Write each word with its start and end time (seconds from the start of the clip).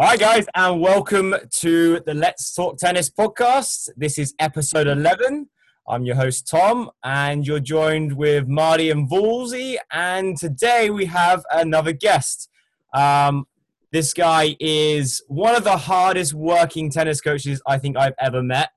Right, 0.00 0.18
guys, 0.18 0.46
and 0.54 0.80
welcome 0.80 1.34
to 1.58 2.00
the 2.06 2.14
Let's 2.14 2.54
Talk 2.54 2.78
Tennis 2.78 3.10
podcast. 3.10 3.90
This 3.98 4.16
is 4.16 4.34
episode 4.38 4.86
11. 4.86 5.46
I'm 5.86 6.06
your 6.06 6.16
host, 6.16 6.48
Tom, 6.48 6.90
and 7.04 7.46
you're 7.46 7.60
joined 7.60 8.14
with 8.16 8.48
Marty 8.48 8.88
and 8.88 9.10
Woolsey. 9.10 9.76
And 9.92 10.38
today 10.38 10.88
we 10.88 11.04
have 11.04 11.44
another 11.52 11.92
guest. 11.92 12.48
Um, 12.94 13.46
this 13.92 14.14
guy 14.14 14.56
is 14.58 15.22
one 15.28 15.54
of 15.54 15.64
the 15.64 15.76
hardest 15.76 16.32
working 16.32 16.90
tennis 16.90 17.20
coaches 17.20 17.60
I 17.66 17.76
think 17.76 17.98
I've 17.98 18.14
ever 18.18 18.42
met. 18.42 18.70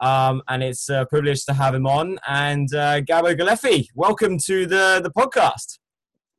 Um, 0.00 0.42
and 0.48 0.62
it's 0.62 0.88
a 0.88 1.06
privilege 1.10 1.44
to 1.44 1.52
have 1.52 1.74
him 1.74 1.86
on. 1.86 2.18
And 2.26 2.74
uh, 2.74 3.02
Gabo 3.02 3.38
Galefi, 3.38 3.88
welcome 3.94 4.38
to 4.46 4.64
the, 4.64 5.02
the 5.04 5.10
podcast. 5.10 5.78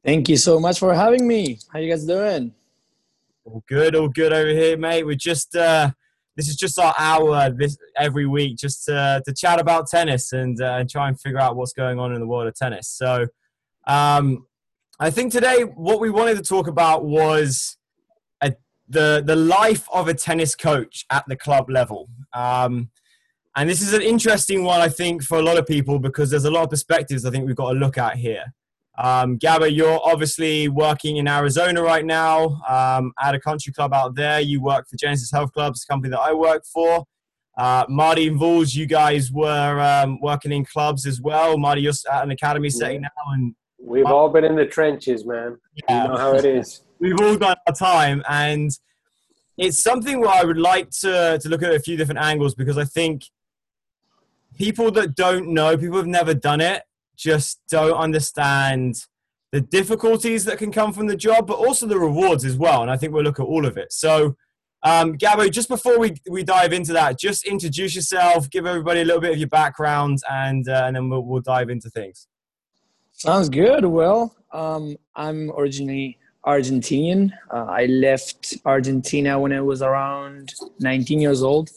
Thank 0.03 0.29
you 0.29 0.37
so 0.37 0.59
much 0.59 0.79
for 0.79 0.95
having 0.95 1.27
me. 1.27 1.59
How 1.71 1.77
you 1.77 1.91
guys 1.91 2.05
doing? 2.05 2.55
All 3.43 3.63
good, 3.67 3.95
all 3.95 4.07
good 4.07 4.33
over 4.33 4.51
here, 4.51 4.77
mate. 4.77 5.03
We're 5.03 5.15
just 5.15 5.55
uh, 5.55 5.91
this 6.37 6.47
is 6.47 6.55
just 6.55 6.77
our 6.77 6.93
hour 6.97 7.49
this 7.49 7.75
every 7.97 8.27
week, 8.27 8.57
just 8.57 8.85
to, 8.85 9.21
to 9.25 9.33
chat 9.33 9.59
about 9.59 9.87
tennis 9.87 10.31
and 10.31 10.61
uh, 10.61 10.75
and 10.75 10.87
try 10.87 11.07
and 11.07 11.19
figure 11.19 11.39
out 11.39 11.55
what's 11.55 11.73
going 11.73 11.99
on 11.99 12.13
in 12.13 12.19
the 12.19 12.27
world 12.27 12.47
of 12.47 12.55
tennis. 12.55 12.87
So, 12.87 13.25
um, 13.87 14.45
I 14.99 15.09
think 15.09 15.31
today 15.31 15.63
what 15.63 15.99
we 15.99 16.11
wanted 16.11 16.37
to 16.37 16.43
talk 16.43 16.67
about 16.67 17.03
was 17.03 17.77
a, 18.43 18.53
the 18.87 19.23
the 19.25 19.35
life 19.35 19.87
of 19.91 20.07
a 20.07 20.13
tennis 20.13 20.53
coach 20.53 21.05
at 21.09 21.25
the 21.27 21.35
club 21.35 21.67
level. 21.67 22.09
Um, 22.33 22.91
and 23.55 23.67
this 23.67 23.81
is 23.81 23.93
an 23.93 24.03
interesting 24.03 24.63
one, 24.63 24.81
I 24.81 24.87
think, 24.87 25.23
for 25.23 25.39
a 25.39 25.41
lot 25.41 25.57
of 25.57 25.65
people 25.65 25.97
because 25.97 26.29
there's 26.29 26.45
a 26.45 26.51
lot 26.51 26.63
of 26.63 26.69
perspectives 26.69 27.25
I 27.25 27.31
think 27.31 27.47
we've 27.47 27.55
got 27.55 27.73
to 27.73 27.79
look 27.79 27.97
at 27.97 28.17
here. 28.17 28.53
Um, 28.97 29.39
Gabba, 29.39 29.73
you're 29.73 29.99
obviously 30.03 30.67
working 30.67 31.17
in 31.17 31.27
Arizona 31.27 31.81
right 31.81 32.05
now 32.05 32.61
um, 32.67 33.13
at 33.21 33.33
a 33.33 33.39
country 33.39 33.71
club 33.73 33.93
out 33.93 34.15
there. 34.15 34.41
You 34.41 34.61
work 34.61 34.87
for 34.89 34.97
Genesis 34.97 35.31
Health 35.31 35.53
Clubs, 35.53 35.85
the 35.85 35.91
company 35.91 36.11
that 36.11 36.19
I 36.19 36.33
work 36.33 36.63
for. 36.65 37.05
Uh, 37.57 37.85
Marty 37.89 38.27
and 38.27 38.37
Vols, 38.37 38.73
you 38.73 38.85
guys 38.85 39.31
were 39.31 39.79
um, 39.79 40.19
working 40.21 40.51
in 40.51 40.65
clubs 40.65 41.05
as 41.05 41.21
well. 41.21 41.57
Marty, 41.57 41.81
you're 41.81 41.93
at 42.11 42.23
an 42.23 42.31
academy 42.31 42.69
setting 42.69 43.01
now, 43.01 43.09
and 43.27 43.55
we've 43.79 44.05
all 44.05 44.29
been 44.29 44.45
in 44.45 44.55
the 44.55 44.65
trenches, 44.65 45.25
man. 45.25 45.57
Yeah. 45.87 46.03
You 46.03 46.09
know 46.09 46.17
how 46.17 46.35
it 46.35 46.45
is. 46.45 46.83
we've 46.99 47.19
all 47.19 47.35
done 47.35 47.57
our 47.67 47.73
time, 47.73 48.23
and 48.29 48.71
it's 49.57 49.83
something 49.83 50.21
where 50.21 50.29
I 50.29 50.43
would 50.43 50.57
like 50.57 50.89
to 51.01 51.39
to 51.41 51.49
look 51.49 51.61
at 51.61 51.73
a 51.73 51.79
few 51.79 51.97
different 51.97 52.21
angles 52.21 52.55
because 52.55 52.77
I 52.77 52.85
think 52.85 53.23
people 54.57 54.91
that 54.91 55.15
don't 55.15 55.49
know, 55.49 55.77
people 55.77 55.97
who've 55.97 56.07
never 56.07 56.33
done 56.33 56.61
it, 56.61 56.83
just 57.21 57.61
don't 57.69 57.93
understand 57.93 58.95
the 59.51 59.61
difficulties 59.61 60.43
that 60.45 60.57
can 60.57 60.71
come 60.71 60.91
from 60.91 61.07
the 61.07 61.15
job, 61.15 61.45
but 61.45 61.57
also 61.57 61.85
the 61.85 61.99
rewards 61.99 62.43
as 62.43 62.57
well. 62.57 62.81
And 62.81 62.89
I 62.89 62.97
think 62.97 63.13
we'll 63.13 63.23
look 63.23 63.39
at 63.39 63.45
all 63.45 63.65
of 63.65 63.77
it. 63.77 63.93
So, 63.93 64.35
um, 64.83 65.15
Gabo, 65.17 65.51
just 65.51 65.69
before 65.69 65.99
we, 65.99 66.15
we 66.29 66.43
dive 66.43 66.73
into 66.73 66.93
that, 66.93 67.19
just 67.19 67.45
introduce 67.45 67.95
yourself, 67.95 68.49
give 68.49 68.65
everybody 68.65 69.01
a 69.01 69.05
little 69.05 69.21
bit 69.21 69.33
of 69.33 69.37
your 69.37 69.49
background, 69.49 70.19
and, 70.29 70.67
uh, 70.67 70.85
and 70.85 70.95
then 70.95 71.09
we'll, 71.09 71.21
we'll 71.21 71.41
dive 71.41 71.69
into 71.69 71.89
things. 71.89 72.27
Sounds 73.11 73.49
good. 73.49 73.85
Well, 73.85 74.35
um, 74.51 74.95
I'm 75.15 75.51
originally 75.51 76.17
Argentinian. 76.45 77.31
Uh, 77.53 77.65
I 77.65 77.85
left 77.85 78.57
Argentina 78.65 79.39
when 79.39 79.53
I 79.53 79.61
was 79.61 79.83
around 79.83 80.53
19 80.79 81.19
years 81.19 81.43
old. 81.43 81.69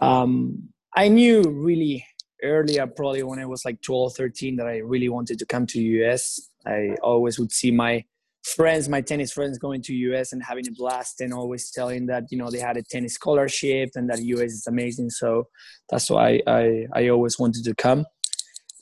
Um, 0.00 0.70
I 0.96 1.06
knew 1.06 1.42
really 1.42 2.04
earlier, 2.42 2.86
probably 2.86 3.22
when 3.22 3.38
I 3.38 3.46
was 3.46 3.64
like 3.64 3.80
12, 3.82 4.14
13, 4.14 4.56
that 4.56 4.66
I 4.66 4.78
really 4.78 5.08
wanted 5.08 5.38
to 5.38 5.46
come 5.46 5.66
to 5.66 5.80
US. 5.80 6.40
I 6.66 6.96
always 7.02 7.38
would 7.38 7.52
see 7.52 7.70
my 7.70 8.04
friends, 8.42 8.88
my 8.88 9.00
tennis 9.00 9.32
friends 9.32 9.58
going 9.58 9.82
to 9.82 9.94
US 9.94 10.32
and 10.32 10.42
having 10.42 10.66
a 10.68 10.72
blast 10.72 11.20
and 11.20 11.32
always 11.32 11.70
telling 11.70 12.06
that, 12.06 12.24
you 12.30 12.38
know, 12.38 12.50
they 12.50 12.58
had 12.58 12.76
a 12.76 12.82
tennis 12.82 13.14
scholarship 13.14 13.90
and 13.94 14.08
that 14.10 14.22
US 14.22 14.52
is 14.52 14.66
amazing. 14.66 15.10
So 15.10 15.48
that's 15.88 16.10
why 16.10 16.40
I, 16.46 16.86
I 16.92 17.08
always 17.08 17.38
wanted 17.38 17.64
to 17.64 17.74
come. 17.74 18.06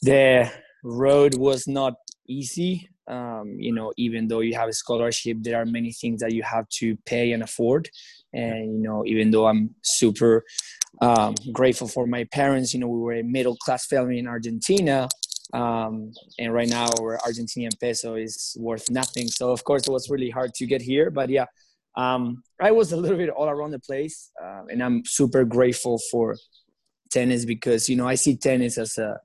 The 0.02 0.50
road 0.82 1.36
was 1.36 1.68
not 1.68 1.94
easy. 2.26 2.88
Um, 3.06 3.56
you 3.58 3.74
know, 3.74 3.92
even 3.96 4.28
though 4.28 4.40
you 4.40 4.54
have 4.54 4.68
a 4.68 4.72
scholarship, 4.72 5.38
there 5.40 5.60
are 5.60 5.66
many 5.66 5.92
things 5.92 6.20
that 6.20 6.32
you 6.32 6.42
have 6.42 6.68
to 6.80 6.96
pay 7.04 7.32
and 7.32 7.42
afford. 7.42 7.90
And, 8.32 8.76
you 8.76 8.82
know, 8.82 9.04
even 9.06 9.30
though 9.30 9.46
I'm 9.46 9.74
super 9.82 10.44
um, 11.00 11.34
grateful 11.52 11.88
for 11.88 12.06
my 12.06 12.24
parents. 12.24 12.74
You 12.74 12.80
know, 12.80 12.88
we 12.88 13.00
were 13.00 13.14
a 13.14 13.22
middle 13.22 13.56
class 13.56 13.86
family 13.86 14.18
in 14.18 14.26
Argentina. 14.26 15.08
Um, 15.52 16.12
and 16.38 16.52
right 16.54 16.68
now 16.68 16.86
our 17.00 17.18
Argentinian 17.18 17.78
peso 17.80 18.14
is 18.14 18.56
worth 18.58 18.88
nothing. 18.90 19.26
So 19.28 19.50
of 19.50 19.64
course 19.64 19.88
it 19.88 19.90
was 19.90 20.08
really 20.08 20.30
hard 20.30 20.54
to 20.54 20.66
get 20.66 20.80
here, 20.80 21.10
but 21.10 21.28
yeah, 21.28 21.46
um, 21.96 22.42
I 22.60 22.70
was 22.70 22.92
a 22.92 22.96
little 22.96 23.16
bit 23.16 23.30
all 23.30 23.48
around 23.48 23.72
the 23.72 23.80
place, 23.80 24.30
uh, 24.40 24.62
and 24.70 24.80
I'm 24.80 25.02
super 25.04 25.44
grateful 25.44 25.98
for 26.10 26.36
tennis 27.10 27.44
because 27.44 27.88
you 27.88 27.96
know 27.96 28.06
I 28.06 28.14
see 28.14 28.36
tennis 28.36 28.78
as 28.78 28.96
a 28.96 29.18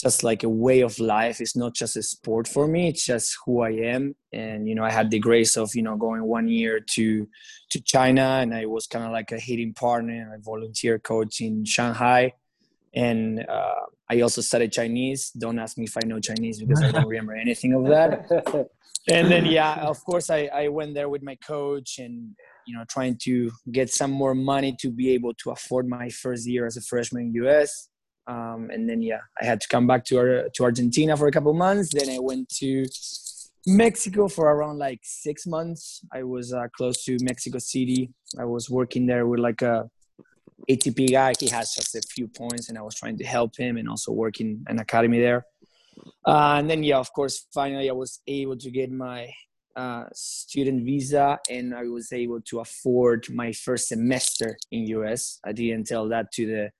just 0.00 0.22
like 0.22 0.42
a 0.42 0.48
way 0.48 0.80
of 0.80 0.98
life. 0.98 1.40
It's 1.40 1.56
not 1.56 1.74
just 1.74 1.96
a 1.96 2.02
sport 2.02 2.46
for 2.46 2.68
me. 2.68 2.88
It's 2.88 3.04
just 3.04 3.36
who 3.44 3.62
I 3.62 3.70
am. 3.70 4.14
And 4.32 4.68
you 4.68 4.74
know, 4.74 4.84
I 4.84 4.90
had 4.90 5.10
the 5.10 5.18
grace 5.18 5.56
of 5.56 5.74
you 5.74 5.82
know 5.82 5.96
going 5.96 6.22
one 6.24 6.48
year 6.48 6.80
to 6.80 7.28
to 7.70 7.80
China, 7.80 8.38
and 8.42 8.54
I 8.54 8.66
was 8.66 8.86
kind 8.86 9.04
of 9.04 9.12
like 9.12 9.32
a 9.32 9.38
hitting 9.38 9.72
partner. 9.72 10.12
and 10.12 10.34
a 10.34 10.38
volunteer 10.44 10.98
coach 10.98 11.40
in 11.40 11.64
Shanghai, 11.64 12.32
and 12.94 13.44
uh, 13.48 13.86
I 14.10 14.20
also 14.20 14.40
studied 14.42 14.72
Chinese. 14.72 15.30
Don't 15.30 15.58
ask 15.58 15.78
me 15.78 15.84
if 15.84 15.96
I 15.96 16.06
know 16.06 16.20
Chinese 16.20 16.60
because 16.60 16.82
I 16.82 16.92
don't 16.92 17.08
remember 17.14 17.34
anything 17.34 17.72
of 17.72 17.86
that. 17.86 18.26
and 19.08 19.30
then 19.30 19.46
yeah, 19.46 19.76
of 19.76 20.04
course 20.04 20.28
I 20.30 20.50
I 20.52 20.68
went 20.68 20.94
there 20.94 21.08
with 21.08 21.22
my 21.22 21.36
coach 21.36 21.98
and 21.98 22.36
you 22.66 22.76
know 22.76 22.84
trying 22.88 23.16
to 23.22 23.50
get 23.72 23.88
some 23.90 24.10
more 24.10 24.34
money 24.34 24.76
to 24.80 24.90
be 24.90 25.12
able 25.12 25.32
to 25.34 25.50
afford 25.50 25.88
my 25.88 26.10
first 26.10 26.46
year 26.46 26.66
as 26.66 26.76
a 26.76 26.82
freshman 26.82 27.22
in 27.28 27.44
US 27.44 27.88
um, 28.26 28.70
and 28.72 28.88
then 28.88 29.02
yeah, 29.02 29.20
I 29.40 29.44
had 29.44 29.60
to 29.60 29.68
come 29.68 29.86
back 29.86 30.04
to 30.06 30.48
to 30.52 30.64
Argentina 30.64 31.16
for 31.16 31.28
a 31.28 31.32
couple 31.32 31.52
months. 31.54 31.92
Then 31.94 32.10
I 32.10 32.18
went 32.18 32.48
to 32.60 32.86
Mexico 33.66 34.28
for 34.28 34.46
around 34.46 34.78
like 34.78 35.00
six 35.02 35.46
months. 35.46 36.04
I 36.12 36.22
was 36.22 36.52
uh, 36.52 36.66
close 36.76 37.04
to 37.04 37.16
Mexico 37.22 37.58
City. 37.58 38.10
I 38.38 38.44
was 38.44 38.68
working 38.68 39.06
there 39.06 39.26
with 39.26 39.40
like 39.40 39.62
a 39.62 39.88
ATP 40.68 41.12
guy. 41.12 41.34
He 41.38 41.48
has 41.48 41.74
just 41.74 41.94
a 41.94 42.02
few 42.02 42.26
points, 42.28 42.68
and 42.68 42.78
I 42.78 42.82
was 42.82 42.94
trying 42.94 43.18
to 43.18 43.24
help 43.24 43.56
him 43.56 43.76
and 43.76 43.88
also 43.88 44.12
working 44.12 44.64
an 44.68 44.78
academy 44.78 45.20
there. 45.20 45.46
Uh, 46.26 46.56
and 46.58 46.68
then 46.68 46.82
yeah, 46.82 46.98
of 46.98 47.12
course, 47.12 47.46
finally 47.54 47.88
I 47.88 47.92
was 47.92 48.20
able 48.26 48.56
to 48.56 48.70
get 48.70 48.90
my 48.90 49.30
uh, 49.76 50.04
student 50.12 50.84
visa, 50.84 51.38
and 51.48 51.74
I 51.74 51.84
was 51.84 52.12
able 52.12 52.40
to 52.42 52.60
afford 52.60 53.26
my 53.30 53.52
first 53.52 53.88
semester 53.88 54.56
in 54.72 54.86
US. 54.98 55.38
I 55.44 55.52
didn't 55.52 55.86
tell 55.86 56.08
that 56.08 56.32
to 56.32 56.46
the 56.46 56.70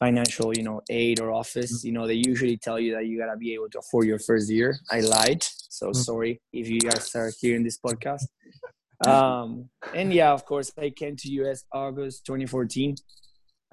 financial 0.00 0.56
you 0.56 0.62
know 0.62 0.80
aid 0.88 1.20
or 1.20 1.30
office 1.30 1.84
you 1.84 1.92
know 1.92 2.06
they 2.06 2.14
usually 2.14 2.56
tell 2.56 2.80
you 2.80 2.92
that 2.94 3.06
you 3.06 3.18
gotta 3.18 3.36
be 3.36 3.52
able 3.54 3.68
to 3.68 3.78
afford 3.78 4.06
your 4.06 4.18
first 4.18 4.50
year. 4.50 4.74
I 4.90 5.00
lied 5.00 5.44
so 5.68 5.90
mm. 5.90 5.96
sorry 5.96 6.40
if 6.52 6.68
you 6.68 6.80
guys 6.80 7.14
are 7.14 7.30
hearing 7.40 7.62
this 7.62 7.78
podcast. 7.78 8.24
Um 9.06 9.70
and 9.94 10.12
yeah 10.12 10.30
of 10.30 10.44
course 10.44 10.70
i 10.76 10.90
came 10.90 11.16
to 11.16 11.28
us 11.50 11.64
august 11.72 12.26
2014 12.26 12.96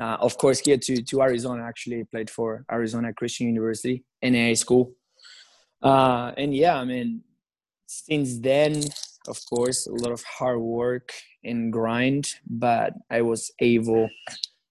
uh, 0.01 0.15
of 0.21 0.37
course 0.37 0.59
here 0.59 0.77
to 0.77 1.03
to 1.03 1.21
arizona 1.21 1.63
actually 1.63 2.05
played 2.05 2.29
for 2.29 2.63
arizona 2.71 3.11
christian 3.11 3.47
university 3.47 4.05
NAIA 4.23 4.57
school. 4.57 4.93
Uh 5.83 6.31
and 6.37 6.55
yeah 6.55 6.79
i 6.79 6.85
mean 6.85 7.23
since 7.87 8.39
then 8.39 8.83
of 9.27 9.37
course 9.49 9.85
a 9.85 9.91
lot 9.91 10.13
of 10.13 10.23
hard 10.23 10.61
work 10.61 11.09
and 11.43 11.73
grind 11.73 12.29
but 12.49 12.93
i 13.11 13.21
was 13.21 13.51
able 13.59 14.07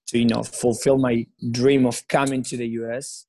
to 0.07 0.19
you 0.19 0.25
know 0.25 0.43
fulfill 0.43 0.97
my 0.97 1.25
dream 1.51 1.85
of 1.85 2.07
coming 2.07 2.43
to 2.43 2.57
the 2.57 2.67
US. 2.81 3.25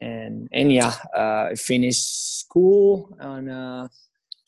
And 0.00 0.48
and 0.52 0.72
yeah, 0.72 0.94
uh, 1.16 1.48
I 1.50 1.54
finished 1.54 2.40
school 2.40 3.16
on 3.20 3.48
uh, 3.48 3.88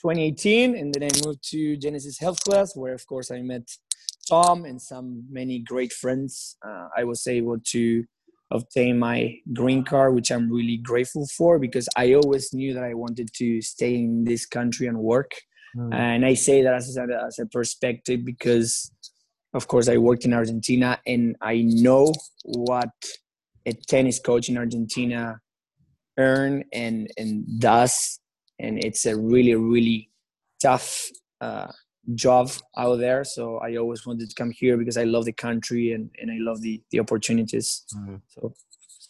2018, 0.02 0.76
and 0.76 0.94
then 0.94 1.04
I 1.04 1.26
moved 1.26 1.42
to 1.50 1.76
Genesis 1.76 2.18
Health 2.18 2.42
Clubs, 2.44 2.72
where 2.74 2.94
of 2.94 3.06
course 3.06 3.30
I 3.30 3.40
met 3.40 3.68
Tom 4.28 4.64
and 4.64 4.80
some 4.80 5.24
many 5.30 5.60
great 5.60 5.92
friends. 5.92 6.56
Uh, 6.66 6.88
I 6.96 7.04
was 7.04 7.26
able 7.26 7.58
to 7.72 8.04
obtain 8.50 8.98
my 8.98 9.36
green 9.52 9.84
card, 9.84 10.14
which 10.14 10.30
I'm 10.30 10.50
really 10.50 10.76
grateful 10.76 11.26
for 11.26 11.58
because 11.58 11.88
I 11.96 12.14
always 12.14 12.52
knew 12.52 12.74
that 12.74 12.84
I 12.84 12.94
wanted 12.94 13.30
to 13.34 13.60
stay 13.62 13.94
in 13.94 14.24
this 14.24 14.46
country 14.46 14.86
and 14.86 14.98
work. 14.98 15.32
Mm. 15.76 15.94
And 15.94 16.26
I 16.26 16.34
say 16.34 16.62
that 16.62 16.74
as 16.74 16.96
a, 16.96 17.06
as 17.26 17.38
a 17.38 17.46
perspective 17.46 18.24
because 18.24 18.90
of 19.54 19.66
course, 19.66 19.88
I 19.88 19.96
worked 19.96 20.24
in 20.24 20.32
Argentina 20.32 21.00
and 21.06 21.36
I 21.40 21.62
know 21.62 22.12
what 22.44 22.90
a 23.66 23.72
tennis 23.72 24.20
coach 24.20 24.48
in 24.48 24.58
Argentina 24.58 25.40
earn 26.18 26.64
and, 26.72 27.08
and 27.16 27.60
does. 27.60 28.20
And 28.58 28.82
it's 28.84 29.06
a 29.06 29.16
really, 29.16 29.54
really 29.54 30.10
tough 30.60 31.08
uh, 31.40 31.68
job 32.14 32.50
out 32.76 32.96
there. 32.96 33.24
So 33.24 33.58
I 33.58 33.76
always 33.76 34.06
wanted 34.06 34.28
to 34.28 34.34
come 34.34 34.50
here 34.50 34.76
because 34.76 34.96
I 34.96 35.04
love 35.04 35.24
the 35.24 35.32
country 35.32 35.92
and, 35.92 36.10
and 36.20 36.30
I 36.30 36.36
love 36.38 36.60
the, 36.60 36.82
the 36.90 37.00
opportunities. 37.00 37.84
Mm-hmm. 37.96 38.16
So 38.28 38.54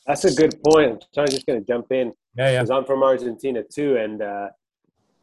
that's 0.07 0.25
a 0.25 0.35
good 0.35 0.63
point. 0.63 1.05
So 1.13 1.23
I'm 1.23 1.29
just 1.29 1.47
going 1.47 1.61
to 1.61 1.67
jump 1.67 1.91
in. 1.91 2.13
Yeah, 2.37 2.51
yeah. 2.51 2.63
Because 2.63 2.71
I'm 2.71 2.85
from 2.85 3.03
Argentina 3.03 3.63
too. 3.63 3.97
And 3.97 4.23
uh, 4.23 4.49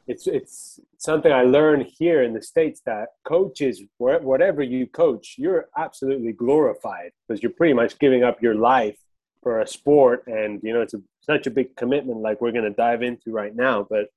it's 0.08 0.28
it's 0.28 0.80
something 0.98 1.32
I 1.32 1.44
learned 1.44 1.88
here 1.98 2.24
in 2.24 2.34
the 2.34 2.42
states 2.42 2.82
that 2.86 3.10
coaches, 3.24 3.82
whatever 3.98 4.62
you 4.62 4.88
coach, 4.88 5.36
you're 5.38 5.68
absolutely 5.78 6.34
glorified 6.34 7.12
because 7.28 7.42
you're 7.42 7.52
pretty 7.52 7.74
much 7.74 7.98
giving 8.00 8.24
up 8.24 8.42
your 8.42 8.56
life 8.56 8.98
for 9.42 9.62
a 9.62 9.68
sport, 9.68 10.24
and 10.28 10.62
you 10.64 10.74
know 10.74 10.82
it's 10.82 10.94
a, 10.94 11.02
such 11.22 11.48
a 11.48 11.52
big 11.52 11.76
commitment, 11.76 12.20
like 12.20 12.42
we're 12.42 12.52
going 12.52 12.64
to 12.64 12.72
dive 12.72 13.02
into 13.02 13.32
right 13.32 13.56
now. 13.56 13.86
But 13.90 14.08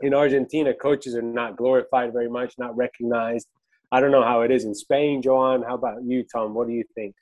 in 0.00 0.14
Argentina, 0.14 0.74
coaches 0.74 1.14
are 1.14 1.22
not 1.22 1.56
glorified 1.56 2.12
very 2.12 2.28
much, 2.28 2.54
not 2.58 2.76
recognized. 2.76 3.48
I 3.90 4.00
don't 4.00 4.10
know 4.10 4.22
how 4.22 4.42
it 4.42 4.50
is 4.50 4.64
in 4.64 4.74
Spain, 4.74 5.22
Joan. 5.22 5.62
How 5.62 5.74
about 5.74 6.02
you, 6.04 6.24
Tom? 6.24 6.54
What 6.54 6.68
do 6.68 6.74
you 6.74 6.84
think? 6.94 7.14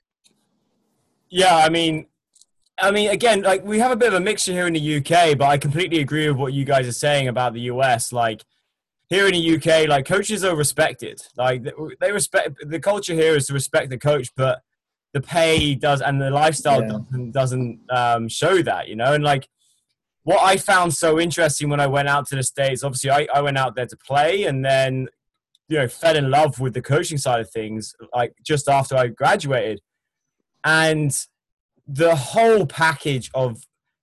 Yeah, 1.29 1.57
I 1.57 1.69
mean, 1.69 2.07
I 2.81 2.91
mean, 2.91 3.11
again, 3.11 3.43
like 3.43 3.65
we 3.65 3.79
have 3.79 3.91
a 3.91 3.97
bit 3.97 4.09
of 4.09 4.15
a 4.15 4.21
mixture 4.21 4.53
here 4.53 4.67
in 4.67 4.73
the 4.73 4.97
UK, 4.97 5.37
but 5.37 5.47
I 5.47 5.59
completely 5.59 6.00
agree 6.00 6.29
with 6.29 6.37
what 6.37 6.53
you 6.53 6.65
guys 6.65 6.88
are 6.88 6.93
saying 6.93 7.29
about 7.29 7.53
the 7.53 7.61
US. 7.62 8.12
Like 8.12 8.44
here 9.09 9.27
in 9.27 9.32
the 9.32 9.56
UK, 9.56 9.88
like 9.88 10.06
coaches 10.06 10.44
are 10.44 10.56
respected. 10.56 11.21
Like 11.37 11.67
they 12.00 12.12
respect 12.12 12.56
the 12.67 12.81
culture 12.81 13.15
here 13.15 13.37
is 13.37 13.47
to 13.49 13.53
respect 13.53 13.91
the 13.91 13.99
coach, 13.99 14.31
but 14.37 14.62
the 15.12 15.21
pay 15.21 15.75
does 15.75 16.00
and 16.00 16.21
the 16.21 16.31
lifestyle 16.31 16.81
yeah. 16.81 16.88
doesn't 16.88 17.32
doesn't 17.32 17.81
um, 17.91 18.29
show 18.29 18.62
that, 18.62 18.88
you 18.88 18.97
know. 18.97 19.12
And 19.12 19.25
like 19.25 19.49
what 20.23 20.41
I 20.43 20.56
found 20.56 20.94
so 20.94 21.19
interesting 21.19 21.69
when 21.69 21.81
I 21.81 21.87
went 21.87 22.09
out 22.09 22.26
to 22.29 22.37
the 22.37 22.43
states, 22.43 22.85
obviously 22.85 23.11
I, 23.11 23.26
I 23.35 23.41
went 23.41 23.59
out 23.59 23.75
there 23.75 23.87
to 23.87 23.97
play, 23.97 24.44
and 24.44 24.65
then 24.65 25.09
you 25.69 25.79
know 25.79 25.88
fell 25.88 26.17
in 26.17 26.31
love 26.31 26.61
with 26.61 26.75
the 26.75 26.83
coaching 26.83 27.19
side 27.19 27.41
of 27.41 27.50
things 27.50 27.94
like 28.15 28.35
just 28.44 28.69
after 28.69 28.97
I 28.97 29.09
graduated, 29.09 29.81
and 30.65 31.12
the 31.92 32.14
whole 32.14 32.66
package 32.66 33.31
of 33.34 33.62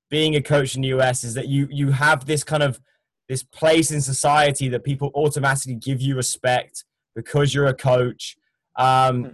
being 0.09 0.35
a 0.35 0.41
coach 0.41 0.75
in 0.75 0.81
the 0.81 0.89
US 0.89 1.23
is 1.23 1.33
that 1.35 1.47
you 1.47 1.67
you 1.69 1.91
have 1.91 2.25
this 2.25 2.43
kind 2.43 2.63
of 2.63 2.79
this 3.29 3.43
place 3.43 3.91
in 3.91 4.01
society 4.01 4.69
that 4.69 4.83
people 4.83 5.11
automatically 5.15 5.75
give 5.75 6.01
you 6.01 6.15
respect 6.15 6.85
because 7.15 7.53
you're 7.53 7.67
a 7.67 7.73
coach. 7.73 8.37
Um, 8.77 9.23
hmm. 9.23 9.29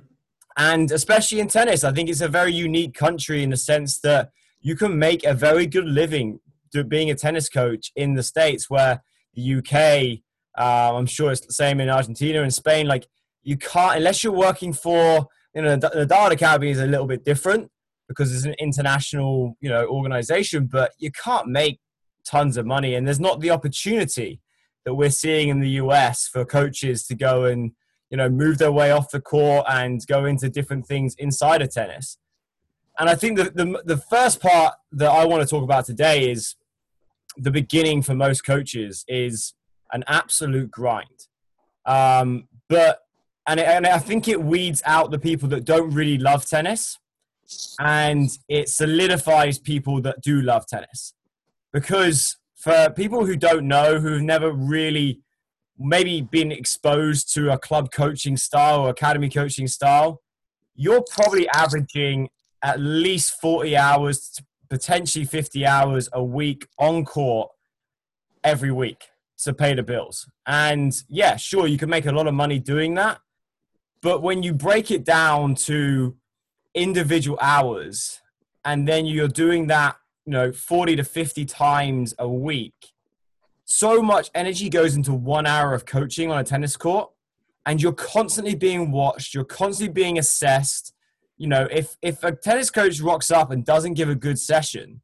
and 0.58 0.92
especially 0.92 1.40
in 1.40 1.48
tennis, 1.48 1.84
I 1.84 1.92
think 1.92 2.10
it's 2.10 2.22
a 2.22 2.28
very 2.28 2.54
unique 2.54 2.94
country 2.94 3.44
in 3.44 3.50
the 3.50 3.58
sense 3.58 4.00
that 4.00 4.30
you 4.62 4.76
can 4.76 4.98
make 4.98 5.24
a 5.26 5.34
very 5.34 5.68
good 5.68 5.86
living 5.86 6.40
being 6.88 7.12
a 7.12 7.16
tennis 7.16 7.50
coach 7.50 7.92
in 7.96 8.16
the 8.16 8.24
States, 8.24 8.68
where 8.68 9.04
the 9.36 9.56
UK, 9.58 10.22
uh, 10.58 10.96
I'm 10.98 11.06
sure 11.06 11.32
it's 11.32 11.46
the 11.46 11.54
same 11.54 11.80
in 11.80 11.90
Argentina 11.90 12.42
and 12.42 12.52
Spain. 12.52 12.88
Like 12.88 13.08
you 13.44 13.58
can't, 13.58 13.98
unless 13.98 14.24
you're 14.24 14.34
working 14.34 14.74
for, 14.74 15.28
you 15.54 15.62
know, 15.62 15.76
the 15.76 15.90
Nadal 15.90 16.32
Academy 16.32 16.72
is 16.72 16.80
a 16.80 16.88
little 16.88 17.06
bit 17.06 17.24
different 17.24 17.70
because 18.08 18.34
it's 18.34 18.46
an 18.46 18.56
international, 18.60 19.58
you 19.62 19.70
know, 19.70 19.86
organization, 19.88 20.68
but 20.68 20.92
you 20.98 21.12
can't 21.12 21.48
make 21.48 21.80
tons 22.26 22.58
of 22.58 22.66
money 22.66 22.96
and 22.96 23.06
there's 23.06 23.20
not 23.20 23.42
the 23.42 23.50
opportunity 23.50 24.40
that 24.86 24.96
we're 24.96 25.10
seeing 25.10 25.50
in 25.50 25.60
the 25.60 25.70
US 25.72 26.28
for 26.28 26.46
coaches 26.46 27.06
to 27.08 27.16
go 27.16 27.46
and, 27.46 27.72
you 28.10 28.18
know, 28.18 28.30
move 28.30 28.58
their 28.58 28.72
way 28.72 28.92
off 28.92 29.12
the 29.12 29.22
court 29.22 29.66
and 29.70 30.06
go 30.08 30.26
into 30.26 30.50
different 30.50 30.86
things 30.86 31.16
inside 31.18 31.62
of 31.62 31.74
tennis. 31.74 32.18
And 33.00 33.10
I 33.10 33.16
think 33.16 33.38
the, 33.38 33.46
the, 33.46 33.82
the 33.86 33.98
first 33.98 34.42
part 34.42 34.76
that 34.92 35.10
I 35.10 35.26
want 35.26 35.42
to 35.42 35.48
talk 35.48 35.64
about 35.64 35.86
today 35.86 36.30
is 36.30 36.56
the 37.38 37.52
beginning 37.52 38.02
for 38.04 38.14
most 38.14 38.46
coaches 38.46 39.04
is 39.08 39.54
an 39.92 40.04
absolute 40.08 40.70
grind. 40.70 41.28
Um, 41.86 42.48
but 42.70 43.00
and, 43.48 43.60
it, 43.60 43.68
and 43.68 43.86
I 43.88 44.00
think 44.00 44.28
it 44.28 44.42
weeds 44.42 44.82
out 44.86 45.12
the 45.12 45.20
people 45.20 45.50
that 45.50 45.66
don't 45.66 45.92
really 45.92 46.18
love 46.18 46.46
tennis 46.46 47.00
and 47.80 48.38
it 48.48 48.70
solidifies 48.70 49.60
people 49.60 50.02
that 50.02 50.22
do 50.22 50.42
love 50.42 50.66
tennis. 50.68 51.14
Because 51.72 52.38
for 52.56 52.90
people 52.96 53.26
who 53.26 53.36
don't 53.36 53.68
know 53.68 54.00
who've 54.00 54.22
never 54.22 54.52
really 54.52 55.20
maybe 55.78 56.22
been 56.22 56.52
exposed 56.52 57.34
to 57.34 57.52
a 57.52 57.58
club 57.58 57.92
coaching 57.92 58.38
style 58.38 58.82
or 58.82 58.90
academy 58.90 59.28
coaching 59.28 59.68
style 59.68 60.22
you're 60.76 61.04
probably 61.12 61.48
averaging 61.50 62.30
at 62.62 62.80
least 62.80 63.40
40 63.42 63.76
hours 63.78 64.40
potentially 64.70 65.26
50 65.26 65.66
hours 65.66 66.10
a 66.14 66.24
week 66.24 66.68
on 66.80 67.06
court 67.06 67.52
every 68.44 68.72
week 68.72 69.04
to 69.38 69.54
pay 69.54 69.74
the 69.74 69.84
bills. 69.84 70.28
And 70.48 70.94
yeah 71.10 71.36
sure 71.36 71.68
you 71.68 71.78
can 71.78 71.90
make 71.90 72.06
a 72.06 72.12
lot 72.12 72.28
of 72.28 72.34
money 72.34 72.60
doing 72.60 72.96
that. 72.96 73.20
But 74.02 74.22
when 74.22 74.44
you 74.44 74.54
break 74.54 74.92
it 74.92 75.06
down 75.06 75.56
to 75.56 76.16
individual 76.74 77.38
hours 77.42 78.22
and 78.66 78.88
then 78.88 79.06
you're 79.06 79.28
doing 79.28 79.68
that 79.68 79.98
you 80.26 80.32
know 80.32 80.52
40 80.52 80.96
to 80.98 81.04
50 81.04 81.46
times 81.46 82.14
a 82.18 82.28
week. 82.28 82.94
So 83.66 84.02
much 84.02 84.30
energy 84.36 84.70
goes 84.70 84.96
into 84.96 85.14
one 85.14 85.46
hour 85.46 85.74
of 85.74 85.86
coaching 85.86 86.32
on 86.32 86.40
a 86.40 86.44
tennis 86.44 86.78
court 86.78 87.10
and 87.66 87.82
you're 87.82 87.94
constantly 87.94 88.56
being 88.56 88.92
watched 88.92 89.34
you're 89.34 89.44
constantly 89.44 89.94
being 89.94 90.18
assessed. 90.18 90.94
You 91.38 91.48
know 91.48 91.68
if 91.72 91.98
if 92.02 92.24
a 92.24 92.32
tennis 92.32 92.70
coach 92.70 93.00
rocks 93.02 93.32
up 93.32 93.52
and 93.52 93.66
doesn't 93.66 93.94
give 93.94 94.10
a 94.10 94.16
good 94.16 94.40
session 94.40 95.02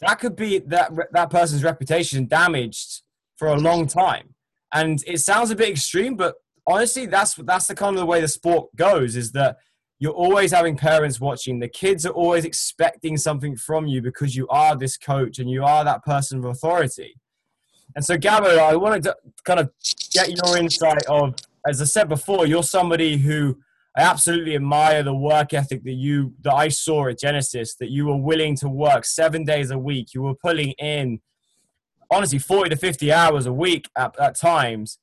that 0.00 0.16
could 0.16 0.36
be 0.36 0.58
that 0.60 0.92
that 1.12 1.30
person's 1.30 1.64
reputation 1.64 2.26
damaged 2.26 3.02
for 3.36 3.48
a 3.48 3.56
long 3.56 3.86
time. 3.86 4.34
And 4.72 5.02
it 5.06 5.18
sounds 5.18 5.50
a 5.50 5.56
bit 5.56 5.70
extreme 5.70 6.16
but 6.16 6.34
honestly 6.66 7.06
that's 7.06 7.34
that's 7.34 7.66
the 7.66 7.74
kind 7.74 7.96
of 7.96 8.00
the 8.00 8.06
way 8.06 8.20
the 8.20 8.28
sport 8.28 8.74
goes 8.76 9.16
is 9.16 9.32
that 9.32 9.56
you're 9.98 10.12
always 10.12 10.52
having 10.52 10.76
parents 10.76 11.20
watching. 11.20 11.58
The 11.58 11.68
kids 11.68 12.06
are 12.06 12.12
always 12.12 12.44
expecting 12.44 13.16
something 13.16 13.56
from 13.56 13.86
you 13.86 14.00
because 14.00 14.36
you 14.36 14.46
are 14.48 14.76
this 14.76 14.96
coach 14.96 15.38
and 15.38 15.50
you 15.50 15.64
are 15.64 15.84
that 15.84 16.04
person 16.04 16.38
of 16.38 16.44
authority. 16.44 17.16
And 17.96 18.04
so, 18.04 18.16
Gabo, 18.16 18.58
I 18.58 18.76
wanted 18.76 19.02
to 19.04 19.16
kind 19.44 19.58
of 19.58 19.70
get 20.12 20.30
your 20.30 20.56
insight 20.56 21.04
of, 21.06 21.34
as 21.66 21.82
I 21.82 21.84
said 21.84 22.08
before, 22.08 22.46
you're 22.46 22.62
somebody 22.62 23.16
who 23.16 23.58
I 23.96 24.02
absolutely 24.02 24.54
admire 24.54 25.02
the 25.02 25.14
work 25.14 25.52
ethic 25.52 25.82
that 25.82 25.94
you 25.94 26.32
that 26.42 26.54
I 26.54 26.68
saw 26.68 27.08
at 27.08 27.18
Genesis. 27.18 27.74
That 27.76 27.90
you 27.90 28.06
were 28.06 28.16
willing 28.16 28.54
to 28.56 28.68
work 28.68 29.04
seven 29.04 29.44
days 29.44 29.72
a 29.72 29.78
week. 29.78 30.14
You 30.14 30.22
were 30.22 30.34
pulling 30.34 30.72
in, 30.72 31.20
honestly, 32.08 32.38
forty 32.38 32.70
to 32.70 32.76
fifty 32.76 33.12
hours 33.12 33.46
a 33.46 33.52
week 33.52 33.88
at, 33.96 34.16
at 34.20 34.36
times, 34.36 34.98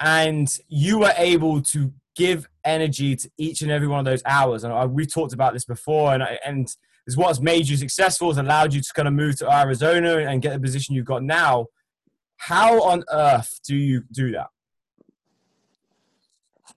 and 0.00 0.48
you 0.68 0.98
were 0.98 1.14
able 1.16 1.62
to 1.62 1.92
give 2.14 2.48
energy 2.64 3.16
to 3.16 3.30
each 3.36 3.62
and 3.62 3.70
every 3.70 3.88
one 3.88 3.98
of 3.98 4.04
those 4.04 4.22
hours. 4.24 4.64
And 4.64 4.72
I, 4.72 4.86
we 4.86 5.06
talked 5.06 5.32
about 5.32 5.52
this 5.52 5.64
before, 5.64 6.14
and 6.14 6.22
and 6.44 6.68
is 7.06 7.16
what's 7.16 7.40
made 7.40 7.68
you 7.68 7.76
successful, 7.76 8.28
has 8.28 8.38
allowed 8.38 8.72
you 8.72 8.80
to 8.80 8.92
kind 8.94 9.08
of 9.08 9.14
move 9.14 9.36
to 9.38 9.52
Arizona 9.52 10.18
and 10.18 10.40
get 10.40 10.54
the 10.54 10.60
position 10.60 10.94
you've 10.94 11.04
got 11.04 11.22
now. 11.22 11.66
How 12.36 12.82
on 12.82 13.04
earth 13.12 13.60
do 13.66 13.76
you 13.76 14.02
do 14.10 14.32
that? 14.32 14.48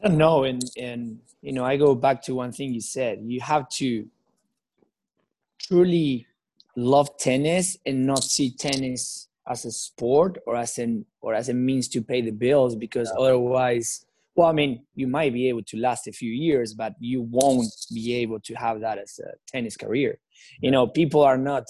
I 0.01 0.09
don't 0.09 0.17
know, 0.17 0.43
and 0.43 0.63
and 0.77 1.19
you 1.41 1.53
know, 1.53 1.63
I 1.63 1.77
go 1.77 1.95
back 1.95 2.21
to 2.23 2.35
one 2.35 2.51
thing 2.51 2.73
you 2.73 2.81
said. 2.81 3.19
You 3.23 3.41
have 3.41 3.69
to 3.69 4.07
truly 5.59 6.27
love 6.75 7.17
tennis 7.17 7.77
and 7.85 8.05
not 8.05 8.23
see 8.23 8.51
tennis 8.51 9.27
as 9.47 9.65
a 9.65 9.71
sport 9.71 10.37
or 10.45 10.55
as 10.55 10.77
an 10.77 11.05
or 11.21 11.33
as 11.33 11.49
a 11.49 11.53
means 11.53 11.87
to 11.89 12.01
pay 12.01 12.21
the 12.21 12.31
bills 12.31 12.75
because 12.75 13.11
yeah. 13.13 13.25
otherwise 13.25 14.05
well, 14.37 14.47
I 14.47 14.53
mean, 14.53 14.85
you 14.93 15.07
might 15.07 15.33
be 15.33 15.49
able 15.49 15.63
to 15.63 15.77
last 15.77 16.07
a 16.07 16.11
few 16.11 16.31
years, 16.31 16.75
but 16.75 16.93
you 16.99 17.23
won't 17.23 17.73
be 17.91 18.13
able 18.17 18.39
to 18.41 18.53
have 18.53 18.81
that 18.81 18.99
as 18.99 19.19
a 19.19 19.31
tennis 19.47 19.75
career. 19.75 20.19
You 20.61 20.69
know, 20.69 20.85
people 20.85 21.23
are 21.23 21.39
not 21.39 21.63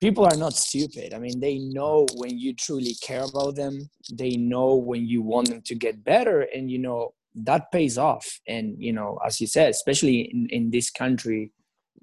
people 0.00 0.24
are 0.24 0.36
not 0.36 0.52
stupid. 0.52 1.12
I 1.12 1.18
mean, 1.18 1.40
they 1.40 1.58
know 1.58 2.06
when 2.14 2.38
you 2.38 2.54
truly 2.54 2.94
care 3.02 3.24
about 3.24 3.56
them. 3.56 3.90
They 4.12 4.36
know 4.36 4.76
when 4.76 5.04
you 5.04 5.20
want 5.20 5.48
them 5.48 5.62
to 5.62 5.74
get 5.74 6.04
better, 6.04 6.42
and 6.42 6.70
you 6.70 6.78
know 6.78 7.14
that 7.34 7.72
pays 7.72 7.98
off. 7.98 8.40
And 8.46 8.76
you 8.78 8.92
know, 8.92 9.18
as 9.26 9.40
you 9.40 9.48
said, 9.48 9.70
especially 9.70 10.20
in, 10.32 10.48
in 10.50 10.70
this 10.70 10.90
country, 10.90 11.50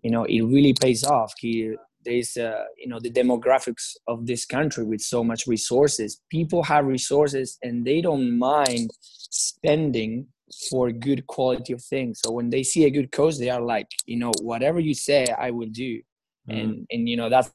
you 0.01 0.11
know, 0.11 0.25
it 0.25 0.41
really 0.41 0.73
pays 0.73 1.05
off. 1.05 1.33
Here, 1.39 1.77
there's 2.05 2.37
uh, 2.37 2.63
you 2.77 2.87
know 2.87 2.99
the 2.99 3.11
demographics 3.11 3.95
of 4.07 4.25
this 4.25 4.45
country 4.45 4.83
with 4.83 5.01
so 5.01 5.23
much 5.23 5.47
resources. 5.47 6.21
People 6.29 6.63
have 6.63 6.85
resources, 6.85 7.57
and 7.63 7.85
they 7.85 8.01
don't 8.01 8.37
mind 8.37 8.91
spending 9.29 10.27
for 10.69 10.91
good 10.91 11.25
quality 11.27 11.73
of 11.73 11.81
things. 11.81 12.19
So 12.23 12.31
when 12.31 12.49
they 12.49 12.63
see 12.63 12.85
a 12.85 12.89
good 12.89 13.11
coach, 13.11 13.37
they 13.37 13.49
are 13.49 13.61
like, 13.61 13.87
you 14.05 14.17
know, 14.17 14.31
whatever 14.41 14.79
you 14.79 14.93
say, 14.93 15.25
I 15.37 15.51
will 15.51 15.69
do. 15.69 16.01
Mm-hmm. 16.49 16.51
And 16.51 16.87
and 16.91 17.09
you 17.09 17.17
know 17.17 17.29
that's, 17.29 17.47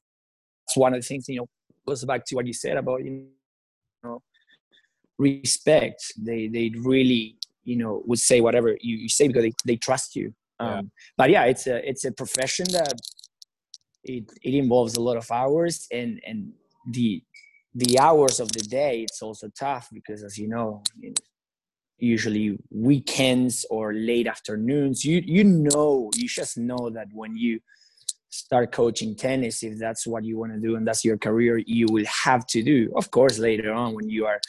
that's 0.66 0.76
one 0.76 0.94
of 0.94 1.00
the 1.00 1.06
things. 1.06 1.28
You 1.28 1.36
know, 1.36 1.48
goes 1.86 2.04
back 2.04 2.24
to 2.26 2.34
what 2.34 2.46
you 2.46 2.52
said 2.52 2.76
about 2.76 3.04
you 3.04 3.26
know 4.02 4.22
respect. 5.18 6.12
They 6.18 6.48
they 6.48 6.72
really 6.76 7.36
you 7.64 7.76
know 7.76 8.02
would 8.06 8.18
say 8.18 8.40
whatever 8.40 8.70
you, 8.80 8.96
you 8.96 9.08
say 9.08 9.28
because 9.28 9.42
they, 9.42 9.52
they 9.66 9.76
trust 9.76 10.16
you. 10.16 10.34
Um, 10.60 10.68
yeah. 10.68 10.82
But 11.16 11.30
yeah, 11.30 11.44
it's 11.44 11.66
a 11.66 11.88
it's 11.88 12.04
a 12.04 12.12
profession 12.12 12.66
that 12.72 12.94
it 14.04 14.24
it 14.42 14.54
involves 14.54 14.96
a 14.96 15.00
lot 15.00 15.16
of 15.16 15.30
hours 15.30 15.86
and 15.92 16.20
and 16.26 16.52
the 16.92 17.22
the 17.74 17.98
hours 17.98 18.40
of 18.40 18.50
the 18.52 18.60
day 18.60 19.02
it's 19.02 19.22
also 19.22 19.48
tough 19.58 19.88
because 19.92 20.22
as 20.22 20.38
you 20.38 20.48
know 20.48 20.82
usually 21.98 22.58
weekends 22.70 23.66
or 23.70 23.92
late 23.92 24.26
afternoons 24.26 25.04
you 25.04 25.22
you 25.24 25.44
know 25.44 26.10
you 26.14 26.28
just 26.28 26.56
know 26.56 26.90
that 26.90 27.08
when 27.12 27.36
you 27.36 27.60
start 28.30 28.72
coaching 28.72 29.14
tennis 29.14 29.62
if 29.62 29.78
that's 29.78 30.06
what 30.06 30.24
you 30.24 30.38
want 30.38 30.52
to 30.52 30.60
do 30.60 30.76
and 30.76 30.86
that's 30.86 31.04
your 31.04 31.16
career 31.16 31.58
you 31.66 31.86
will 31.90 32.04
have 32.06 32.46
to 32.46 32.62
do. 32.62 32.92
Of 32.94 33.10
course 33.10 33.38
later 33.38 33.72
on 33.72 33.94
when 33.94 34.08
you 34.08 34.26
are 34.26 34.40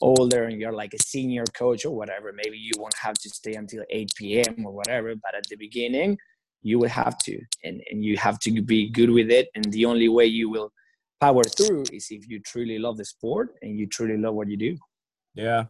older 0.00 0.44
and 0.44 0.60
you're 0.60 0.72
like 0.72 0.94
a 0.94 1.02
senior 1.02 1.44
coach 1.54 1.84
or 1.84 1.94
whatever 1.94 2.32
maybe 2.32 2.58
you 2.58 2.72
won't 2.78 2.96
have 3.00 3.14
to 3.14 3.28
stay 3.28 3.54
until 3.54 3.82
8 3.88 4.10
p.m 4.16 4.66
or 4.66 4.72
whatever 4.72 5.14
but 5.16 5.34
at 5.34 5.46
the 5.48 5.56
beginning 5.56 6.18
you 6.66 6.78
will 6.78 6.88
have 6.88 7.16
to 7.18 7.38
and, 7.64 7.80
and 7.90 8.04
you 8.04 8.16
have 8.16 8.38
to 8.40 8.62
be 8.62 8.90
good 8.90 9.10
with 9.10 9.30
it. 9.30 9.48
And 9.54 9.64
the 9.72 9.84
only 9.84 10.08
way 10.08 10.26
you 10.26 10.50
will 10.50 10.72
power 11.20 11.44
through 11.44 11.84
is 11.92 12.08
if 12.10 12.28
you 12.28 12.40
truly 12.40 12.78
love 12.78 12.96
the 12.96 13.04
sport 13.04 13.54
and 13.62 13.78
you 13.78 13.86
truly 13.86 14.16
love 14.16 14.34
what 14.34 14.48
you 14.48 14.56
do. 14.56 14.76
Yeah. 15.34 15.64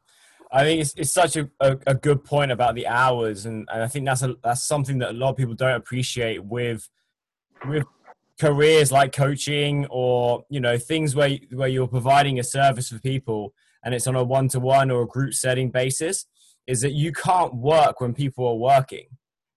I 0.53 0.63
think 0.63 0.81
it's, 0.81 0.95
it's 0.97 1.13
such 1.13 1.37
a, 1.37 1.51
a, 1.61 1.77
a, 1.89 1.95
good 1.95 2.25
point 2.25 2.53
about 2.53 2.77
the 2.77 2.87
hours, 2.87 3.47
and, 3.47 3.69
and 3.73 3.83
I 3.83 3.89
think 3.89 4.07
that's 4.07 4.23
a, 4.23 4.37
that's 4.45 4.63
something 4.63 4.99
that 4.99 5.11
a 5.11 5.13
lot 5.13 5.31
of 5.31 5.37
people 5.37 5.55
don't 5.55 5.75
appreciate 5.75 6.45
with 6.45 6.89
with 7.67 7.85
careers 8.41 8.93
like 8.93 9.13
coaching 9.13 9.87
or 9.91 10.45
you 10.49 10.61
know 10.61 10.79
things 10.79 11.17
where 11.17 11.31
where 11.53 11.67
you're 11.67 11.89
providing 11.89 12.39
a 12.39 12.45
service 12.45 12.91
for 12.91 13.01
people 13.01 13.55
and 13.83 13.93
it's 13.93 14.07
on 14.07 14.15
a 14.15 14.23
one 14.23 14.47
to 14.51 14.61
one 14.61 14.91
or 14.91 15.03
a 15.03 15.07
group 15.07 15.35
setting 15.35 15.71
basis. 15.71 16.27
Is 16.69 16.81
that 16.81 16.93
you 16.93 17.13
can't 17.13 17.55
work 17.55 18.01
when 18.01 18.15
people 18.15 18.47
are 18.47 18.55
working, 18.55 19.07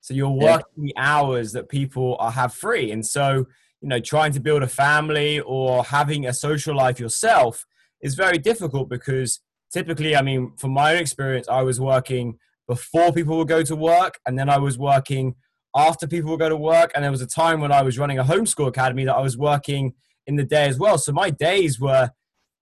so 0.01 0.13
you're 0.13 0.29
working 0.29 0.65
yeah. 0.77 0.86
the 0.86 0.94
hours 0.98 1.51
that 1.53 1.70
people 1.70 2.15
are 2.20 2.32
have 2.32 2.53
free, 2.53 2.91
and 2.91 3.06
so 3.06 3.46
you 3.82 3.88
know 3.88 4.00
trying 4.00 4.32
to 4.34 4.39
build 4.39 4.63
a 4.63 4.68
family 4.68 5.39
or 5.41 5.84
having 5.84 6.25
a 6.25 6.34
social 6.34 6.75
life 6.75 7.00
yourself 7.00 7.65
is 8.01 8.15
very 8.15 8.38
difficult 8.38 8.89
because 8.89 9.41
typically, 9.72 10.15
I 10.15 10.22
mean, 10.22 10.53
from 10.58 10.72
my 10.72 10.94
own 10.94 11.00
experience, 11.00 11.48
I 11.48 11.62
was 11.62 11.79
working 11.79 12.38
before 12.68 13.12
people 13.12 13.38
would 13.38 13.48
go 13.48 13.63
to 13.63 13.75
work, 13.75 14.20
and 14.25 14.38
then 14.38 14.50
I 14.50 14.58
was 14.58 14.77
working 14.77 15.36
after 15.75 16.08
people 16.08 16.32
would 16.32 16.39
go 16.39 16.50
to 16.50 16.58
work. 16.58 16.91
And 16.96 17.03
there 17.03 17.12
was 17.12 17.22
a 17.22 17.27
time 17.27 17.62
when 17.62 17.72
I 17.72 17.82
was 17.82 17.98
running 17.98 18.20
a 18.20 18.24
homeschool 18.24 18.68
academy 18.68 19.06
that 19.06 19.15
I 19.15 19.22
was 19.22 19.38
working 19.38 19.94
in 20.27 20.36
the 20.36 20.44
day 20.44 20.68
as 20.68 20.77
well. 20.77 20.98
So 20.98 21.12
my 21.12 21.29
days 21.29 21.79
were 21.79 22.12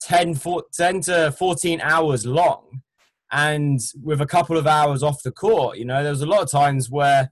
10, 0.02 0.36
4, 0.36 0.64
10 0.74 1.02
to 1.02 1.32
14 1.38 1.82
hours 1.82 2.26
long 2.26 2.82
and 3.32 3.80
with 4.02 4.22
a 4.22 4.26
couple 4.26 4.58
of 4.58 4.68
hours 4.68 5.04
off 5.04 5.24
the 5.24 5.32
court. 5.32 5.78
You 5.78 5.86
know, 5.86 6.02
there 6.02 6.12
was 6.12 6.22
a 6.22 6.28
lot 6.28 6.42
of 6.42 6.52
times 6.52 6.90
where 6.90 7.32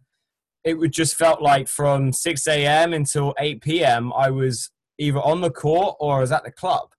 it 0.63 0.75
would 0.75 0.91
just 0.91 1.15
felt 1.15 1.41
like 1.41 1.67
from 1.67 2.11
6 2.11 2.47
a.m. 2.47 2.93
until 2.93 3.33
8 3.39 3.61
p.m. 3.61 4.11
I 4.13 4.29
was 4.29 4.71
either 4.97 5.19
on 5.19 5.41
the 5.41 5.51
court 5.51 5.95
or 5.99 6.17
I 6.17 6.19
was 6.19 6.31
at 6.31 6.43
the 6.43 6.51
club. 6.51 6.89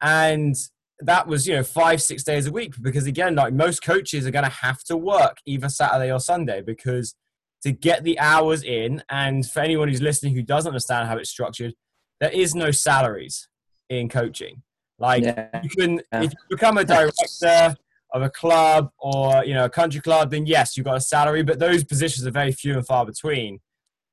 And 0.00 0.56
that 1.02 1.26
was 1.26 1.46
you 1.46 1.54
know 1.54 1.62
five 1.62 2.02
six 2.02 2.22
days 2.22 2.46
a 2.46 2.52
week 2.52 2.74
because 2.80 3.06
again 3.06 3.34
like 3.34 3.54
most 3.54 3.82
coaches 3.82 4.26
are 4.26 4.30
going 4.30 4.44
to 4.44 4.50
have 4.50 4.82
to 4.84 4.96
work 4.96 5.38
either 5.46 5.68
saturday 5.68 6.12
or 6.12 6.20
sunday 6.20 6.60
because 6.60 7.14
to 7.62 7.72
get 7.72 8.04
the 8.04 8.18
hours 8.18 8.62
in 8.62 9.02
and 9.10 9.48
for 9.48 9.60
anyone 9.60 9.88
who's 9.88 10.02
listening 10.02 10.34
who 10.34 10.42
doesn't 10.42 10.70
understand 10.70 11.08
how 11.08 11.16
it's 11.16 11.30
structured 11.30 11.74
there 12.20 12.30
is 12.30 12.54
no 12.54 12.70
salaries 12.70 13.48
in 13.88 14.08
coaching 14.08 14.62
like 14.98 15.24
yeah. 15.24 15.48
you 15.62 15.70
can 15.70 16.00
yeah. 16.12 16.22
if 16.22 16.32
you 16.32 16.38
become 16.56 16.76
a 16.78 16.84
director 16.96 17.74
of 18.12 18.22
a 18.22 18.30
club 18.30 18.90
or 18.98 19.44
you 19.44 19.54
know 19.54 19.64
a 19.64 19.70
country 19.70 20.00
club 20.00 20.30
then 20.30 20.46
yes 20.46 20.76
you've 20.76 20.86
got 20.86 20.96
a 20.96 21.00
salary 21.00 21.42
but 21.42 21.58
those 21.58 21.84
positions 21.84 22.26
are 22.26 22.32
very 22.32 22.52
few 22.52 22.74
and 22.74 22.86
far 22.86 23.06
between. 23.06 23.60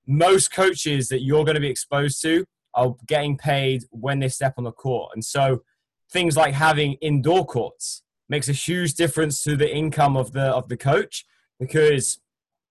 Most 0.05 0.51
coaches 0.51 1.09
that 1.09 1.21
you're 1.21 1.43
going 1.43 1.55
to 1.55 1.61
be 1.61 1.69
exposed 1.69 2.21
to 2.21 2.45
are 2.73 2.95
getting 3.07 3.37
paid 3.37 3.83
when 3.89 4.19
they 4.19 4.29
step 4.29 4.53
on 4.57 4.63
the 4.63 4.71
court. 4.71 5.11
And 5.13 5.25
so 5.25 5.63
things 6.11 6.37
like 6.37 6.53
having 6.53 6.93
indoor 7.01 7.45
courts 7.45 8.03
makes 8.29 8.47
a 8.47 8.53
huge 8.53 8.93
difference 8.93 9.43
to 9.43 9.55
the 9.55 9.73
income 9.73 10.15
of 10.15 10.31
the 10.31 10.43
of 10.43 10.69
the 10.69 10.77
coach 10.77 11.25
because 11.59 12.19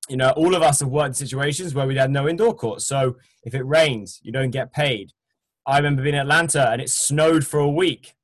you 0.09 0.17
know 0.17 0.31
all 0.31 0.55
of 0.55 0.63
us 0.63 0.81
have 0.81 0.89
worked 0.89 1.09
in 1.09 1.15
situations 1.15 1.75
where 1.75 1.87
we 1.87 1.97
had 1.97 2.11
no 2.11 2.29
indoor 2.29 2.55
courts 2.55 2.87
so 2.87 3.17
if 3.43 3.55
it 3.55 3.63
rains 3.63 4.21
you 4.23 4.33
don't 4.33 4.51
get 4.51 4.73
paid. 4.73 5.13
I 5.67 5.79
remember 5.79 6.03
being 6.03 6.15
in 6.15 6.21
atlanta 6.21 6.71
and 6.71 6.81
it 6.81 6.91
snowed 6.91 7.47
for 7.47 7.59
a 7.59 7.69
week 7.69 8.15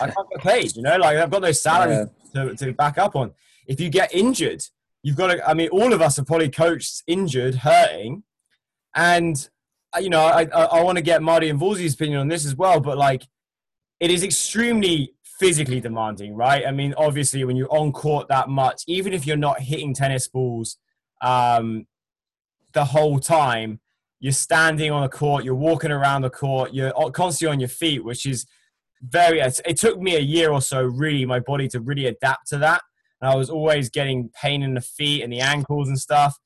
i 0.00 0.10
can't 0.10 0.30
get 0.30 0.40
paid 0.40 0.76
you 0.76 0.82
know 0.82 0.96
like 0.96 1.16
i've 1.16 1.30
got 1.30 1.42
no 1.42 1.52
salary 1.52 2.06
yeah. 2.34 2.44
to, 2.44 2.54
to 2.54 2.72
back 2.72 2.98
up 2.98 3.16
on 3.16 3.32
if 3.66 3.80
you 3.80 3.88
get 3.88 4.12
injured 4.14 4.62
you've 5.02 5.16
got 5.16 5.28
to 5.28 5.48
i 5.48 5.54
mean 5.54 5.68
all 5.70 5.92
of 5.92 6.02
us 6.02 6.16
have 6.16 6.26
probably 6.26 6.50
coached 6.50 7.02
injured 7.06 7.54
hurting 7.54 8.22
and 8.94 9.48
you 10.00 10.10
know 10.10 10.20
i 10.20 10.42
i, 10.54 10.64
I 10.64 10.82
want 10.82 10.96
to 10.96 11.02
get 11.02 11.22
marty 11.22 11.48
and 11.48 11.60
Wolsey's 11.60 11.94
opinion 11.94 12.20
on 12.20 12.28
this 12.28 12.44
as 12.44 12.54
well 12.54 12.80
but 12.80 12.98
like 12.98 13.26
it 14.00 14.10
is 14.10 14.22
extremely 14.22 15.14
physically 15.40 15.80
demanding, 15.80 16.34
right? 16.34 16.66
I 16.66 16.70
mean, 16.70 16.94
obviously, 16.98 17.44
when 17.44 17.56
you're 17.56 17.72
on 17.72 17.92
court 17.92 18.28
that 18.28 18.50
much, 18.50 18.82
even 18.86 19.14
if 19.14 19.26
you're 19.26 19.38
not 19.38 19.60
hitting 19.60 19.94
tennis 19.94 20.28
balls 20.28 20.76
um, 21.22 21.86
the 22.74 22.84
whole 22.84 23.18
time, 23.18 23.80
you're 24.20 24.32
standing 24.32 24.90
on 24.90 25.00
the 25.00 25.08
court, 25.08 25.44
you're 25.44 25.54
walking 25.54 25.90
around 25.90 26.22
the 26.22 26.30
court, 26.30 26.74
you're 26.74 26.92
constantly 27.12 27.52
on 27.52 27.58
your 27.58 27.70
feet, 27.70 28.04
which 28.04 28.26
is 28.26 28.46
very. 29.02 29.40
It 29.40 29.76
took 29.76 30.00
me 30.00 30.16
a 30.16 30.20
year 30.20 30.50
or 30.50 30.60
so, 30.60 30.82
really, 30.82 31.24
my 31.24 31.40
body 31.40 31.68
to 31.68 31.80
really 31.80 32.06
adapt 32.06 32.48
to 32.48 32.58
that. 32.58 32.82
And 33.20 33.30
I 33.30 33.36
was 33.36 33.50
always 33.50 33.90
getting 33.90 34.30
pain 34.40 34.62
in 34.62 34.74
the 34.74 34.80
feet 34.80 35.22
and 35.22 35.32
the 35.32 35.40
ankles 35.40 35.88
and 35.88 35.98
stuff. 35.98 36.38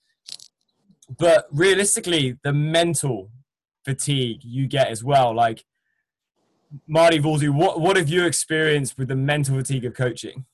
But 1.18 1.46
realistically, 1.50 2.38
the 2.42 2.52
mental 2.52 3.30
fatigue 3.84 4.40
you 4.42 4.66
get 4.66 4.88
as 4.88 5.04
well, 5.04 5.34
like 5.34 5.64
Marty 6.86 7.20
Wolsey, 7.20 7.48
what, 7.48 7.80
what 7.80 7.96
have 7.96 8.08
you 8.08 8.24
experienced 8.24 8.98
with 8.98 9.08
the 9.08 9.16
mental 9.16 9.56
fatigue 9.56 9.84
of 9.84 9.94
coaching? 9.94 10.46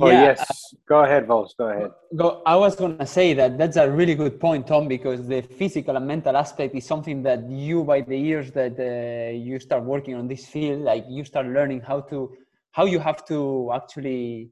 Oh, 0.00 0.08
yeah, 0.08 0.22
yes. 0.22 0.74
Go 0.88 1.02
ahead, 1.02 1.26
Vols. 1.26 1.54
Go 1.58 1.68
ahead. 1.68 1.90
Go, 2.14 2.42
I 2.46 2.54
was 2.56 2.76
going 2.76 2.98
to 2.98 3.06
say 3.06 3.34
that 3.34 3.58
that's 3.58 3.76
a 3.76 3.90
really 3.90 4.14
good 4.14 4.38
point, 4.38 4.66
Tom, 4.66 4.86
because 4.86 5.26
the 5.26 5.42
physical 5.42 5.96
and 5.96 6.06
mental 6.06 6.36
aspect 6.36 6.74
is 6.76 6.86
something 6.86 7.22
that 7.24 7.48
you, 7.50 7.82
by 7.82 8.02
the 8.02 8.16
years 8.16 8.52
that 8.52 8.78
uh, 8.78 9.32
you 9.32 9.58
start 9.58 9.82
working 9.82 10.14
on 10.14 10.28
this 10.28 10.46
field, 10.46 10.82
like 10.82 11.04
you 11.08 11.24
start 11.24 11.46
learning 11.46 11.80
how 11.80 12.00
to, 12.02 12.36
how 12.70 12.84
you 12.84 13.00
have 13.00 13.24
to 13.26 13.72
actually 13.74 14.50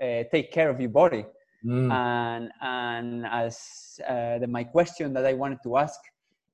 uh, 0.00 0.22
take 0.30 0.52
care 0.52 0.70
of 0.70 0.80
your 0.80 0.90
body. 0.90 1.26
Mm. 1.64 1.92
And, 1.92 2.50
and 2.60 3.26
as 3.26 3.98
uh, 4.08 4.38
the, 4.38 4.46
my 4.46 4.62
question 4.62 5.12
that 5.14 5.26
I 5.26 5.32
wanted 5.32 5.58
to 5.64 5.76
ask 5.76 5.98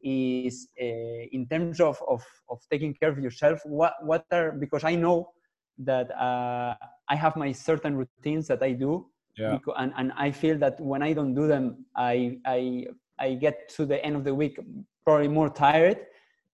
is 0.02 0.69
uh, 0.81 0.85
in 0.85 1.47
terms 1.50 1.81
of, 1.81 2.00
of, 2.09 2.23
of 2.49 2.61
taking 2.71 2.95
care 2.95 3.11
of 3.11 3.19
yourself 3.19 3.61
what, 3.64 3.95
what 4.02 4.26
are 4.31 4.52
because 4.52 4.85
i 4.85 4.95
know 4.95 5.31
that 5.78 6.11
uh, 6.12 6.75
i 7.08 7.16
have 7.16 7.37
my 7.37 7.52
certain 7.52 7.96
routines 7.96 8.46
that 8.46 8.62
i 8.62 8.73
do 8.73 9.06
yeah. 9.37 9.52
because, 9.52 9.75
and, 9.78 9.92
and 9.96 10.12
i 10.16 10.30
feel 10.30 10.56
that 10.58 10.80
when 10.80 11.02
i 11.02 11.12
don't 11.12 11.34
do 11.34 11.46
them 11.46 11.84
i 11.96 12.38
i 12.46 12.87
i 13.18 13.34
get 13.34 13.68
to 13.68 13.87
the 13.87 14.02
end 14.04 14.16
of 14.16 14.25
the 14.25 14.34
week 14.34 14.58
probably 15.04 15.28
more 15.28 15.50
tired 15.50 15.99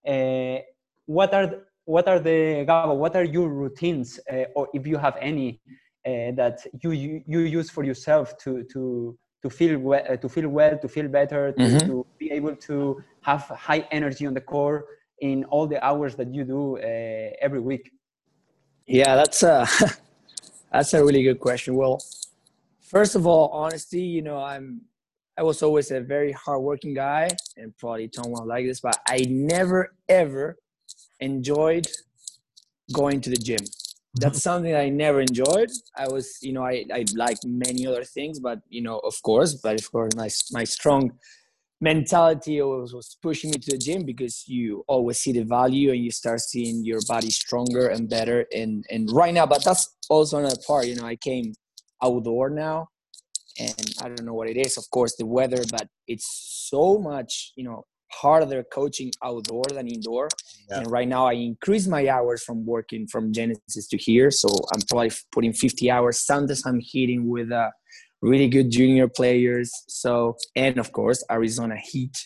uh, 0.07 0.59
what 1.07 1.35
are 1.35 1.66
what 1.85 2.07
are 2.07 2.21
the 2.21 2.64
Gabo, 2.69 2.97
what 2.97 3.16
are 3.16 3.25
your 3.25 3.49
routines 3.49 4.21
uh, 4.33 4.45
or 4.54 4.69
if 4.73 4.87
you 4.87 4.97
have 4.97 5.16
any 5.21 5.61
uh, 6.07 6.33
that 6.40 6.61
you, 6.83 6.92
you 6.92 7.23
you 7.26 7.40
use 7.40 7.69
for 7.69 7.85
yourself 7.85 8.37
to 8.38 8.64
to 8.73 9.19
to 9.42 9.50
feel 9.50 9.78
well, 9.78 10.02
uh, 10.09 10.16
to 10.16 10.28
feel 10.28 10.49
well, 10.49 10.78
to 10.78 10.88
feel 10.88 11.09
better, 11.09 11.52
to, 11.52 11.62
mm-hmm. 11.62 11.87
to, 11.88 12.07
be 12.19 12.30
able 12.30 12.54
to 12.54 13.02
have 13.23 13.42
high 13.42 13.87
energy 13.90 14.26
on 14.26 14.35
the 14.35 14.40
core 14.40 14.85
in 15.21 15.45
all 15.45 15.66
the 15.66 15.83
hours 15.85 16.14
that 16.16 16.35
you 16.35 16.45
do 16.45 16.76
uh, 16.78 17.30
every 17.40 17.61
week? 17.61 17.90
Yeah, 18.87 19.16
that's 19.16 19.42
a 19.42 19.66
that's 20.71 20.95
a 20.95 21.05
really 21.05 21.23
good 21.23 21.41
question. 21.41 21.75
Well, 21.75 22.03
first 22.81 23.15
of 23.15 23.27
all, 23.27 23.49
honesty, 23.49 24.03
you 24.03 24.23
know, 24.23 24.39
I'm 24.39 24.83
I 25.39 25.43
was 25.43 25.62
always 25.62 25.91
a 25.91 26.00
very 26.00 26.33
hardworking 26.33 26.95
guy, 26.95 27.29
and 27.57 27.77
probably 27.79 28.09
Tom 28.09 28.31
won't 28.31 28.47
like 28.47 28.67
this, 28.67 28.81
but 28.81 28.99
I 29.09 29.27
never 29.29 29.95
ever 30.09 30.59
enjoyed 31.21 31.87
going 32.93 33.21
to 33.21 33.31
the 33.31 33.37
gym 33.37 33.65
mm-hmm. 34.11 34.21
that's 34.21 34.43
something 34.43 34.75
I 34.75 34.89
never 34.89 35.21
enjoyed. 35.21 35.71
I 35.97 36.09
was, 36.09 36.39
you 36.43 36.53
know, 36.53 36.65
I, 36.65 36.85
I 36.93 37.05
like 37.15 37.39
many 37.45 37.87
other 37.87 38.05
things, 38.05 38.41
but 38.41 38.61
you 38.69 38.83
know, 38.83 38.99
of 38.99 39.15
course, 39.23 39.55
but 39.55 39.81
of 39.81 39.91
course, 39.91 40.15
my 40.17 40.29
my 40.53 40.65
strong 40.65 41.12
mentality 41.81 42.61
always 42.61 42.93
was 42.93 43.17
pushing 43.23 43.51
me 43.51 43.59
to 43.59 43.73
the 43.73 43.79
gym 43.79 44.05
because 44.05 44.45
you 44.47 44.85
always 44.87 45.19
see 45.19 45.33
the 45.33 45.45
value 45.45 45.91
and 45.91 46.05
you 46.05 46.11
start 46.11 46.41
seeing 46.41 46.85
your 46.85 47.01
body 47.09 47.31
stronger 47.31 47.89
and 47.89 48.09
better. 48.09 48.47
And 48.55 48.85
and 48.91 49.09
right 49.13 49.33
now, 49.33 49.47
but 49.47 49.65
that's 49.65 49.97
also 50.09 50.39
another 50.39 50.61
part. 50.67 50.87
You 50.87 50.97
know, 50.97 51.07
I 51.07 51.17
came 51.17 51.55
outdoor 52.03 52.51
now, 52.51 52.89
and 53.59 53.95
I 54.03 54.09
don't 54.09 54.25
know 54.25 54.35
what 54.35 54.49
it 54.49 54.57
is. 54.57 54.77
Of 54.77 54.89
course, 54.91 55.17
the 55.17 55.27
weather, 55.27 55.63
but 55.71 55.89
it's 56.07 56.67
so 56.71 56.99
much, 56.99 57.53
you 57.57 57.65
know, 57.65 57.85
harder 58.13 58.65
coaching 58.73 59.13
outdoor 59.25 59.65
than 59.73 59.87
indoor. 59.89 60.29
Yeah. 60.69 60.79
And 60.79 60.91
right 60.91 61.09
now 61.09 61.27
I 61.27 61.33
increase 61.33 61.87
my 61.87 62.09
hours 62.09 62.43
from 62.43 62.67
working 62.67 63.07
from 63.07 63.33
Genesis 63.33 63.87
to 63.89 63.97
here. 63.97 64.31
So 64.31 64.49
I'm 64.75 64.83
probably 64.89 65.13
putting 65.33 65.53
50 65.53 65.91
hours. 65.91 66.21
Sometimes 66.21 66.67
I'm 66.67 66.81
hitting 66.81 67.29
with 67.29 67.53
uh, 67.53 67.71
really 68.23 68.49
good 68.49 68.71
junior 68.71 69.09
players. 69.09 69.71
So, 69.89 70.37
and 70.57 70.79
of 70.79 70.93
course, 70.93 71.25
Arizona 71.31 71.77
Heat. 71.77 72.17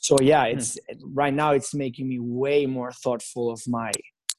So 0.00 0.16
yeah, 0.20 0.44
hmm. 0.44 0.58
it's 0.58 0.78
right 1.02 1.34
now 1.34 1.52
it's 1.52 1.74
making 1.74 2.08
me 2.08 2.18
way 2.20 2.66
more 2.66 2.92
thoughtful 2.92 3.50
of 3.50 3.60
my 3.66 3.90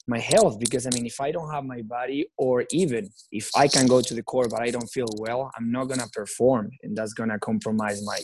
my 0.10 0.20
health 0.20 0.58
because 0.58 0.88
I 0.88 0.90
mean 0.92 1.06
if 1.06 1.20
I 1.20 1.32
don't 1.32 1.52
have 1.52 1.66
my 1.66 1.82
body 1.82 2.28
or 2.38 2.64
even 2.72 3.10
if 3.34 3.50
I 3.58 3.68
can 3.68 3.88
go 3.88 4.00
to 4.00 4.14
the 4.14 4.24
court 4.24 4.50
but 4.50 4.62
I 4.62 4.72
don't 4.72 4.88
feel 4.88 5.10
well, 5.18 5.52
I'm 5.58 5.70
not 5.70 5.86
gonna 5.90 6.08
perform 6.14 6.70
and 6.84 6.96
that's 6.96 7.14
gonna 7.14 7.40
compromise 7.40 8.02
my 8.06 8.20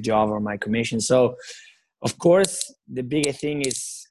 job 0.00 0.30
or 0.30 0.40
my 0.40 0.56
commission. 0.56 1.00
So, 1.00 1.34
of 2.02 2.18
course, 2.18 2.72
the 2.86 3.02
biggest 3.02 3.40
thing 3.40 3.62
is 3.62 4.06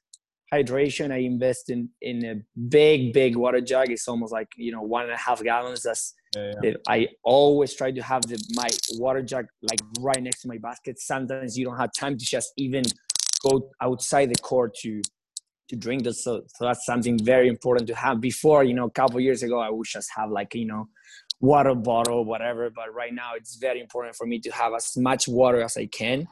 hydration. 0.52 1.10
I 1.10 1.18
invest 1.18 1.70
in 1.70 1.88
in 2.02 2.24
a 2.24 2.34
big, 2.68 3.12
big 3.12 3.36
water 3.36 3.60
jug. 3.60 3.90
It's 3.90 4.08
almost 4.08 4.32
like 4.32 4.48
you 4.56 4.72
know 4.72 4.82
one 4.82 5.04
and 5.04 5.12
a 5.12 5.16
half 5.16 5.42
gallons. 5.42 5.82
That's 5.82 6.14
yeah, 6.36 6.52
yeah. 6.62 6.72
I 6.88 7.08
always 7.22 7.74
try 7.74 7.90
to 7.90 8.02
have 8.02 8.22
the 8.22 8.38
my 8.54 8.68
water 8.98 9.22
jug 9.22 9.46
like 9.62 9.80
right 10.00 10.22
next 10.22 10.42
to 10.42 10.48
my 10.48 10.58
basket. 10.58 10.98
Sometimes 10.98 11.56
you 11.56 11.64
don't 11.64 11.76
have 11.76 11.90
time 11.98 12.16
to 12.18 12.24
just 12.24 12.52
even 12.56 12.84
go 13.48 13.70
outside 13.80 14.30
the 14.30 14.40
court 14.40 14.74
to 14.82 15.02
to 15.68 15.76
drink 15.76 16.04
this. 16.04 16.22
So, 16.24 16.42
so 16.54 16.66
that's 16.66 16.84
something 16.84 17.18
very 17.18 17.48
important 17.48 17.86
to 17.88 17.94
have. 17.94 18.20
Before, 18.20 18.64
you 18.64 18.74
know, 18.74 18.86
a 18.86 18.90
couple 18.90 19.20
years 19.20 19.42
ago, 19.42 19.60
I 19.60 19.70
would 19.70 19.86
just 19.86 20.10
have 20.16 20.30
like 20.30 20.54
you 20.54 20.66
know 20.66 20.88
water 21.40 21.74
bottle, 21.74 22.24
whatever. 22.24 22.70
But 22.70 22.94
right 22.94 23.14
now, 23.14 23.32
it's 23.36 23.56
very 23.56 23.80
important 23.80 24.16
for 24.16 24.26
me 24.26 24.40
to 24.40 24.50
have 24.50 24.72
as 24.74 24.96
much 24.96 25.28
water 25.28 25.62
as 25.62 25.76
I 25.76 25.86
can. 25.86 26.28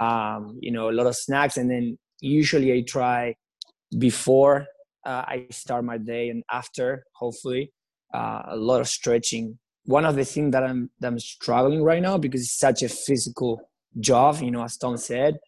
Um, 0.00 0.58
you 0.60 0.72
know, 0.72 0.90
a 0.90 0.92
lot 0.92 1.06
of 1.06 1.16
snacks, 1.16 1.56
and 1.56 1.70
then 1.70 1.98
usually 2.20 2.72
I 2.72 2.82
try 2.86 3.36
before 3.98 4.66
uh, 5.04 5.24
I 5.26 5.46
start 5.50 5.84
my 5.84 5.98
day 5.98 6.30
and 6.30 6.42
after, 6.50 7.04
hopefully, 7.14 7.72
uh, 8.14 8.42
a 8.48 8.56
lot 8.56 8.80
of 8.80 8.88
stretching. 8.88 9.58
One 9.84 10.04
of 10.04 10.16
the 10.16 10.24
things 10.24 10.52
that 10.52 10.62
I'm 10.62 10.90
that 11.00 11.08
I'm 11.08 11.18
struggling 11.18 11.82
right 11.82 12.00
now 12.00 12.16
because 12.16 12.40
it's 12.42 12.58
such 12.58 12.82
a 12.82 12.88
physical 12.88 13.60
job, 14.00 14.40
you 14.40 14.50
know, 14.50 14.64
as 14.64 14.76
Tom 14.76 14.96
said, 14.96 15.38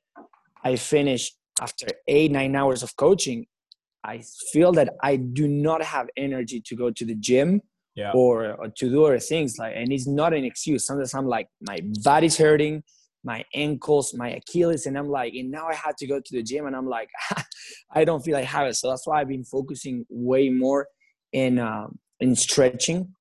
I 0.63 0.77
finish 0.77 1.33
after 1.61 1.87
eight 2.07 2.31
nine 2.31 2.55
hours 2.55 2.83
of 2.83 2.95
coaching. 2.97 3.47
I 4.05 4.23
feel 4.53 4.73
that 4.73 4.95
I 5.03 5.17
do 5.17 5.49
not 5.49 5.83
have 5.83 6.09
energy 6.17 6.61
to 6.67 6.77
go 6.77 6.91
to 6.91 7.05
the 7.05 7.15
gym 7.17 7.61
yeah. 7.97 8.13
or, 8.15 8.53
or 8.53 8.69
to 8.69 8.89
do 8.89 9.05
other 9.05 9.19
things. 9.19 9.59
Like, 9.59 9.73
and 9.75 9.93
it's 9.93 10.07
not 10.07 10.33
an 10.33 10.45
excuse. 10.45 10.87
Sometimes 10.87 11.13
I'm 11.13 11.27
like, 11.27 11.49
my 11.61 11.81
body's 12.05 12.39
hurting 12.39 12.85
my 13.27 13.45
ankles, 13.55 14.15
my 14.15 14.31
Achilles, 14.31 14.87
and 14.87 14.97
I'm 14.97 15.09
like, 15.09 15.35
and 15.35 15.51
now 15.51 15.67
I 15.67 15.75
had 15.75 15.97
to 15.99 16.07
go 16.07 16.21
to 16.21 16.33
the 16.33 16.45
gym, 16.45 16.67
and 16.67 16.77
I'm 16.77 16.89
like, 16.89 17.11
I 17.91 18.05
don't 18.05 18.25
feel 18.25 18.35
like 18.35 18.45
have 18.45 18.69
it. 18.69 18.77
So 18.77 18.89
that's 18.89 19.07
why 19.07 19.21
I've 19.21 19.29
been 19.29 19.45
focusing 19.45 20.07
way 20.09 20.49
more 20.49 20.87
in 21.33 21.59
uh, 21.59 21.89
in 22.21 22.35
stretching 22.35 23.15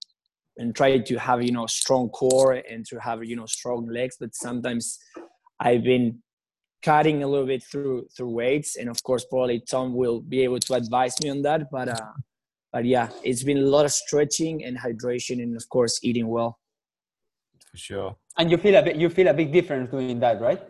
and 0.58 0.76
try 0.76 0.98
to 0.98 1.16
have 1.18 1.44
you 1.44 1.52
know 1.52 1.68
strong 1.68 2.10
core 2.10 2.54
and 2.54 2.86
to 2.88 3.00
have 3.00 3.24
you 3.24 3.36
know 3.36 3.46
strong 3.46 3.88
legs. 3.88 4.18
But 4.20 4.36
sometimes 4.36 5.00
I've 5.60 5.84
been 5.84 6.22
cutting 6.82 7.24
a 7.24 7.28
little 7.28 7.48
bit 7.48 7.64
through 7.64 8.08
through 8.16 8.30
weights, 8.30 8.76
and 8.78 8.90
of 8.90 9.02
course, 9.04 9.26
probably 9.26 9.60
Tom 9.60 9.94
will 9.94 10.22
be 10.22 10.42
able 10.44 10.60
to 10.60 10.74
advise 10.74 11.16
me 11.22 11.30
on 11.30 11.42
that. 11.44 11.70
But 11.72 11.90
uh, 11.90 12.14
but 12.72 12.86
yeah, 12.86 13.10
it's 13.24 13.44
been 13.44 13.58
a 13.58 13.70
lot 13.76 13.86
of 13.86 13.92
stretching 13.92 14.64
and 14.64 14.78
hydration, 14.78 15.42
and 15.42 15.56
of 15.56 15.68
course, 15.70 16.00
eating 16.04 16.28
well. 16.28 16.60
For 17.72 17.78
sure 17.78 18.16
and 18.38 18.52
you 18.52 18.58
feel 18.58 18.76
a 18.76 18.84
bit 18.84 18.96
you 18.96 19.10
feel 19.10 19.28
a 19.28 19.34
big 19.34 19.52
difference 19.52 19.90
doing 19.90 20.20
that 20.20 20.42
right 20.42 20.62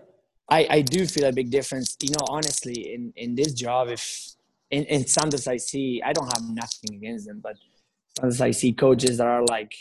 i 0.50 0.68
i 0.70 0.82
do 0.82 1.06
feel 1.06 1.26
a 1.26 1.32
big 1.32 1.50
difference 1.50 1.96
you 2.02 2.10
know 2.10 2.26
honestly 2.30 2.94
in 2.94 3.12
in 3.16 3.36
this 3.36 3.54
job 3.54 3.90
if 3.90 4.36
in, 4.72 4.84
in 4.86 5.06
sometimes 5.08 5.48
i 5.48 5.58
see 5.58 6.02
i 6.04 6.14
don't 6.14 6.32
have 6.34 6.44
nothing 6.50 6.96
against 6.96 7.28
them 7.28 7.40
but 7.42 7.56
sometimes 8.18 8.42
i 8.42 8.52
see 8.52 8.74
coaches 8.74 9.18
that 9.18 9.28
are 9.28 9.46
like 9.46 9.74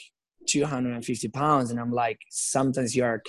250 0.47 1.29
pounds 1.29 1.71
and 1.71 1.81
i'm 1.81 1.93
like 1.93 2.19
sometimes 2.31 2.95
you're 2.95 3.23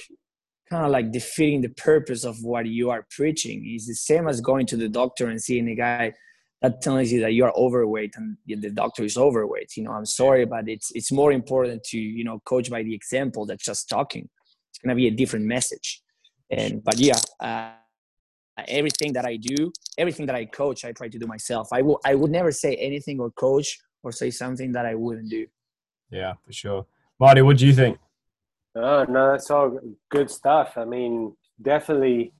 kind 0.69 0.85
of 0.85 0.91
like 0.91 1.11
defeating 1.11 1.61
the 1.61 1.69
purpose 1.69 2.23
of 2.23 2.37
what 2.43 2.65
you 2.65 2.89
are 2.89 3.05
preaching. 3.11 3.63
It's 3.65 3.87
the 3.87 3.93
same 3.93 4.27
as 4.27 4.41
going 4.41 4.65
to 4.67 4.77
the 4.77 4.89
doctor 4.89 5.27
and 5.27 5.41
seeing 5.41 5.69
a 5.69 5.75
guy 5.75 6.13
that 6.61 6.81
tells 6.81 7.11
you 7.11 7.21
that 7.21 7.33
you're 7.33 7.55
overweight 7.55 8.15
and 8.15 8.37
the 8.47 8.71
doctor 8.71 9.03
is 9.03 9.17
overweight 9.17 9.71
you 9.77 9.83
know? 9.83 9.91
I'm 9.91 10.05
sorry 10.05 10.45
but 10.45 10.67
it's 10.67 10.91
it's 10.95 11.11
more 11.11 11.31
important 11.31 11.83
to 11.91 11.99
you 11.99 12.23
know 12.23 12.39
coach 12.45 12.71
by 12.71 12.81
the 12.81 12.95
example 12.95 13.45
than 13.45 13.57
just 13.59 13.89
talking. 13.89 14.27
It's 14.71 14.79
going 14.79 14.89
to 14.89 14.95
be 14.95 15.07
a 15.07 15.11
different 15.11 15.45
message. 15.45 16.01
And 16.49 16.83
but 16.83 16.97
yeah 16.97 17.19
uh, 17.39 17.71
everything 18.67 19.11
that 19.11 19.25
i 19.25 19.35
do 19.35 19.69
everything 19.97 20.25
that 20.25 20.35
i 20.35 20.45
coach 20.45 20.85
i 20.85 20.91
try 20.91 21.09
to 21.09 21.19
do 21.19 21.27
myself. 21.27 21.67
I 21.71 21.81
will 21.81 21.99
i 22.05 22.15
would 22.15 22.31
never 22.31 22.51
say 22.51 22.75
anything 22.75 23.19
or 23.19 23.29
coach 23.31 23.77
or 24.05 24.11
say 24.11 24.29
something 24.31 24.71
that 24.71 24.85
i 24.85 24.95
wouldn't 24.95 25.29
do. 25.29 25.47
Yeah 26.11 26.33
for 26.45 26.53
sure. 26.53 26.85
Marty 27.19 27.41
what 27.41 27.57
do 27.57 27.65
you 27.67 27.73
think? 27.73 27.97
Oh 28.75 29.05
no 29.09 29.31
that's 29.31 29.49
all 29.51 29.79
good 30.09 30.29
stuff. 30.29 30.77
I 30.77 30.85
mean 30.85 31.35
definitely 31.61 32.33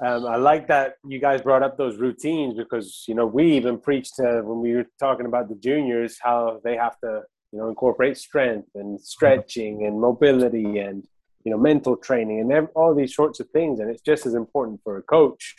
um, 0.00 0.26
I 0.26 0.36
like 0.36 0.68
that 0.68 0.94
you 1.04 1.18
guys 1.18 1.42
brought 1.42 1.64
up 1.64 1.76
those 1.76 1.96
routines 1.96 2.54
because 2.54 3.04
you 3.08 3.14
know 3.14 3.26
we 3.26 3.56
even 3.56 3.78
preached 3.78 4.16
to, 4.16 4.42
when 4.44 4.60
we 4.60 4.74
were 4.74 4.86
talking 5.00 5.26
about 5.26 5.48
the 5.48 5.56
juniors 5.56 6.18
how 6.22 6.60
they 6.62 6.76
have 6.76 6.98
to 7.00 7.22
you 7.52 7.58
know 7.58 7.68
incorporate 7.68 8.16
strength 8.16 8.68
and 8.74 9.00
stretching 9.00 9.86
and 9.86 10.00
mobility 10.00 10.78
and 10.78 11.04
you 11.44 11.50
know 11.50 11.58
mental 11.58 11.96
training 11.96 12.40
and 12.40 12.68
all 12.76 12.94
these 12.94 13.14
sorts 13.14 13.40
of 13.40 13.48
things. 13.50 13.80
And 13.80 13.90
it's 13.90 14.02
just 14.02 14.26
as 14.26 14.34
important 14.34 14.80
for 14.84 14.98
a 14.98 15.02
coach 15.02 15.56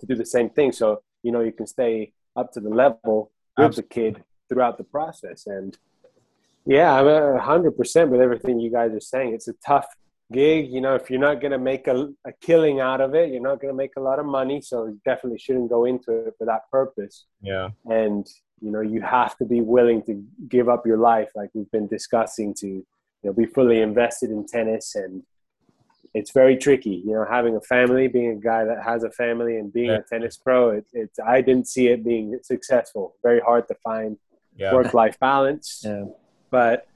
to 0.00 0.06
do 0.06 0.14
the 0.14 0.26
same 0.26 0.50
thing. 0.50 0.72
So 0.72 1.02
you 1.22 1.32
know 1.32 1.40
you 1.40 1.52
can 1.52 1.66
stay 1.66 2.12
up 2.36 2.52
to 2.52 2.60
the 2.60 2.70
level 2.70 3.32
with 3.56 3.66
Absolutely. 3.66 3.82
the 3.82 4.12
kid 4.12 4.24
throughout 4.48 4.78
the 4.78 4.84
process. 4.84 5.46
And 5.46 5.76
yeah 6.66 6.92
i'm 6.94 7.06
uh, 7.06 7.34
a 7.34 7.40
hundred 7.40 7.76
percent 7.76 8.10
with 8.10 8.20
everything 8.20 8.58
you 8.58 8.70
guys 8.70 8.92
are 8.92 9.00
saying. 9.00 9.34
It's 9.34 9.48
a 9.48 9.54
tough 9.66 9.86
gig 10.32 10.72
you 10.72 10.80
know 10.80 10.94
if 10.94 11.10
you're 11.10 11.20
not 11.20 11.40
going 11.40 11.52
to 11.52 11.58
make 11.58 11.86
a, 11.86 12.08
a 12.26 12.32
killing 12.40 12.80
out 12.80 13.02
of 13.02 13.14
it 13.14 13.30
you're 13.30 13.42
not 13.42 13.60
going 13.60 13.72
to 13.72 13.76
make 13.76 13.90
a 13.98 14.00
lot 14.00 14.18
of 14.18 14.24
money 14.24 14.58
so 14.58 14.86
you 14.86 14.98
definitely 15.04 15.38
shouldn't 15.38 15.68
go 15.68 15.84
into 15.84 16.10
it 16.26 16.34
for 16.38 16.46
that 16.46 16.62
purpose. 16.70 17.26
Yeah. 17.42 17.68
And 17.86 18.26
you 18.60 18.70
know 18.70 18.80
you 18.80 19.02
have 19.02 19.36
to 19.38 19.44
be 19.44 19.60
willing 19.60 20.02
to 20.04 20.24
give 20.48 20.68
up 20.68 20.86
your 20.86 20.98
life 20.98 21.30
like 21.34 21.50
we've 21.54 21.70
been 21.70 21.86
discussing 21.86 22.54
to 22.54 22.66
you 22.66 22.84
know, 23.22 23.32
be 23.32 23.46
fully 23.46 23.80
invested 23.80 24.30
in 24.30 24.46
tennis 24.46 24.94
and 24.94 25.22
it's 26.14 26.30
very 26.30 26.56
tricky, 26.56 27.02
you 27.04 27.12
know, 27.12 27.26
having 27.28 27.56
a 27.56 27.60
family, 27.60 28.06
being 28.06 28.30
a 28.30 28.36
guy 28.36 28.64
that 28.64 28.82
has 28.84 29.02
a 29.02 29.10
family 29.10 29.58
and 29.58 29.72
being 29.72 29.90
yeah. 29.90 29.98
a 29.98 30.02
tennis 30.02 30.36
pro, 30.36 30.70
it, 30.70 30.86
it's, 30.92 31.18
I 31.18 31.40
didn't 31.40 31.66
see 31.66 31.88
it 31.88 32.04
being 32.04 32.38
successful. 32.42 33.16
Very 33.22 33.40
hard 33.40 33.66
to 33.68 33.74
find 33.82 34.16
yeah. 34.56 34.72
work-life 34.72 35.18
balance, 35.18 35.82
yeah. 35.84 36.04
but 36.50 36.86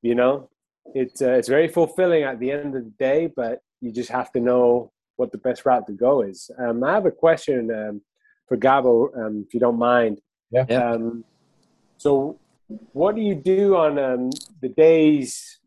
you 0.00 0.14
know, 0.14 0.48
it's, 0.94 1.20
uh, 1.22 1.32
it's 1.32 1.48
very 1.48 1.68
fulfilling 1.68 2.22
at 2.22 2.38
the 2.38 2.52
end 2.52 2.76
of 2.76 2.84
the 2.84 2.94
day, 2.98 3.32
but 3.34 3.60
you 3.80 3.90
just 3.90 4.10
have 4.10 4.30
to 4.32 4.40
know 4.40 4.92
what 5.16 5.32
the 5.32 5.38
best 5.38 5.66
route 5.66 5.86
to 5.88 5.92
go 5.92 6.22
is. 6.22 6.50
Um, 6.58 6.84
I 6.84 6.92
have 6.92 7.06
a 7.06 7.10
question 7.10 7.70
um, 7.70 8.00
for 8.46 8.56
Gabo, 8.56 9.16
um, 9.16 9.44
if 9.46 9.54
you 9.54 9.60
don't 9.60 9.78
mind. 9.78 10.20
Yeah. 10.50 10.62
Um, 10.62 11.24
so 11.98 12.38
what 12.92 13.16
do 13.16 13.22
you 13.22 13.34
do 13.34 13.76
on 13.76 13.98
um, 13.98 14.30
the 14.60 14.68
days 14.68 15.58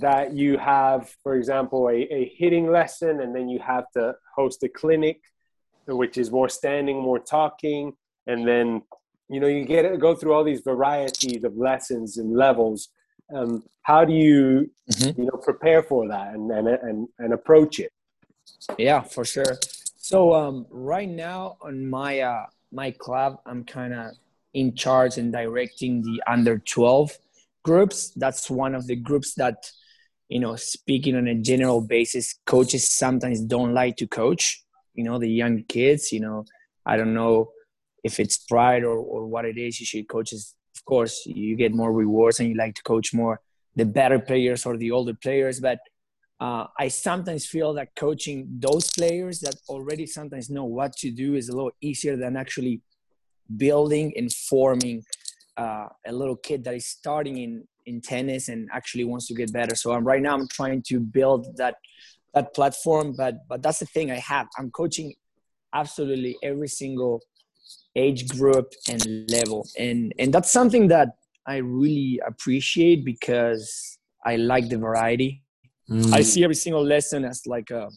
that 0.00 0.34
you 0.34 0.58
have, 0.58 1.10
for 1.22 1.34
example, 1.36 1.88
a, 1.88 1.94
a 1.94 2.32
hitting 2.36 2.70
lesson, 2.70 3.20
and 3.20 3.34
then 3.34 3.48
you 3.48 3.58
have 3.60 3.90
to 3.92 4.14
host 4.34 4.62
a 4.62 4.68
clinic, 4.68 5.20
which 5.86 6.18
is 6.18 6.30
more 6.30 6.48
standing, 6.48 7.00
more 7.00 7.18
talking, 7.18 7.92
and 8.26 8.46
then 8.46 8.82
you 9.28 9.40
know 9.40 9.46
you 9.46 9.64
get 9.64 9.98
go 9.98 10.14
through 10.14 10.32
all 10.32 10.44
these 10.44 10.60
varieties 10.60 11.44
of 11.44 11.56
lessons 11.56 12.18
and 12.18 12.36
levels. 12.36 12.88
Um, 13.34 13.64
how 13.82 14.04
do 14.04 14.12
you 14.12 14.70
mm-hmm. 14.92 15.20
you 15.20 15.26
know 15.26 15.38
prepare 15.38 15.82
for 15.82 16.08
that 16.08 16.34
and, 16.34 16.50
and 16.50 16.68
and 16.68 17.08
and 17.18 17.32
approach 17.32 17.80
it? 17.80 17.92
Yeah, 18.78 19.00
for 19.00 19.24
sure. 19.24 19.58
So 19.96 20.34
um, 20.34 20.66
right 20.70 21.08
now 21.08 21.56
on 21.62 21.88
my 21.88 22.20
uh, 22.20 22.46
my 22.72 22.90
club, 22.90 23.38
I'm 23.46 23.64
kind 23.64 23.94
of 23.94 24.12
in 24.52 24.74
charge 24.74 25.18
and 25.18 25.32
directing 25.32 26.02
the 26.02 26.22
under 26.26 26.58
12 26.58 27.18
groups. 27.64 28.10
That's 28.10 28.50
one 28.50 28.74
of 28.74 28.86
the 28.86 28.96
groups 28.96 29.34
that 29.34 29.70
you 30.28 30.40
know, 30.40 30.56
speaking 30.56 31.16
on 31.16 31.26
a 31.28 31.34
general 31.34 31.80
basis, 31.80 32.38
coaches 32.46 32.90
sometimes 32.90 33.40
don't 33.40 33.74
like 33.74 33.96
to 33.96 34.06
coach, 34.06 34.62
you 34.94 35.04
know, 35.04 35.18
the 35.18 35.28
young 35.28 35.64
kids, 35.64 36.12
you 36.12 36.20
know, 36.20 36.44
I 36.86 36.96
don't 36.96 37.14
know 37.14 37.50
if 38.02 38.20
it's 38.20 38.38
pride 38.38 38.84
or, 38.84 38.96
or 38.98 39.26
what 39.26 39.44
it 39.44 39.58
is. 39.58 39.80
Usually 39.80 40.04
coaches, 40.04 40.54
of 40.76 40.84
course, 40.84 41.22
you 41.26 41.56
get 41.56 41.74
more 41.74 41.92
rewards 41.92 42.40
and 42.40 42.48
you 42.48 42.56
like 42.56 42.74
to 42.74 42.82
coach 42.82 43.12
more 43.12 43.40
the 43.76 43.84
better 43.84 44.18
players 44.18 44.64
or 44.66 44.76
the 44.76 44.90
older 44.90 45.14
players. 45.14 45.60
But 45.60 45.78
uh, 46.40 46.66
I 46.78 46.88
sometimes 46.88 47.46
feel 47.46 47.74
that 47.74 47.94
coaching 47.96 48.46
those 48.58 48.90
players 48.90 49.40
that 49.40 49.56
already 49.68 50.06
sometimes 50.06 50.50
know 50.50 50.64
what 50.64 50.92
to 50.98 51.10
do 51.10 51.34
is 51.34 51.48
a 51.48 51.54
little 51.54 51.72
easier 51.80 52.16
than 52.16 52.36
actually 52.36 52.82
building 53.56 54.12
and 54.16 54.32
forming 54.32 55.04
uh, 55.56 55.86
a 56.06 56.12
little 56.12 56.36
kid 56.36 56.64
that 56.64 56.74
is 56.74 56.86
starting 56.86 57.38
in 57.38 57.64
in 57.86 58.00
tennis 58.00 58.48
and 58.48 58.68
actually 58.72 59.04
wants 59.04 59.26
to 59.28 59.34
get 59.34 59.52
better. 59.52 59.74
So 59.74 59.92
I'm 59.92 60.04
right 60.04 60.22
now 60.22 60.34
I'm 60.34 60.48
trying 60.48 60.82
to 60.88 61.00
build 61.00 61.56
that 61.56 61.76
that 62.34 62.54
platform, 62.54 63.14
but 63.16 63.46
but 63.48 63.62
that's 63.62 63.78
the 63.78 63.86
thing 63.86 64.10
I 64.10 64.18
have. 64.18 64.46
I'm 64.58 64.70
coaching 64.70 65.14
absolutely 65.72 66.36
every 66.42 66.68
single 66.68 67.20
age 67.96 68.28
group 68.28 68.72
and 68.88 69.30
level, 69.30 69.66
and 69.78 70.12
and 70.18 70.32
that's 70.32 70.50
something 70.50 70.88
that 70.88 71.08
I 71.46 71.56
really 71.56 72.20
appreciate 72.26 73.04
because 73.04 73.98
I 74.24 74.36
like 74.36 74.68
the 74.68 74.78
variety. 74.78 75.42
Mm. 75.90 76.12
I 76.12 76.22
see 76.22 76.42
every 76.42 76.54
single 76.54 76.84
lesson 76.84 77.24
as 77.24 77.46
like 77.46 77.70
a 77.70 77.88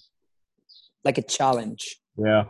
like 1.04 1.18
a 1.18 1.22
challenge. 1.22 2.00
Yeah. 2.18 2.46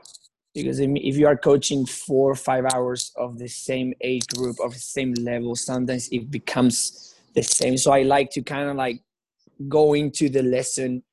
Because 0.56 0.80
if 0.80 1.15
you 1.17 1.28
are 1.28 1.38
coaching 1.38 1.86
four 1.86 2.32
or 2.32 2.36
five 2.36 2.65
hours 2.73 3.12
of 3.15 3.38
the 3.38 3.47
same 3.47 3.93
age 4.02 4.26
group 4.30 4.56
of 4.60 4.73
the 4.73 4.80
same 4.80 5.13
level, 5.13 5.56
sometimes 5.56 6.10
it 6.10 6.32
becomes 6.32 7.15
the 7.38 7.43
same. 7.43 7.78
So 7.78 7.91
I 7.91 8.02
like 8.02 8.32
to 8.32 8.41
kind 8.41 8.67
of 8.69 8.76
like 8.76 9.00
go 9.67 9.93
into 9.93 10.28
the 10.28 10.41
lesson 10.41 11.04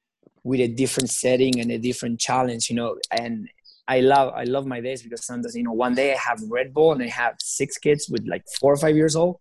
with 0.43 0.61
a 0.61 0.69
different 0.69 1.11
setting 1.11 1.61
and 1.61 1.71
a 1.71 1.79
different 1.79 2.19
challenge, 2.19 2.71
you 2.71 2.77
know. 2.77 2.97
And 3.11 3.49
I 3.87 4.01
love 4.01 4.33
I 4.35 4.45
love 4.45 4.67
my 4.67 4.81
days 4.81 5.03
because 5.03 5.25
sometimes 5.27 5.55
you 5.55 5.65
know 5.65 5.73
one 5.87 5.95
day 5.95 6.13
I 6.15 6.19
have 6.29 6.41
Red 6.49 6.73
ball 6.73 6.93
and 6.93 7.03
I 7.03 7.09
have 7.09 7.35
six 7.41 7.77
kids 7.79 8.09
with 8.09 8.27
like 8.27 8.45
four 8.59 8.73
or 8.73 8.79
five 8.79 8.97
years 8.97 9.15
old, 9.15 9.37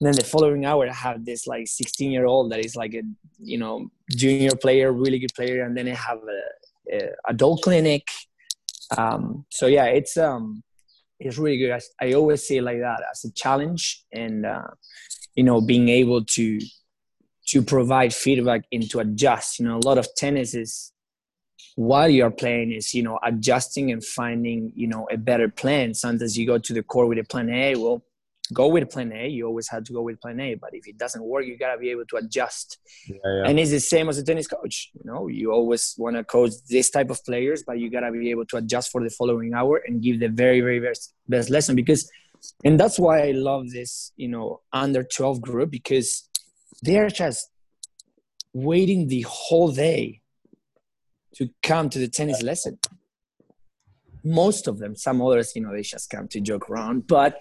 and 0.00 0.06
then 0.06 0.16
the 0.16 0.24
following 0.24 0.64
hour 0.66 0.88
I 0.88 0.92
have 0.92 1.24
this 1.24 1.46
like 1.46 1.68
16 1.68 2.10
year 2.10 2.26
old 2.26 2.50
that 2.50 2.64
is 2.64 2.74
like 2.74 2.94
a 2.94 3.02
you 3.38 3.58
know 3.58 3.88
junior 4.10 4.56
player, 4.64 4.92
really 4.92 5.20
good 5.20 5.34
player, 5.34 5.62
and 5.64 5.76
then 5.76 5.86
I 5.88 5.94
have 5.94 6.18
a, 6.36 6.96
a 6.96 6.98
adult 7.28 7.62
clinic. 7.62 8.04
Um, 8.96 9.44
so 9.50 9.66
yeah, 9.66 9.86
it's 9.98 10.16
um 10.16 10.64
it's 11.20 11.38
really 11.38 11.58
good. 11.58 11.72
I, 11.72 11.80
I 12.00 12.12
always 12.14 12.42
see 12.46 12.58
it 12.58 12.62
like 12.62 12.80
that 12.80 13.02
as 13.12 13.24
a 13.24 13.32
challenge 13.32 14.04
and 14.12 14.46
uh, 14.46 14.68
you 15.38 15.44
know 15.44 15.60
being 15.60 15.88
able 15.88 16.24
to 16.24 16.58
to 17.46 17.62
provide 17.62 18.12
feedback 18.12 18.62
and 18.72 18.90
to 18.90 18.98
adjust. 18.98 19.60
You 19.60 19.66
know, 19.66 19.76
a 19.78 19.86
lot 19.90 19.96
of 19.96 20.06
tennis 20.16 20.52
is 20.52 20.92
while 21.76 22.08
you're 22.08 22.32
playing 22.42 22.72
is 22.72 22.92
you 22.92 23.04
know 23.04 23.20
adjusting 23.24 23.92
and 23.92 24.04
finding 24.04 24.72
you 24.74 24.88
know 24.88 25.06
a 25.12 25.16
better 25.16 25.48
plan. 25.48 25.94
Sometimes 25.94 26.36
you 26.36 26.44
go 26.44 26.58
to 26.58 26.72
the 26.74 26.82
court 26.82 27.08
with 27.08 27.18
a 27.18 27.24
plan 27.32 27.48
A. 27.50 27.76
Well, 27.76 28.02
go 28.52 28.66
with 28.66 28.90
plan 28.90 29.12
A. 29.12 29.28
You 29.28 29.46
always 29.46 29.68
had 29.68 29.84
to 29.86 29.92
go 29.92 30.02
with 30.02 30.20
plan 30.20 30.40
A. 30.40 30.56
But 30.56 30.70
if 30.72 30.88
it 30.88 30.98
doesn't 30.98 31.22
work, 31.22 31.44
you 31.46 31.56
gotta 31.56 31.78
be 31.78 31.90
able 31.90 32.06
to 32.06 32.16
adjust. 32.16 32.78
Yeah, 33.06 33.16
yeah. 33.24 33.44
And 33.46 33.60
it's 33.60 33.70
the 33.70 33.78
same 33.78 34.08
as 34.08 34.18
a 34.18 34.24
tennis 34.24 34.48
coach. 34.48 34.90
You 34.94 35.08
know, 35.08 35.28
you 35.28 35.52
always 35.52 35.94
want 35.98 36.16
to 36.16 36.24
coach 36.24 36.54
this 36.68 36.90
type 36.90 37.10
of 37.10 37.24
players, 37.24 37.62
but 37.62 37.78
you 37.78 37.90
gotta 37.90 38.10
be 38.10 38.28
able 38.32 38.46
to 38.46 38.56
adjust 38.56 38.90
for 38.90 39.04
the 39.04 39.10
following 39.10 39.54
hour 39.54 39.80
and 39.86 40.02
give 40.02 40.18
the 40.18 40.30
very, 40.30 40.60
very 40.62 40.80
best 40.80 41.14
best 41.28 41.48
lesson 41.48 41.76
because. 41.76 42.10
And 42.64 42.78
that's 42.78 42.98
why 42.98 43.28
I 43.28 43.30
love 43.32 43.70
this, 43.70 44.12
you 44.16 44.28
know, 44.28 44.60
under 44.72 45.02
12 45.02 45.40
group 45.40 45.70
because 45.70 46.28
they're 46.82 47.08
just 47.08 47.50
waiting 48.52 49.08
the 49.08 49.22
whole 49.22 49.72
day 49.72 50.20
to 51.36 51.48
come 51.62 51.88
to 51.90 51.98
the 51.98 52.08
tennis 52.08 52.42
lesson. 52.42 52.78
Most 54.24 54.66
of 54.66 54.78
them, 54.78 54.96
some 54.96 55.22
others, 55.22 55.54
you 55.54 55.62
know, 55.62 55.72
they 55.72 55.82
just 55.82 56.10
come 56.10 56.28
to 56.28 56.40
joke 56.40 56.68
around. 56.68 57.06
But 57.06 57.38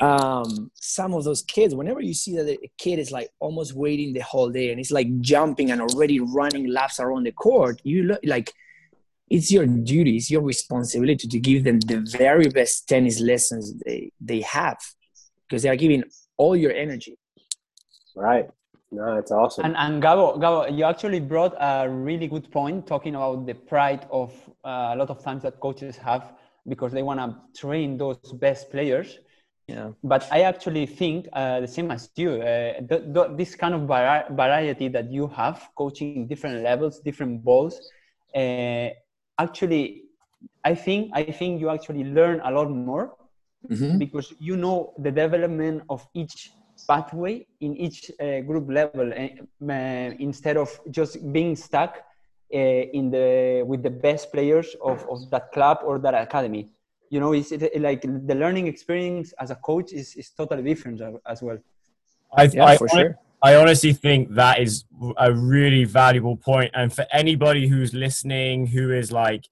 um, 0.00 0.70
some 0.74 1.14
of 1.14 1.24
those 1.24 1.42
kids, 1.42 1.74
whenever 1.74 2.00
you 2.00 2.12
see 2.12 2.36
that 2.36 2.48
a 2.48 2.70
kid 2.78 2.98
is 2.98 3.10
like 3.10 3.30
almost 3.38 3.74
waiting 3.74 4.12
the 4.12 4.20
whole 4.20 4.50
day 4.50 4.70
and 4.70 4.80
it's 4.80 4.90
like 4.90 5.20
jumping 5.20 5.70
and 5.70 5.80
already 5.80 6.20
running 6.20 6.66
laps 6.66 7.00
around 7.00 7.24
the 7.24 7.32
court, 7.32 7.80
you 7.84 8.02
look 8.02 8.20
like 8.24 8.52
it's 9.28 9.50
your 9.50 9.66
duty, 9.66 10.16
it's 10.16 10.30
your 10.30 10.42
responsibility 10.42 11.28
to 11.28 11.38
give 11.38 11.64
them 11.64 11.80
the 11.80 11.98
very 12.18 12.48
best 12.48 12.88
tennis 12.88 13.20
lessons 13.20 13.74
they, 13.84 14.12
they 14.20 14.40
have 14.42 14.78
because 15.48 15.62
they 15.62 15.68
are 15.68 15.76
giving 15.76 16.04
all 16.36 16.56
your 16.56 16.72
energy. 16.72 17.18
Right. 18.14 18.48
No, 18.92 19.16
it's 19.16 19.32
awesome. 19.32 19.64
And, 19.64 19.76
and 19.76 20.02
Gabo, 20.02 20.38
Gabo, 20.38 20.76
you 20.76 20.84
actually 20.84 21.20
brought 21.20 21.54
a 21.58 21.88
really 21.88 22.28
good 22.28 22.50
point 22.52 22.86
talking 22.86 23.16
about 23.16 23.46
the 23.46 23.54
pride 23.54 24.06
of 24.10 24.32
uh, 24.64 24.90
a 24.92 24.96
lot 24.96 25.10
of 25.10 25.22
times 25.22 25.42
that 25.42 25.58
coaches 25.60 25.96
have 25.96 26.32
because 26.68 26.92
they 26.92 27.02
want 27.02 27.18
to 27.20 27.60
train 27.60 27.98
those 27.98 28.18
best 28.34 28.70
players. 28.70 29.18
Yeah. 29.66 29.90
But 30.04 30.28
I 30.30 30.42
actually 30.42 30.86
think 30.86 31.26
uh, 31.32 31.60
the 31.60 31.66
same 31.66 31.90
as 31.90 32.10
you. 32.14 32.34
Uh, 32.34 32.80
the, 32.88 33.04
the, 33.08 33.34
this 33.36 33.56
kind 33.56 33.74
of 33.74 33.82
vari- 33.82 34.24
variety 34.30 34.86
that 34.88 35.10
you 35.10 35.26
have, 35.28 35.68
coaching 35.76 36.28
different 36.28 36.62
levels, 36.62 37.00
different 37.00 37.42
balls, 37.42 37.80
uh, 38.34 38.90
actually, 39.38 40.04
I 40.64 40.74
think 40.74 41.10
I 41.14 41.24
think 41.24 41.60
you 41.60 41.70
actually 41.70 42.04
learn 42.04 42.40
a 42.44 42.50
lot 42.50 42.70
more 42.70 43.16
mm-hmm. 43.68 43.98
because 43.98 44.32
you 44.38 44.56
know 44.56 44.92
the 44.98 45.10
development 45.10 45.82
of 45.88 46.06
each 46.14 46.52
pathway 46.86 47.46
in 47.60 47.76
each 47.76 48.10
uh, 48.20 48.40
group 48.40 48.68
level 48.68 49.12
uh, 49.12 49.72
instead 50.18 50.56
of 50.56 50.68
just 50.90 51.32
being 51.32 51.56
stuck 51.56 52.04
uh, 52.54 52.58
in 52.58 53.10
the 53.10 53.64
with 53.66 53.82
the 53.82 53.90
best 53.90 54.30
players 54.32 54.76
of, 54.82 55.04
of 55.10 55.30
that 55.30 55.50
club 55.52 55.78
or 55.84 55.98
that 55.98 56.14
academy 56.14 56.68
you 57.10 57.18
know 57.18 57.32
it's 57.32 57.50
it, 57.52 57.80
like 57.80 58.02
the 58.02 58.34
learning 58.34 58.66
experience 58.66 59.32
as 59.40 59.50
a 59.50 59.56
coach 59.56 59.92
is, 59.92 60.14
is 60.16 60.30
totally 60.30 60.62
different 60.62 61.00
as 61.26 61.42
well 61.42 61.58
i, 62.36 62.44
yeah, 62.44 62.64
I, 62.64 62.76
for 62.76 62.88
sure. 62.88 63.18
I 63.46 63.54
honestly 63.54 63.92
think 63.92 64.34
that 64.34 64.58
is 64.58 64.84
a 65.18 65.32
really 65.32 65.84
valuable 65.84 66.36
point. 66.36 66.72
And 66.74 66.92
for 66.92 67.06
anybody 67.12 67.68
who's 67.68 67.94
listening 67.94 68.66
who 68.66 68.90
is 68.90 69.12
like 69.12 69.44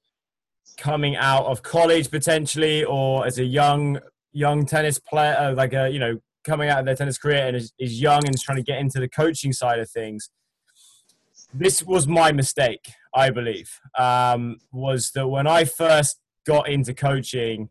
coming 0.77 1.15
out 1.15 1.45
of 1.45 1.63
college 1.63 2.11
potentially 2.11 2.83
or 2.83 3.25
as 3.25 3.39
a 3.39 3.45
young 3.45 4.01
young 4.33 4.67
tennis 4.67 4.99
player 4.99 5.37
uh, 5.39 5.55
like 5.55 5.73
a 5.75 5.89
you 5.89 6.01
know 6.01 6.19
coming 6.43 6.69
out 6.69 6.81
of 6.81 6.87
their 6.87 6.97
tennis 6.97 7.19
career 7.19 7.47
and 7.47 7.57
is, 7.57 7.73
is 7.79 8.01
young 8.01 8.27
and 8.27 8.35
is 8.35 8.43
trying 8.43 8.57
to 8.59 8.65
get 8.65 8.81
into 8.81 8.99
the 8.99 9.09
coaching 9.09 9.53
side 9.53 9.79
of 9.79 9.89
things 9.89 10.29
this 11.53 11.81
was 11.85 12.09
my 12.09 12.33
mistake 12.33 12.91
i 13.15 13.31
believe. 13.31 13.71
Um, 13.97 14.57
was 14.73 15.13
that 15.13 15.29
when 15.29 15.47
i 15.47 15.65
first 15.65 16.19
got 16.45 16.69
into 16.69 16.93
coaching 16.93 17.71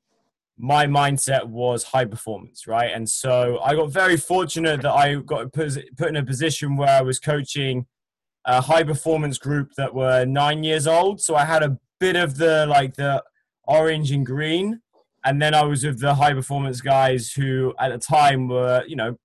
my 0.58 0.86
mindset 0.86 1.46
was 1.46 1.84
high 1.84 2.06
performance 2.06 2.68
right 2.68 2.92
and 2.94 3.10
so 3.10 3.60
i 3.63 3.74
got 3.74 3.92
very 3.92 4.18
fortunate 4.18 4.82
that 4.82 4.94
i 4.94 5.16
got 5.16 5.52
put, 5.52 5.76
in 6.08 6.16
a 6.16 6.24
position 6.24 6.78
where 6.78 6.89
i 6.89 7.02
was 7.02 7.20
coaching 7.20 7.86
a 8.46 8.62
high 8.62 8.84
performance 8.84 9.38
group 9.38 9.72
that 9.78 9.94
were 9.94 10.26
nine 10.26 10.63
years 10.63 10.86
old 10.86 11.20
so 11.20 11.36
i 11.36 11.44
had 11.44 11.63
a 11.63 11.78
bit 12.00 12.16
of 12.16 12.38
the 12.38 12.66
like 12.68 12.96
the 12.96 13.24
orange 13.66 14.12
and 14.12 14.26
green 14.26 14.80
and 15.26 15.42
then 15.42 15.54
I 15.54 15.63
was 15.63 15.86
with 15.86 16.00
the 16.00 16.16
high 16.16 16.34
performance 16.34 16.82
guys 16.82 17.32
who 17.32 17.74
at 17.80 17.92
the 17.92 17.98
time 17.98 18.48
were, 18.48 18.84
you 18.88 18.96
know, 18.96 19.18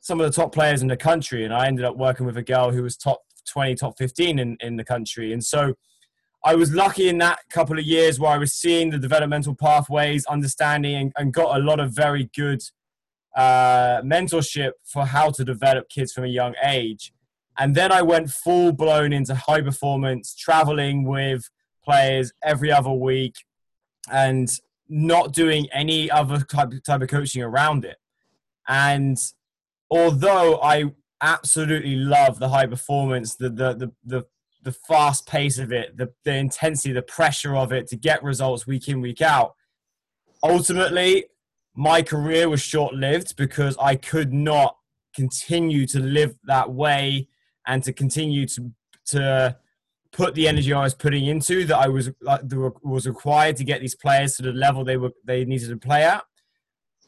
some 0.00 0.20
of 0.20 0.26
the 0.26 0.32
top 0.32 0.52
players 0.52 0.82
in 0.82 0.88
the 0.88 0.96
country. 0.96 1.44
And 1.44 1.54
I 1.54 1.66
ended 1.66 1.84
up 1.84 1.96
working 1.96 2.26
with 2.26 2.36
a 2.36 2.42
girl 2.42 2.72
who 2.72 2.82
was 2.82 2.96
top 2.96 3.22
20, 3.48 3.76
top 3.76 3.96
15 3.96 4.38
in, 4.38 4.56
in 4.60 4.76
the 4.76 4.84
country. 4.84 5.32
And 5.32 5.44
so 5.44 5.74
I 6.44 6.54
was 6.54 6.72
lucky 6.72 7.08
in 7.08 7.18
that 7.18 7.38
couple 7.50 7.78
of 7.78 7.84
years 7.84 8.20
where 8.20 8.32
I 8.32 8.38
was 8.38 8.52
seeing 8.52 8.90
the 8.90 8.98
developmental 8.98 9.54
pathways, 9.54 10.26
understanding, 10.26 10.94
and, 10.94 11.12
and 11.16 11.32
got 11.32 11.56
a 11.56 11.62
lot 11.62 11.80
of 11.80 11.92
very 11.92 12.30
good 12.36 12.62
uh, 13.34 14.02
mentorship 14.02 14.72
for 14.84 15.06
how 15.06 15.30
to 15.30 15.44
develop 15.44 15.88
kids 15.88 16.12
from 16.12 16.24
a 16.24 16.28
young 16.28 16.54
age. 16.62 17.12
And 17.58 17.74
then 17.74 17.90
I 17.92 18.02
went 18.02 18.30
full 18.30 18.72
blown 18.72 19.12
into 19.12 19.34
high 19.34 19.62
performance, 19.62 20.34
traveling 20.34 21.04
with 21.04 21.48
players 21.84 22.32
every 22.42 22.70
other 22.70 22.92
week. 22.92 23.36
And 24.12 24.50
not 24.88 25.32
doing 25.32 25.66
any 25.72 26.10
other 26.10 26.40
type, 26.40 26.70
type 26.84 27.02
of 27.02 27.08
coaching 27.08 27.42
around 27.42 27.84
it. 27.84 27.96
And 28.68 29.18
although 29.90 30.60
I 30.62 30.92
absolutely 31.20 31.96
love 31.96 32.38
the 32.38 32.48
high 32.48 32.66
performance, 32.66 33.36
the 33.36 33.50
the 33.50 33.74
the 33.74 33.92
the, 34.04 34.26
the 34.64 34.72
fast 34.72 35.26
pace 35.26 35.58
of 35.58 35.72
it, 35.72 35.96
the, 35.96 36.12
the 36.24 36.34
intensity, 36.34 36.92
the 36.92 37.02
pressure 37.02 37.54
of 37.54 37.72
it 37.72 37.86
to 37.88 37.96
get 37.96 38.22
results 38.22 38.66
week 38.66 38.88
in, 38.88 39.00
week 39.00 39.22
out, 39.22 39.54
ultimately 40.42 41.26
my 41.74 42.02
career 42.02 42.48
was 42.48 42.60
short 42.60 42.94
lived 42.94 43.36
because 43.36 43.76
I 43.78 43.96
could 43.96 44.32
not 44.32 44.76
continue 45.14 45.86
to 45.86 46.00
live 46.00 46.34
that 46.44 46.70
way 46.72 47.28
and 47.66 47.82
to 47.84 47.92
continue 47.92 48.46
to 48.46 48.72
to 49.06 49.56
put 50.12 50.34
the 50.34 50.48
energy 50.48 50.72
I 50.72 50.82
was 50.82 50.94
putting 50.94 51.26
into 51.26 51.64
that 51.66 51.76
I 51.76 51.88
was 51.88 52.10
uh, 52.26 52.38
was 52.82 53.06
required 53.06 53.56
to 53.56 53.64
get 53.64 53.80
these 53.80 53.94
players 53.94 54.34
to 54.36 54.42
the 54.42 54.52
level 54.52 54.84
they 54.84 54.96
were 54.96 55.12
they 55.24 55.44
needed 55.44 55.68
to 55.70 55.76
play 55.76 56.04
at, 56.04 56.24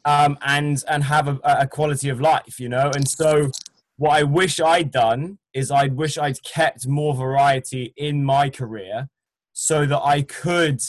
um, 0.05 0.37
and 0.45 0.83
and 0.87 1.03
have 1.05 1.27
a, 1.27 1.39
a 1.43 1.67
quality 1.67 2.09
of 2.09 2.19
life, 2.19 2.59
you 2.59 2.69
know. 2.69 2.91
And 2.93 3.07
so, 3.07 3.51
what 3.97 4.11
I 4.11 4.23
wish 4.23 4.59
I'd 4.59 4.91
done 4.91 5.39
is 5.53 5.71
I'd 5.71 5.95
wish 5.95 6.17
I'd 6.17 6.41
kept 6.43 6.87
more 6.87 7.13
variety 7.13 7.93
in 7.97 8.23
my 8.23 8.49
career, 8.49 9.09
so 9.53 9.85
that 9.85 10.01
I 10.03 10.21
could 10.21 10.81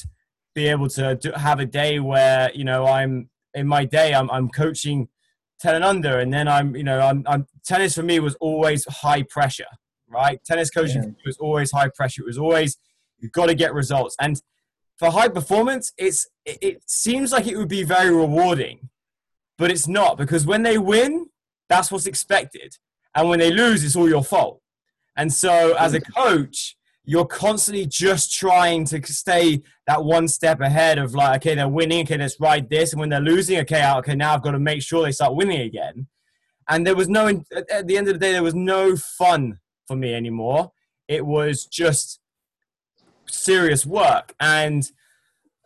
be 0.54 0.68
able 0.68 0.88
to 0.90 1.16
do, 1.16 1.32
have 1.32 1.60
a 1.60 1.66
day 1.66 2.00
where 2.00 2.50
you 2.54 2.64
know 2.64 2.86
I'm 2.86 3.30
in 3.54 3.66
my 3.66 3.84
day 3.84 4.14
I'm 4.14 4.30
I'm 4.30 4.48
coaching 4.48 5.08
ten 5.60 5.74
and 5.74 5.84
under, 5.84 6.18
and 6.18 6.32
then 6.32 6.48
I'm 6.48 6.76
you 6.76 6.84
know 6.84 7.00
I'm, 7.00 7.24
I'm 7.26 7.46
tennis 7.64 7.94
for 7.94 8.02
me 8.02 8.20
was 8.20 8.36
always 8.40 8.84
high 8.86 9.22
pressure 9.22 9.66
right? 10.10 10.42
Tennis 10.44 10.70
coaching 10.70 11.02
yeah. 11.02 11.10
was 11.24 11.36
always 11.38 11.70
high 11.70 11.88
pressure. 11.88 12.22
It 12.22 12.26
was 12.26 12.38
always 12.38 12.78
you've 13.18 13.32
got 13.32 13.46
to 13.46 13.54
get 13.54 13.74
results. 13.74 14.16
And 14.20 14.40
for 14.96 15.10
high 15.10 15.28
performance, 15.28 15.92
it's 15.96 16.26
it, 16.44 16.58
it 16.60 16.82
seems 16.86 17.32
like 17.32 17.46
it 17.46 17.56
would 17.56 17.68
be 17.68 17.82
very 17.82 18.10
rewarding, 18.10 18.90
but 19.56 19.70
it's 19.70 19.88
not 19.88 20.16
because 20.16 20.46
when 20.46 20.62
they 20.62 20.78
win, 20.78 21.26
that's 21.68 21.92
what's 21.92 22.06
expected, 22.06 22.76
and 23.14 23.28
when 23.28 23.38
they 23.38 23.50
lose, 23.50 23.84
it's 23.84 23.96
all 23.96 24.08
your 24.08 24.24
fault. 24.24 24.60
And 25.16 25.32
so, 25.32 25.74
as 25.74 25.94
a 25.94 26.00
mm. 26.00 26.14
coach, 26.14 26.76
you're 27.04 27.24
constantly 27.24 27.86
just 27.86 28.32
trying 28.32 28.84
to 28.84 29.02
stay 29.06 29.62
that 29.86 30.04
one 30.04 30.28
step 30.28 30.60
ahead 30.60 30.98
of 30.98 31.14
like, 31.14 31.36
okay, 31.40 31.54
they're 31.54 31.68
winning, 31.68 32.02
okay, 32.02 32.18
let's 32.18 32.38
ride 32.38 32.68
this, 32.68 32.92
and 32.92 33.00
when 33.00 33.08
they're 33.08 33.20
losing, 33.20 33.58
okay, 33.60 33.90
okay, 33.96 34.14
now 34.14 34.34
I've 34.34 34.42
got 34.42 34.50
to 34.50 34.58
make 34.58 34.82
sure 34.82 35.02
they 35.04 35.12
start 35.12 35.34
winning 35.34 35.62
again. 35.62 36.06
And 36.68 36.86
there 36.86 36.94
was 36.94 37.08
no, 37.08 37.26
at 37.70 37.86
the 37.86 37.96
end 37.96 38.08
of 38.08 38.14
the 38.14 38.18
day, 38.18 38.32
there 38.32 38.42
was 38.42 38.54
no 38.54 38.94
fun 38.94 39.58
for 39.86 39.96
me 39.96 40.14
anymore. 40.14 40.72
It 41.08 41.24
was 41.24 41.64
just 41.64 42.20
serious 43.26 43.86
work. 43.86 44.34
And 44.38 44.90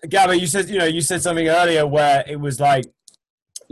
Gabby, 0.09 0.39
you 0.39 0.47
said, 0.47 0.69
you 0.69 0.79
know, 0.79 0.85
you 0.85 1.01
said 1.01 1.23
something 1.23 1.49
earlier 1.49 1.87
where 1.87 2.25
it 2.27 2.39
was 2.39 2.61
like, 2.61 2.85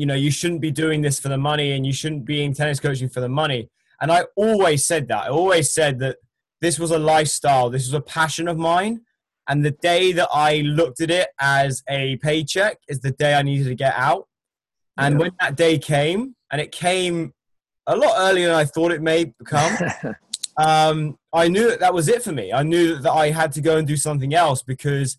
you 0.01 0.07
know, 0.07 0.15
you 0.15 0.31
shouldn't 0.31 0.63
be 0.63 0.71
doing 0.71 1.03
this 1.03 1.21
for 1.21 1.29
the 1.29 1.37
money 1.37 1.73
and 1.73 1.85
you 1.85 1.93
shouldn't 1.93 2.25
be 2.25 2.43
in 2.43 2.55
tennis 2.55 2.81
coaching 2.81 3.11
for 3.11 3.21
the 3.21 3.29
money. 3.29 3.69
And 4.01 4.11
I 4.11 4.25
always 4.35 4.87
said 4.87 5.09
that. 5.09 5.25
I 5.25 5.29
always 5.29 5.75
said 5.75 5.99
that 5.99 6.17
this 6.63 6.79
was 6.79 6.91
a 6.91 6.99
lifestyle. 6.99 7.69
This 7.69 7.85
was 7.87 7.93
a 7.93 8.01
passion 8.01 8.49
of 8.49 8.57
mine. 8.57 9.03
And 9.47 9.63
the 9.63 9.73
day 9.73 10.13
that 10.13 10.31
I 10.33 10.63
looked 10.63 11.03
at 11.03 11.11
it 11.11 11.29
as 11.39 11.83
a 11.87 12.17
paycheck 12.17 12.79
is 12.89 13.01
the 13.01 13.11
day 13.11 13.35
I 13.35 13.43
needed 13.43 13.67
to 13.67 13.75
get 13.75 13.93
out. 13.95 14.27
And 14.97 15.17
Yeah. 15.17 15.21
when 15.21 15.33
that 15.39 15.57
day 15.57 15.77
came, 15.79 16.35
and 16.51 16.63
it 16.63 16.73
came 16.73 17.35
a 17.87 17.95
lot 17.95 18.15
earlier 18.17 18.47
than 18.49 18.57
I 18.57 18.65
thought 18.65 18.93
it 18.93 19.03
may 19.03 19.35
come, 19.45 19.73
um, 20.57 21.19
I 21.31 21.49
knew 21.49 21.69
that 21.69 21.81
that 21.81 21.93
was 21.93 22.09
it 22.09 22.23
for 22.23 22.33
me. 22.33 22.55
I 22.55 22.63
knew 22.63 22.97
that 22.97 23.13
I 23.13 23.33
had 23.33 23.53
to 23.53 23.61
go 23.61 23.77
and 23.77 23.87
do 23.87 23.99
something 23.99 24.33
else 24.33 24.63
because 24.63 25.19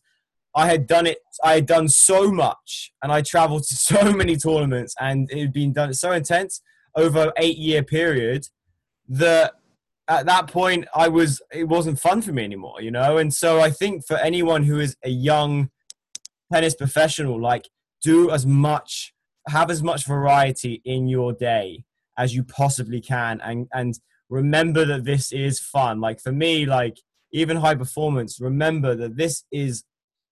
I 0.56 0.68
had 0.68 0.88
done 0.88 1.08
it. 1.08 1.20
I 1.44 1.56
had 1.56 1.66
done 1.66 1.88
so 1.88 2.32
much, 2.32 2.92
and 3.02 3.12
I 3.12 3.22
traveled 3.22 3.64
to 3.64 3.76
so 3.76 4.12
many 4.14 4.38
tournaments, 4.38 4.96
and 5.00 5.30
it 5.32 5.40
had 5.40 5.54
been 5.54 5.74
done 5.74 5.94
so 5.94 6.12
intense 6.12 6.62
over 6.96 7.24
an 7.24 7.32
eight-year 7.38 7.84
period 7.84 8.48
that 9.08 9.54
at 10.08 10.26
that 10.26 10.48
point 10.48 10.86
I 10.94 11.08
was 11.08 11.42
it 11.52 11.66
wasn't 11.66 12.00
fun 12.00 12.22
for 12.22 12.34
me 12.34 12.44
anymore, 12.44 12.82
you 12.82 12.92
know. 12.92 13.18
And 13.18 13.34
so 13.34 13.60
I 13.62 13.70
think 13.70 14.06
for 14.06 14.18
anyone 14.18 14.64
who 14.64 14.80
is 14.80 14.96
a 15.04 15.10
young 15.10 15.70
tennis 16.52 16.76
professional, 16.76 17.40
like 17.40 17.70
do 18.02 18.30
as 18.32 18.46
much, 18.46 19.14
have 19.48 19.72
as 19.72 19.82
much 19.82 20.06
variety 20.06 20.82
in 20.84 21.08
your 21.08 21.34
day 21.34 21.86
as 22.18 22.36
you 22.36 22.44
possibly 22.44 23.00
can, 23.00 23.40
and 23.42 23.68
and 23.74 24.00
remember 24.30 24.86
that 24.86 25.06
this 25.06 25.32
is 25.32 25.60
fun. 25.60 26.02
Like 26.02 26.20
for 26.20 26.32
me, 26.32 26.66
like 26.66 26.98
even 27.32 27.58
high 27.58 27.76
performance, 27.76 28.40
remember 28.42 28.96
that 28.96 29.16
this 29.16 29.46
is 29.52 29.84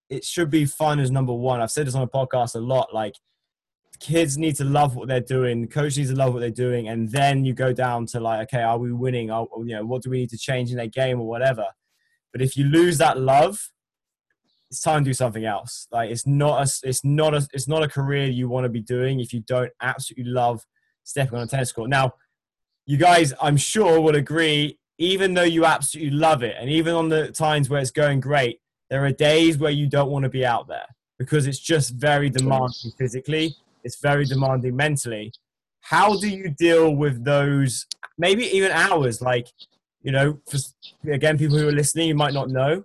it 0.09 0.25
should 0.25 0.49
be 0.49 0.65
fun 0.65 0.99
as 0.99 1.11
number 1.11 1.33
one. 1.33 1.61
I've 1.61 1.71
said 1.71 1.87
this 1.87 1.95
on 1.95 2.01
a 2.01 2.07
podcast 2.07 2.55
a 2.55 2.59
lot. 2.59 2.93
Like 2.93 3.15
kids 3.99 4.37
need 4.37 4.55
to 4.55 4.63
love 4.63 4.95
what 4.95 5.07
they're 5.07 5.19
doing, 5.19 5.61
the 5.61 5.67
coach 5.67 5.97
needs 5.97 6.09
to 6.09 6.15
love 6.15 6.33
what 6.33 6.39
they're 6.39 6.49
doing, 6.49 6.87
and 6.87 7.09
then 7.09 7.45
you 7.45 7.53
go 7.53 7.73
down 7.73 8.05
to 8.07 8.19
like, 8.19 8.47
okay, 8.47 8.63
are 8.63 8.77
we 8.77 8.91
winning? 8.91 9.29
Are, 9.29 9.47
you 9.57 9.75
know, 9.75 9.85
what 9.85 10.01
do 10.01 10.09
we 10.09 10.19
need 10.19 10.29
to 10.29 10.37
change 10.37 10.71
in 10.71 10.77
their 10.77 10.87
game 10.87 11.19
or 11.19 11.27
whatever? 11.27 11.65
But 12.31 12.41
if 12.41 12.55
you 12.55 12.65
lose 12.65 12.97
that 12.99 13.19
love, 13.19 13.71
it's 14.69 14.81
time 14.81 15.03
to 15.03 15.09
do 15.09 15.13
something 15.13 15.45
else. 15.45 15.87
Like 15.91 16.11
it's 16.11 16.27
not 16.27 16.61
a, 16.61 16.87
it's 16.87 17.03
not 17.03 17.33
a, 17.33 17.47
it's 17.53 17.67
not 17.67 17.83
a 17.83 17.87
career 17.87 18.27
you 18.27 18.47
want 18.47 18.65
to 18.65 18.69
be 18.69 18.81
doing 18.81 19.19
if 19.19 19.33
you 19.33 19.41
don't 19.41 19.71
absolutely 19.81 20.31
love 20.31 20.65
stepping 21.03 21.37
on 21.37 21.43
a 21.43 21.47
tennis 21.47 21.71
court. 21.71 21.89
Now, 21.89 22.13
you 22.85 22.97
guys, 22.97 23.33
I'm 23.41 23.57
sure 23.57 23.99
will 23.99 24.15
agree, 24.15 24.79
even 24.97 25.33
though 25.33 25.43
you 25.43 25.65
absolutely 25.65 26.17
love 26.17 26.43
it, 26.43 26.55
and 26.59 26.69
even 26.69 26.93
on 26.93 27.09
the 27.09 27.31
times 27.31 27.69
where 27.69 27.81
it's 27.81 27.91
going 27.91 28.19
great, 28.19 28.59
there 28.89 29.05
are 29.05 29.11
days 29.11 29.57
where 29.57 29.71
you 29.71 29.87
don't 29.87 30.09
want 30.09 30.23
to 30.23 30.29
be 30.29 30.45
out 30.45 30.67
there 30.67 30.85
because 31.17 31.47
it's 31.47 31.59
just 31.59 31.91
very 31.91 32.29
demanding 32.29 32.91
physically. 32.97 33.55
It's 33.83 33.99
very 34.01 34.25
demanding 34.25 34.75
mentally. 34.75 35.31
How 35.81 36.17
do 36.19 36.27
you 36.27 36.49
deal 36.49 36.95
with 36.95 37.23
those, 37.23 37.85
maybe 38.17 38.45
even 38.45 38.71
hours? 38.71 39.21
Like, 39.21 39.47
you 40.01 40.11
know, 40.11 40.39
for, 40.49 40.57
again, 41.11 41.37
people 41.37 41.57
who 41.57 41.67
are 41.67 41.73
listening, 41.73 42.07
you 42.07 42.15
might 42.15 42.33
not 42.33 42.49
know. 42.49 42.83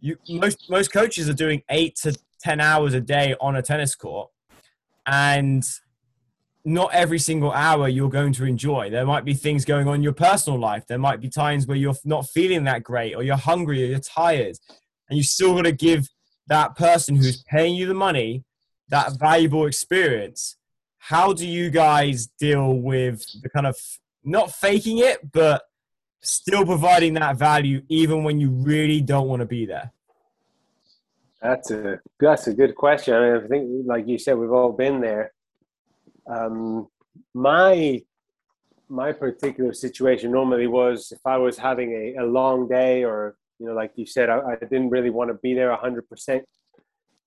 You 0.00 0.16
most 0.28 0.70
most 0.70 0.92
coaches 0.92 1.28
are 1.28 1.34
doing 1.34 1.62
eight 1.68 1.96
to 1.96 2.16
ten 2.40 2.58
hours 2.60 2.94
a 2.94 3.00
day 3.00 3.34
on 3.40 3.56
a 3.56 3.62
tennis 3.62 3.94
court, 3.94 4.30
and 5.06 5.62
not 6.64 6.92
every 6.94 7.18
single 7.18 7.52
hour 7.52 7.88
you're 7.88 8.08
going 8.08 8.32
to 8.34 8.44
enjoy. 8.44 8.88
There 8.88 9.04
might 9.04 9.24
be 9.26 9.34
things 9.34 9.64
going 9.64 9.88
on 9.88 9.96
in 9.96 10.02
your 10.02 10.14
personal 10.14 10.58
life. 10.58 10.86
There 10.86 10.98
might 10.98 11.20
be 11.20 11.28
times 11.28 11.66
where 11.66 11.76
you're 11.76 11.96
not 12.04 12.28
feeling 12.28 12.64
that 12.64 12.82
great, 12.82 13.14
or 13.14 13.22
you're 13.22 13.36
hungry, 13.36 13.82
or 13.82 13.86
you're 13.86 13.98
tired, 13.98 14.56
and 15.10 15.18
you 15.18 15.24
still 15.24 15.54
got 15.54 15.62
to 15.62 15.72
give 15.72 16.08
that 16.46 16.76
person 16.76 17.16
who's 17.16 17.42
paying 17.42 17.74
you 17.74 17.86
the 17.86 17.94
money 17.94 18.44
that 18.90 19.18
valuable 19.18 19.66
experience. 19.66 20.56
How 20.98 21.32
do 21.32 21.46
you 21.46 21.70
guys 21.70 22.26
deal 22.26 22.74
with 22.74 23.24
the 23.42 23.48
kind 23.48 23.66
of 23.66 23.76
not 24.24 24.52
faking 24.52 24.98
it, 24.98 25.32
but 25.32 25.62
still 26.20 26.66
providing 26.66 27.14
that 27.14 27.36
value 27.36 27.82
even 27.88 28.22
when 28.24 28.38
you 28.38 28.50
really 28.50 29.00
don't 29.00 29.28
want 29.28 29.40
to 29.40 29.46
be 29.46 29.64
there? 29.64 29.92
That's 31.40 31.70
a 31.70 32.00
that's 32.18 32.48
a 32.48 32.52
good 32.52 32.74
question. 32.74 33.14
I 33.14 33.20
mean, 33.20 33.44
I 33.44 33.48
think, 33.48 33.70
like 33.86 34.06
you 34.06 34.18
said, 34.18 34.36
we've 34.36 34.52
all 34.52 34.72
been 34.72 35.00
there. 35.00 35.32
Um, 36.26 36.88
my 37.32 38.02
my 38.88 39.12
particular 39.12 39.72
situation 39.72 40.32
normally 40.32 40.66
was 40.66 41.12
if 41.12 41.24
I 41.24 41.38
was 41.38 41.56
having 41.56 41.92
a, 41.92 42.22
a 42.22 42.26
long 42.26 42.68
day, 42.68 43.04
or 43.04 43.36
you 43.60 43.66
know, 43.66 43.74
like 43.74 43.92
you 43.96 44.06
said, 44.06 44.30
I, 44.30 44.40
I 44.40 44.56
didn't 44.56 44.90
really 44.90 45.10
want 45.10 45.30
to 45.30 45.34
be 45.34 45.54
there 45.54 45.74
hundred 45.76 46.08
percent. 46.08 46.44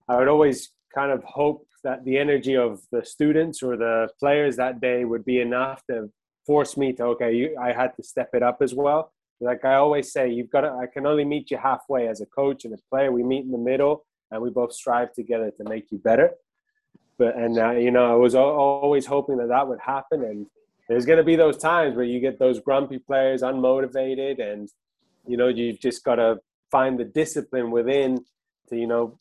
I 0.09 0.17
would 0.17 0.27
always 0.27 0.71
kind 0.93 1.11
of 1.11 1.23
hope 1.23 1.65
that 1.83 2.03
the 2.03 2.17
energy 2.17 2.57
of 2.57 2.81
the 2.91 3.05
students 3.05 3.63
or 3.63 3.77
the 3.77 4.09
players 4.19 4.57
that 4.57 4.81
day 4.81 5.05
would 5.05 5.23
be 5.23 5.39
enough 5.39 5.81
to 5.89 6.11
force 6.45 6.75
me 6.75 6.91
to 6.93 7.03
okay, 7.05 7.33
you, 7.33 7.57
I 7.61 7.71
had 7.71 7.95
to 7.95 8.03
step 8.03 8.31
it 8.33 8.43
up 8.43 8.57
as 8.61 8.73
well 8.73 9.13
like 9.43 9.65
I 9.65 9.75
always 9.75 10.11
say, 10.11 10.29
you've 10.29 10.49
got 10.49 10.61
to, 10.61 10.71
I 10.71 10.87
can 10.87 11.05
only 11.05 11.25
meet 11.25 11.51
you 11.51 11.57
halfway 11.57 12.07
as 12.07 12.21
a 12.21 12.25
coach 12.25 12.65
and 12.65 12.73
a 12.73 12.77
player. 12.89 13.11
We 13.11 13.23
meet 13.23 13.45
in 13.45 13.51
the 13.51 13.57
middle 13.57 14.05
and 14.31 14.41
we 14.41 14.49
both 14.49 14.73
strive 14.73 15.13
together 15.13 15.51
to 15.57 15.69
make 15.69 15.91
you 15.91 15.97
better. 15.97 16.31
But, 17.17 17.35
and, 17.35 17.57
uh, 17.57 17.71
you 17.71 17.91
know, 17.91 18.11
I 18.11 18.15
was 18.15 18.35
always 18.35 19.05
hoping 19.05 19.37
that 19.37 19.49
that 19.49 19.67
would 19.67 19.79
happen. 19.79 20.23
And 20.23 20.47
there's 20.89 21.05
going 21.05 21.17
to 21.17 21.23
be 21.23 21.35
those 21.35 21.57
times 21.57 21.95
where 21.95 22.05
you 22.05 22.19
get 22.19 22.39
those 22.39 22.59
grumpy 22.59 22.97
players, 22.97 23.41
unmotivated, 23.41 24.41
and, 24.41 24.69
you 25.27 25.37
know, 25.37 25.47
you've 25.47 25.79
just 25.79 26.03
got 26.03 26.15
to 26.15 26.37
find 26.71 26.99
the 26.99 27.05
discipline 27.05 27.71
within 27.71 28.23
to, 28.69 28.75
you 28.75 28.87
know, 28.87 29.19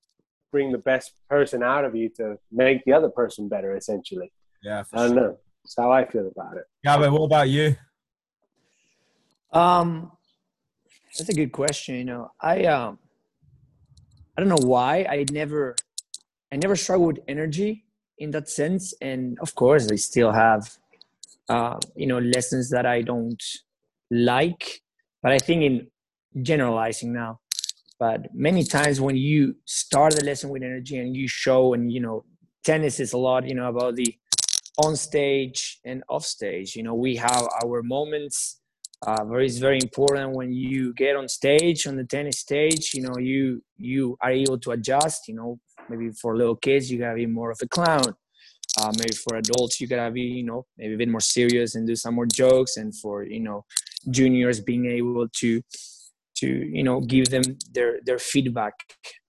bring 0.50 0.72
the 0.72 0.78
best 0.78 1.12
person 1.28 1.62
out 1.62 1.84
of 1.84 1.94
you 1.94 2.08
to 2.16 2.36
make 2.50 2.84
the 2.84 2.92
other 2.92 3.08
person 3.08 3.48
better, 3.48 3.76
essentially. 3.76 4.32
Yeah, 4.62 4.84
I 4.92 5.06
don't 5.06 5.16
know. 5.16 5.38
That's 5.64 5.74
how 5.76 5.92
I 5.92 6.04
feel 6.04 6.28
about 6.28 6.56
it. 6.56 6.64
Yeah, 6.84 6.96
but 6.98 7.12
what 7.12 7.24
about 7.24 7.48
you? 7.48 7.76
Um, 9.52 10.12
that's 11.18 11.28
a 11.28 11.34
good 11.34 11.52
question. 11.52 11.96
You 11.96 12.04
know, 12.04 12.30
I 12.40 12.64
um, 12.64 12.98
I 14.36 14.40
don't 14.40 14.48
know 14.48 14.66
why 14.66 15.06
I 15.08 15.24
never, 15.30 15.76
I 16.52 16.56
never 16.56 16.74
struggled 16.74 17.18
with 17.18 17.24
energy 17.28 17.84
in 18.18 18.30
that 18.30 18.48
sense, 18.48 18.94
and 19.00 19.38
of 19.40 19.54
course 19.54 19.90
I 19.90 19.96
still 19.96 20.32
have, 20.32 20.70
uh, 21.48 21.76
you 21.96 22.06
know, 22.06 22.18
lessons 22.18 22.70
that 22.70 22.86
I 22.86 23.02
don't 23.02 23.42
like, 24.10 24.80
but 25.22 25.32
I 25.32 25.38
think 25.38 25.62
in 25.62 25.86
generalizing 26.40 27.12
now, 27.12 27.40
but 27.98 28.34
many 28.34 28.64
times 28.64 29.00
when 29.00 29.16
you 29.16 29.56
start 29.66 30.14
the 30.14 30.24
lesson 30.24 30.50
with 30.50 30.62
energy 30.62 30.98
and 30.98 31.16
you 31.16 31.28
show, 31.28 31.74
and 31.74 31.92
you 31.92 32.00
know, 32.00 32.24
tennis 32.64 33.00
is 33.00 33.12
a 33.12 33.18
lot, 33.18 33.46
you 33.46 33.54
know, 33.54 33.68
about 33.68 33.96
the 33.96 34.14
on 34.78 34.96
stage 34.96 35.78
and 35.84 36.02
off 36.08 36.24
stage. 36.24 36.74
You 36.74 36.82
know, 36.82 36.94
we 36.94 37.16
have 37.16 37.46
our 37.62 37.82
moments 37.82 38.60
uh, 39.04 39.24
it's 39.32 39.58
very 39.58 39.78
important 39.82 40.32
when 40.32 40.52
you 40.52 40.94
get 40.94 41.16
on 41.16 41.28
stage 41.28 41.86
on 41.86 41.96
the 41.96 42.04
tennis 42.04 42.38
stage 42.38 42.94
you 42.94 43.02
know 43.02 43.16
you 43.18 43.62
you 43.76 44.16
are 44.20 44.30
able 44.30 44.58
to 44.58 44.70
adjust 44.70 45.26
you 45.26 45.34
know 45.34 45.58
maybe 45.88 46.10
for 46.10 46.36
little 46.36 46.54
kids 46.54 46.90
you 46.90 46.98
gotta 46.98 47.16
be 47.16 47.26
more 47.26 47.50
of 47.50 47.58
a 47.62 47.68
clown 47.68 48.14
uh, 48.80 48.92
maybe 48.96 49.14
for 49.14 49.36
adults 49.36 49.80
you 49.80 49.88
gotta 49.88 50.10
be 50.10 50.22
you 50.22 50.44
know 50.44 50.64
maybe 50.78 50.94
a 50.94 50.96
bit 50.96 51.08
more 51.08 51.20
serious 51.20 51.74
and 51.74 51.86
do 51.86 51.96
some 51.96 52.14
more 52.14 52.26
jokes 52.26 52.76
and 52.76 52.96
for 52.96 53.24
you 53.24 53.40
know 53.40 53.64
juniors 54.10 54.60
being 54.60 54.86
able 54.86 55.26
to 55.28 55.60
to 56.42 56.48
you 56.78 56.84
know 56.88 57.00
give 57.00 57.26
them 57.34 57.44
their 57.74 57.92
their 58.06 58.18
feedback. 58.18 58.74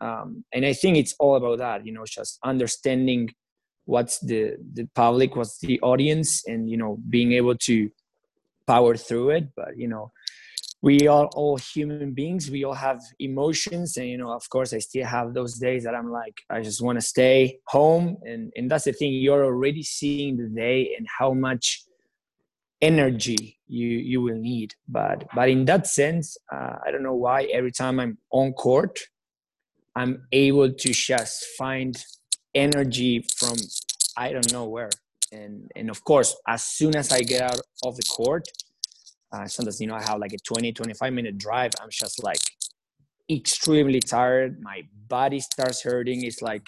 Um, 0.02 0.44
and 0.54 0.66
i 0.66 0.74
think 0.74 0.98
it's 0.98 1.16
all 1.20 1.36
about 1.38 1.58
that 1.66 1.86
you 1.86 1.94
know 1.96 2.06
just 2.06 2.40
understanding 2.44 3.30
what's 3.86 4.20
the 4.20 4.56
the 4.74 4.86
public 4.96 5.36
what's 5.36 5.58
the 5.60 5.80
audience 5.82 6.30
and 6.48 6.70
you 6.72 6.78
know 6.78 6.98
being 7.10 7.34
able 7.34 7.56
to 7.56 7.90
power 8.66 8.96
through 8.96 9.32
it. 9.32 9.46
But 9.56 9.78
you 9.78 9.88
know 9.88 10.12
we 10.82 11.08
are 11.08 11.28
all 11.36 11.58
human 11.58 12.12
beings. 12.14 12.52
We 12.52 12.66
all 12.66 12.74
have 12.74 13.02
emotions. 13.20 13.98
And 13.98 14.08
you 14.08 14.18
know 14.18 14.32
of 14.32 14.48
course 14.50 14.74
i 14.74 14.80
still 14.80 15.06
have 15.06 15.34
those 15.34 15.54
days 15.58 15.84
that 15.86 15.96
i'm 15.96 16.12
like 16.12 16.38
i 16.50 16.62
just 16.62 16.82
want 16.82 16.98
to 17.00 17.06
stay 17.06 17.60
home. 17.68 18.18
And 18.24 18.52
and 18.56 18.70
that's 18.70 18.86
the 18.86 18.94
thing. 18.94 19.14
You're 19.14 19.46
already 19.46 19.84
seeing 19.84 20.38
the 20.38 20.50
day 20.50 20.96
and 20.98 21.06
how 21.20 21.34
much 21.34 21.84
energy 22.84 23.58
you 23.68 23.88
you 24.12 24.22
will 24.22 24.42
need. 24.52 24.76
But 24.88 25.18
but 25.36 25.48
in 25.50 25.66
that 25.66 25.88
sense 25.88 26.38
uh, 26.54 26.76
i 26.86 26.92
don't 26.92 27.06
know 27.10 27.20
why 27.26 27.40
every 27.60 27.72
time 27.72 27.96
i'm 28.04 28.18
on 28.40 28.52
court 28.54 29.00
i'm 29.96 30.14
able 30.32 30.70
to 30.84 30.90
just 30.94 31.36
find 31.58 31.94
energy 32.54 33.26
from 33.38 33.56
i 34.18 34.32
don't 34.34 34.52
know 34.52 34.66
where. 34.76 34.94
And 35.32 35.72
and 35.78 35.90
of 35.90 36.00
course 36.04 36.36
as 36.56 36.62
soon 36.78 36.94
as 37.02 37.08
i 37.18 37.22
get 37.34 37.42
out 37.50 37.62
of 37.88 37.96
the 38.00 38.08
court 38.18 38.46
uh, 39.34 39.48
sometimes 39.48 39.80
you 39.82 39.88
know 39.88 39.96
i 40.02 40.04
have 40.10 40.20
like 40.20 40.34
a 40.34 40.42
20 40.50 40.74
25 40.74 41.14
minute 41.14 41.38
drive. 41.38 41.72
I'm 41.82 41.90
just 42.04 42.18
like 42.24 42.44
extremely 43.30 44.02
tired. 44.02 44.62
My 44.62 44.84
body 45.08 45.40
starts 45.40 45.84
hurting. 45.84 46.24
It's 46.24 46.42
like 46.42 46.66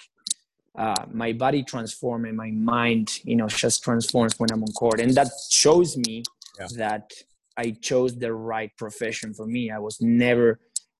uh, 0.76 1.04
my 1.12 1.32
body 1.32 1.62
transforms 1.62 2.26
and 2.28 2.36
my 2.36 2.50
mind 2.50 3.20
you 3.24 3.36
know 3.36 3.48
just 3.48 3.82
transforms 3.82 4.38
when 4.38 4.50
i'm 4.52 4.62
on 4.62 4.72
court. 4.72 5.00
And 5.00 5.14
that 5.14 5.28
shows 5.50 5.96
me 5.96 6.22
Yeah. 6.60 6.68
that 6.82 7.10
i 7.56 7.66
chose 7.88 8.12
the 8.24 8.32
right 8.32 8.70
profession 8.76 9.28
for 9.38 9.46
me. 9.46 9.62
I 9.70 9.78
was 9.78 9.96
never 10.00 10.48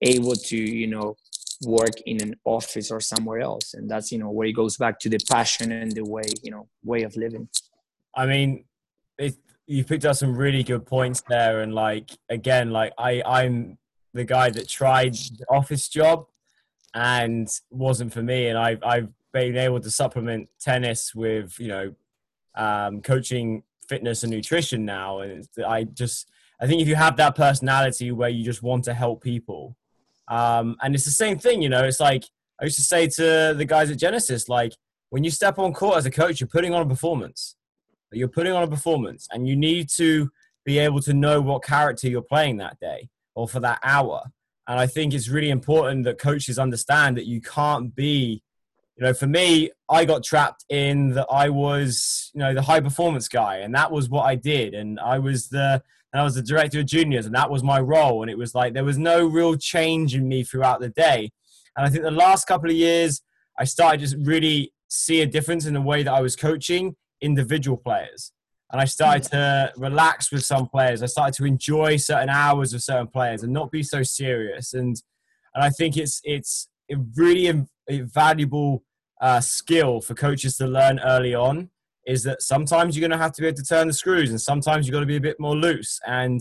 able 0.03 0.35
to 0.51 0.57
you 0.57 0.89
know 0.95 1.17
work 1.79 1.97
in 2.05 2.17
an 2.27 2.35
office 2.45 2.91
or 2.91 3.01
somewhere 3.01 3.41
else. 3.41 3.75
And 3.75 3.85
that's 3.91 4.09
you 4.13 4.19
know 4.19 4.31
where 4.31 4.47
it 4.47 4.53
goes 4.63 4.77
back 4.77 4.99
to 5.01 5.09
the 5.09 5.19
passion 5.31 5.73
and 5.73 5.91
the 5.93 6.05
way 6.05 6.27
you 6.43 6.51
know 6.55 6.69
way 6.85 7.03
of 7.03 7.13
living. 7.17 7.49
I 8.15 8.25
mean, 8.27 8.65
it, 9.19 9.35
you 9.67 9.85
picked 9.85 10.05
up 10.05 10.17
some 10.17 10.35
really 10.37 10.63
good 10.63 10.85
points 10.87 11.23
there, 11.29 11.61
and 11.61 11.75
like 11.75 12.11
again, 12.29 12.71
like 12.71 12.93
I, 12.99 13.23
I'm 13.27 13.79
the 14.15 14.25
guy 14.25 14.49
that 14.51 14.69
tried 14.69 15.15
the 15.39 15.45
office 15.51 15.89
job 15.89 16.27
and 16.95 17.49
wasn't 17.71 18.13
for 18.13 18.23
me. 18.23 18.47
And 18.49 18.57
I've, 18.57 18.83
I've 18.83 19.09
been 19.37 19.57
able 19.69 19.81
to 19.81 19.91
supplement 19.91 20.49
tennis 20.59 21.15
with, 21.15 21.59
you 21.59 21.69
know, 21.69 21.95
um, 22.55 23.03
coaching 23.03 23.63
fitness 23.89 24.23
and 24.23 24.33
nutrition 24.33 24.85
now. 24.85 25.21
And 25.21 25.47
I 25.67 25.85
just, 25.85 26.31
I 26.61 26.67
think 26.67 26.81
if 26.83 26.89
you 26.89 26.97
have 26.97 27.17
that 27.17 27.35
personality 27.37 28.13
where 28.13 28.33
you 28.37 28.45
just 28.45 28.63
want 28.63 28.85
to 28.85 28.95
help 28.95 29.23
people, 29.23 29.77
um, 30.29 30.77
and 30.83 30.95
it's 30.95 31.05
the 31.05 31.11
same 31.25 31.39
thing, 31.39 31.63
you 31.63 31.69
know, 31.69 31.85
it's 31.85 32.01
like 32.01 32.25
I 32.61 32.65
used 32.65 32.77
to 32.77 32.83
say 32.95 33.07
to 33.19 33.55
the 33.57 33.67
guys 33.75 33.91
at 33.91 33.99
Genesis, 33.99 34.49
like 34.49 34.73
when 35.11 35.23
you 35.25 35.31
step 35.31 35.59
on 35.59 35.73
court 35.73 35.99
as 35.99 36.07
a 36.07 36.11
coach, 36.11 36.41
you're 36.41 36.55
putting 36.57 36.73
on 36.75 36.83
a 36.83 36.89
performance. 36.89 37.57
You're 38.13 38.37
putting 38.39 38.55
on 38.55 38.63
a 38.63 38.69
performance, 38.69 39.29
and 39.33 39.47
you 39.49 39.57
need 39.57 39.89
to 39.97 40.31
be 40.65 40.79
able 40.79 41.01
to 41.03 41.13
know 41.13 41.41
what 41.41 41.65
character 41.65 42.09
you're 42.09 42.23
playing 42.23 42.57
that 42.59 42.79
day 42.81 43.09
or 43.35 43.47
for 43.47 43.61
that 43.61 43.79
hour. 43.83 44.23
And 44.69 44.81
I 44.81 44.87
think 44.87 45.13
it's 45.13 45.29
really 45.29 45.51
important 45.51 46.05
that 46.05 46.19
coaches 46.19 46.59
understand 46.59 47.17
that 47.17 47.27
you 47.27 47.41
can't 47.41 47.95
be, 47.95 48.43
you 48.97 49.05
know, 49.05 49.13
for 49.13 49.27
me, 49.27 49.71
I 49.91 50.05
got 50.05 50.25
trapped 50.25 50.65
in 50.71 51.11
that 51.11 51.27
I 51.31 51.49
was, 51.51 52.31
you 52.35 52.41
know, 52.41 52.55
the 52.55 52.63
high 52.63 52.81
performance 52.81 53.29
guy, 53.29 53.59
and 53.59 53.75
that 53.75 53.93
was 53.93 54.09
what 54.09 54.23
I 54.23 54.35
did. 54.35 54.75
And 54.75 54.99
I 55.01 55.19
was 55.19 55.49
the, 55.49 55.83
and 56.13 56.21
I 56.21 56.25
was 56.25 56.35
the 56.35 56.43
director 56.43 56.81
of 56.81 56.87
juniors, 56.87 57.27
and 57.27 57.35
that 57.35 57.51
was 57.51 57.63
my 57.63 57.81
role. 57.81 58.23
And 58.23 58.31
it 58.31 58.39
was 58.39 58.55
like 58.55 58.73
there 58.73 58.85
was 58.85 58.99
no 58.99 59.27
real 59.27 59.57
change 59.57 60.15
in 60.15 60.27
me 60.27 60.43
throughout 60.45 60.81
the 60.81 60.89
day. 60.91 61.31
And 61.77 61.87
I 61.87 61.91
think 61.91 62.05
the 62.05 62.11
last 62.11 62.47
couple 62.47 62.71
of 62.71 62.77
years, 62.77 63.21
I 63.59 63.65
started 63.65 64.01
just 64.01 64.17
really 64.19 64.73
see 64.89 65.21
a 65.21 65.27
difference 65.27 65.67
in 65.67 65.75
the 65.75 65.81
way 65.81 66.03
that 66.03 66.13
I 66.13 66.21
was 66.21 66.37
coaching 66.37 66.97
individual 67.21 67.77
players 67.77 68.33
and 68.73 68.81
I 68.81 68.85
started 68.85 69.23
to 69.31 69.73
relax 69.77 70.33
with 70.33 70.45
some 70.45 70.69
players. 70.69 71.03
I 71.03 71.07
started 71.07 71.35
to 71.37 71.45
enjoy 71.45 71.97
certain 71.97 72.29
hours 72.29 72.73
with 72.73 72.83
certain 72.83 73.07
players 73.07 73.43
and 73.43 73.53
not 73.53 73.71
be 73.71 73.83
so 73.83 74.03
serious. 74.03 74.75
And 74.75 75.01
and 75.55 75.65
I 75.65 75.71
think 75.71 75.97
it's 75.97 76.21
it's 76.25 76.69
a 76.91 76.97
really 77.17 77.47
valuable 77.89 78.83
uh, 79.21 79.41
skill 79.41 80.01
for 80.01 80.15
coaches 80.15 80.57
to 80.59 80.67
learn 80.67 81.01
early 81.01 81.35
on. 81.35 81.71
Is 82.07 82.23
that 82.23 82.41
sometimes 82.41 82.97
you're 82.97 83.09
going 83.09 83.19
to 83.19 83.23
have 83.23 83.33
to 83.33 83.43
be 83.43 83.49
able 83.49 83.57
to 83.57 83.65
turn 83.65 83.89
the 83.89 83.93
screws, 83.93 84.31
and 84.31 84.41
sometimes 84.41 84.87
you've 84.87 84.93
got 84.93 85.01
to 85.01 85.07
be 85.07 85.17
a 85.17 85.21
bit 85.21 85.41
more 85.41 85.57
loose, 85.57 85.99
and 86.07 86.41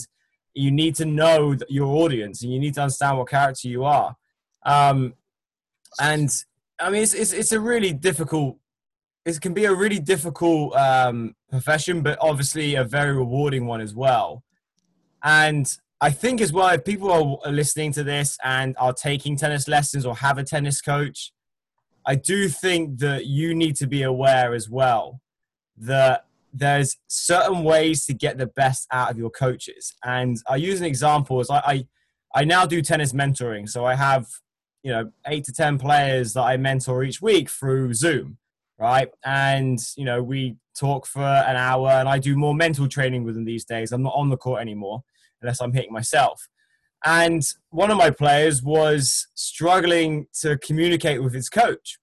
you 0.53 0.71
need 0.71 0.95
to 0.95 1.05
know 1.05 1.55
your 1.69 1.87
audience, 2.03 2.43
and 2.43 2.53
you 2.53 2.59
need 2.59 2.75
to 2.75 2.81
understand 2.81 3.17
what 3.17 3.29
character 3.29 3.67
you 3.67 3.83
are. 3.83 4.15
Um, 4.63 5.15
and 5.99 6.29
I 6.79 6.89
mean, 6.89 7.01
it's, 7.01 7.13
it's 7.13 7.33
it's 7.33 7.51
a 7.51 7.59
really 7.59 7.93
difficult 7.93 8.57
it 9.25 9.41
can 9.41 9.53
be 9.53 9.65
a 9.65 9.73
really 9.73 9.99
difficult 9.99 10.75
um, 10.75 11.35
profession, 11.49 12.01
but 12.01 12.17
obviously 12.21 12.75
a 12.75 12.83
very 12.83 13.11
rewarding 13.11 13.65
one 13.65 13.81
as 13.81 13.95
well. 13.95 14.43
And 15.23 15.75
I 15.99 16.11
think 16.11 16.41
as 16.41 16.53
well, 16.53 16.67
if 16.69 16.85
people 16.85 17.11
are 17.11 17.51
listening 17.51 17.91
to 17.93 18.03
this 18.03 18.37
and 18.43 18.75
are 18.77 18.93
taking 18.93 19.35
tennis 19.35 19.67
lessons 19.67 20.05
or 20.05 20.15
have 20.17 20.37
a 20.37 20.43
tennis 20.43 20.79
coach, 20.79 21.31
I 22.05 22.15
do 22.15 22.47
think 22.47 22.99
that 22.99 23.25
you 23.25 23.55
need 23.55 23.75
to 23.77 23.87
be 23.87 24.03
aware 24.03 24.53
as 24.53 24.69
well 24.69 25.21
that 25.77 26.25
there's 26.53 26.97
certain 27.07 27.63
ways 27.63 28.05
to 28.05 28.13
get 28.13 28.37
the 28.37 28.47
best 28.47 28.87
out 28.91 29.11
of 29.11 29.17
your 29.17 29.29
coaches. 29.29 29.93
And 30.03 30.37
I 30.47 30.55
use 30.55 30.79
an 30.79 30.85
example 30.85 31.39
as 31.39 31.49
I, 31.49 31.57
I, 31.57 31.87
I 32.33 32.43
now 32.45 32.65
do 32.65 32.81
tennis 32.81 33.11
mentoring. 33.11 33.67
So 33.67 33.85
I 33.85 33.95
have, 33.95 34.27
you 34.83 34.91
know, 34.91 35.11
eight 35.27 35.43
to 35.45 35.53
10 35.53 35.77
players 35.77 36.33
that 36.33 36.43
I 36.43 36.57
mentor 36.57 37.03
each 37.03 37.21
week 37.21 37.49
through 37.49 37.93
Zoom 37.93 38.37
right? 38.77 39.09
And 39.23 39.79
you 39.95 40.05
know, 40.05 40.21
we 40.21 40.57
talk 40.77 41.05
for 41.05 41.23
an 41.23 41.55
hour, 41.55 41.89
and 41.89 42.09
I 42.09 42.19
do 42.19 42.35
more 42.35 42.55
mental 42.55 42.87
training 42.87 43.23
with 43.23 43.35
them 43.35 43.45
these 43.45 43.65
days. 43.65 43.91
I'm 43.91 44.03
not 44.03 44.15
on 44.15 44.29
the 44.29 44.37
court 44.37 44.61
anymore 44.61 45.03
unless 45.41 45.61
I'm 45.61 45.73
hitting 45.73 45.93
myself. 45.93 46.47
And 47.05 47.43
one 47.69 47.91
of 47.91 47.97
my 47.97 48.09
players 48.09 48.63
was 48.63 49.27
struggling 49.35 50.27
to 50.41 50.57
communicate 50.57 51.21
with 51.23 51.33
his 51.33 51.49
coach. 51.49 51.99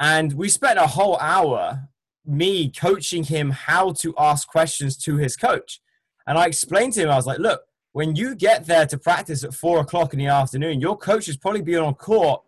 And 0.00 0.32
we 0.32 0.48
spent 0.48 0.80
a 0.80 0.88
whole 0.88 1.16
hour, 1.18 1.88
me 2.26 2.70
coaching 2.70 3.22
him 3.22 3.50
how 3.50 3.92
to 4.00 4.14
ask 4.18 4.48
questions 4.48 4.96
to 5.04 5.16
his 5.16 5.36
coach. 5.36 5.80
And 6.26 6.36
I 6.36 6.46
explained 6.46 6.94
to 6.94 7.02
him, 7.02 7.10
I 7.10 7.14
was 7.14 7.26
like, 7.26 7.38
look, 7.38 7.62
when 7.92 8.16
you 8.16 8.34
get 8.34 8.66
there 8.66 8.86
to 8.86 8.98
practice 8.98 9.44
at 9.44 9.54
four 9.54 9.78
o'clock 9.78 10.12
in 10.12 10.18
the 10.18 10.26
afternoon, 10.26 10.80
your 10.80 10.96
coach 10.96 11.28
is 11.28 11.36
probably 11.36 11.62
been 11.62 11.78
on 11.78 11.94
court 11.94 12.42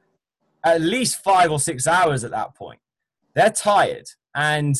at 0.64 0.80
least 0.80 1.22
five 1.22 1.52
or 1.52 1.60
six 1.60 1.86
hours 1.86 2.24
at 2.24 2.30
that 2.32 2.54
point. 2.54 2.80
They're 3.34 3.50
tired 3.50 4.08
and 4.34 4.74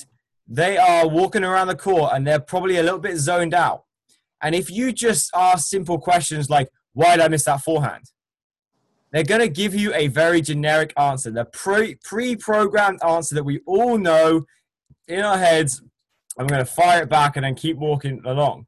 they 0.49 0.79
are 0.79 1.07
walking 1.07 1.45
around 1.45 1.69
the 1.69 1.77
court 1.77 2.13
and 2.13 2.27
they're 2.27 2.41
probably 2.41 2.79
a 2.79 2.83
little 2.83 2.99
bit 2.99 3.19
zoned 3.19 3.55
out. 3.55 3.84
And 4.45 4.55
if 4.55 4.71
you 4.71 4.93
just 4.93 5.31
ask 5.35 5.67
simple 5.69 5.99
questions 5.99 6.51
like, 6.51 6.69
why 6.93 7.17
did 7.17 7.25
I 7.25 7.29
miss 7.29 7.47
that 7.47 7.63
forehand? 7.63 8.05
They're 9.11 9.25
going 9.25 9.41
to 9.41 9.49
give 9.49 9.75
you 9.75 9.95
a 9.95 10.09
very 10.09 10.43
generic 10.43 10.93
answer, 10.99 11.31
the 11.31 11.47
pre 11.47 12.37
programmed 12.37 13.03
answer 13.03 13.35
that 13.37 13.45
we 13.45 13.61
all 13.67 13.97
know 13.97 14.45
in 15.09 15.21
our 15.21 15.39
heads. 15.39 15.83
I'm 16.39 16.47
going 16.47 16.65
to 16.65 16.71
fire 16.71 17.03
it 17.03 17.09
back 17.09 17.37
and 17.37 17.45
then 17.45 17.55
keep 17.55 17.79
walking 17.79 18.21
along. 18.25 18.67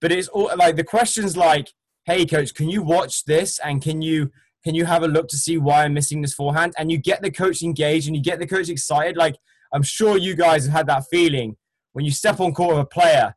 But 0.00 0.10
it's 0.10 0.28
all 0.28 0.50
like 0.56 0.74
the 0.74 0.84
questions 0.84 1.36
like, 1.36 1.72
hey, 2.06 2.26
coach, 2.26 2.52
can 2.52 2.68
you 2.68 2.82
watch 2.82 3.24
this 3.24 3.60
and 3.60 3.80
can 3.80 4.02
you 4.02 4.32
can 4.64 4.74
you 4.74 4.86
have 4.86 5.02
a 5.02 5.08
look 5.08 5.28
to 5.28 5.36
see 5.36 5.58
why 5.58 5.84
I'm 5.84 5.94
missing 5.94 6.22
this 6.22 6.34
forehand? 6.34 6.74
And 6.76 6.90
you 6.90 6.98
get 6.98 7.22
the 7.22 7.30
coach 7.30 7.62
engaged 7.62 8.08
and 8.08 8.16
you 8.16 8.22
get 8.22 8.40
the 8.40 8.46
coach 8.46 8.68
excited. 8.68 9.16
Like 9.16 9.36
I'm 9.72 9.82
sure 9.82 10.18
you 10.18 10.34
guys 10.34 10.64
have 10.64 10.72
had 10.72 10.86
that 10.88 11.04
feeling 11.08 11.56
when 11.92 12.04
you 12.04 12.10
step 12.10 12.40
on 12.40 12.52
court 12.52 12.76
with 12.76 12.84
a 12.84 12.86
player 12.86 13.36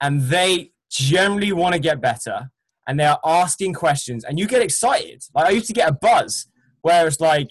and 0.00 0.20
they 0.22 0.72
generally 0.94 1.52
want 1.52 1.74
to 1.74 1.80
get 1.80 2.00
better 2.00 2.50
and 2.86 2.98
they 2.98 3.04
are 3.04 3.20
asking 3.24 3.74
questions 3.74 4.24
and 4.24 4.38
you 4.38 4.46
get 4.46 4.62
excited. 4.62 5.22
Like 5.34 5.46
I 5.46 5.50
used 5.50 5.66
to 5.66 5.72
get 5.72 5.88
a 5.88 5.92
buzz 5.92 6.46
where 6.82 7.06
it's 7.06 7.20
like, 7.20 7.50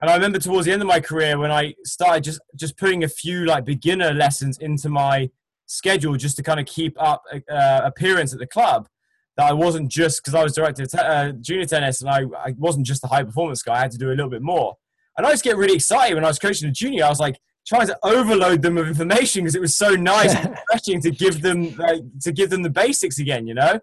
and 0.00 0.10
I 0.10 0.14
remember 0.14 0.38
towards 0.38 0.66
the 0.66 0.72
end 0.72 0.82
of 0.82 0.88
my 0.88 1.00
career 1.00 1.38
when 1.38 1.52
I 1.52 1.74
started 1.84 2.24
just 2.24 2.40
just 2.56 2.78
putting 2.78 3.04
a 3.04 3.08
few 3.08 3.44
like 3.44 3.64
beginner 3.64 4.12
lessons 4.12 4.58
into 4.58 4.88
my 4.88 5.30
schedule 5.66 6.16
just 6.16 6.36
to 6.36 6.42
kind 6.42 6.58
of 6.58 6.66
keep 6.66 7.00
up 7.00 7.22
uh, 7.50 7.80
appearance 7.84 8.32
at 8.32 8.38
the 8.38 8.46
club 8.46 8.88
that 9.36 9.46
I 9.46 9.52
wasn't 9.52 9.90
just 9.90 10.22
because 10.22 10.34
I 10.34 10.42
was 10.42 10.54
director 10.54 10.82
of 10.84 10.94
uh, 10.94 11.32
junior 11.40 11.66
tennis 11.66 12.00
and 12.00 12.10
I, 12.10 12.22
I 12.44 12.54
wasn't 12.56 12.86
just 12.86 13.04
a 13.04 13.08
high 13.08 13.22
performance 13.22 13.62
guy. 13.62 13.74
I 13.74 13.80
had 13.80 13.90
to 13.92 13.98
do 13.98 14.08
a 14.08 14.16
little 14.16 14.30
bit 14.30 14.42
more. 14.42 14.74
And 15.16 15.26
I 15.26 15.30
used 15.30 15.42
to 15.42 15.50
get 15.50 15.58
really 15.58 15.74
excited 15.74 16.14
when 16.14 16.24
I 16.24 16.28
was 16.28 16.38
coaching 16.38 16.68
a 16.68 16.72
junior. 16.72 17.04
I 17.04 17.08
was 17.08 17.20
like 17.20 17.38
trying 17.70 17.86
to 17.86 17.96
overload 18.02 18.62
them 18.62 18.74
with 18.74 18.88
information 18.88 19.44
because 19.44 19.54
it 19.54 19.60
was 19.60 19.76
so 19.76 19.90
nice 19.94 20.34
and 20.34 20.50
refreshing 20.70 21.00
to 21.00 21.10
give 21.12 21.40
them 21.40 21.72
like, 21.76 22.00
to 22.20 22.32
give 22.32 22.50
them 22.50 22.62
the 22.62 22.70
basics 22.70 23.20
again, 23.20 23.46
you 23.46 23.54
know. 23.54 23.78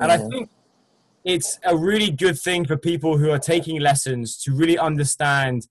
And 0.00 0.10
I 0.10 0.18
think 0.18 0.50
it's 1.24 1.56
a 1.64 1.76
really 1.76 2.10
good 2.10 2.36
thing 2.36 2.64
for 2.64 2.76
people 2.76 3.18
who 3.18 3.30
are 3.30 3.38
taking 3.38 3.80
lessons 3.80 4.36
to 4.42 4.52
really 4.52 4.76
understand 4.76 5.68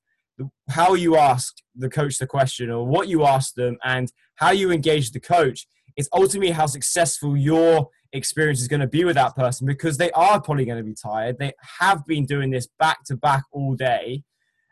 how 0.70 0.94
you 0.94 1.18
ask 1.18 1.58
the 1.76 1.90
coach 1.90 2.18
the 2.18 2.28
question 2.28 2.70
or 2.72 2.88
what 2.88 3.10
you 3.10 3.26
ask 3.26 3.56
them 3.56 3.78
and 3.84 4.10
how 4.36 4.52
you 4.52 4.72
engage 4.72 5.12
the 5.12 5.20
coach. 5.20 5.68
It's 5.98 6.08
ultimately 6.14 6.52
how 6.52 6.66
successful 6.66 7.36
your 7.36 7.90
experience 8.14 8.62
is 8.62 8.70
going 8.70 8.80
to 8.80 8.88
be 8.88 9.04
with 9.04 9.16
that 9.16 9.36
person 9.36 9.68
because 9.68 9.98
they 9.98 10.12
are 10.12 10.40
probably 10.40 10.64
going 10.64 10.78
to 10.78 10.84
be 10.84 10.96
tired. 10.96 11.38
They 11.38 11.52
have 11.80 12.08
been 12.08 12.26
doing 12.26 12.52
this 12.52 12.70
back 12.80 13.04
to 13.08 13.18
back 13.18 13.44
all 13.52 13.76
day. 13.76 14.24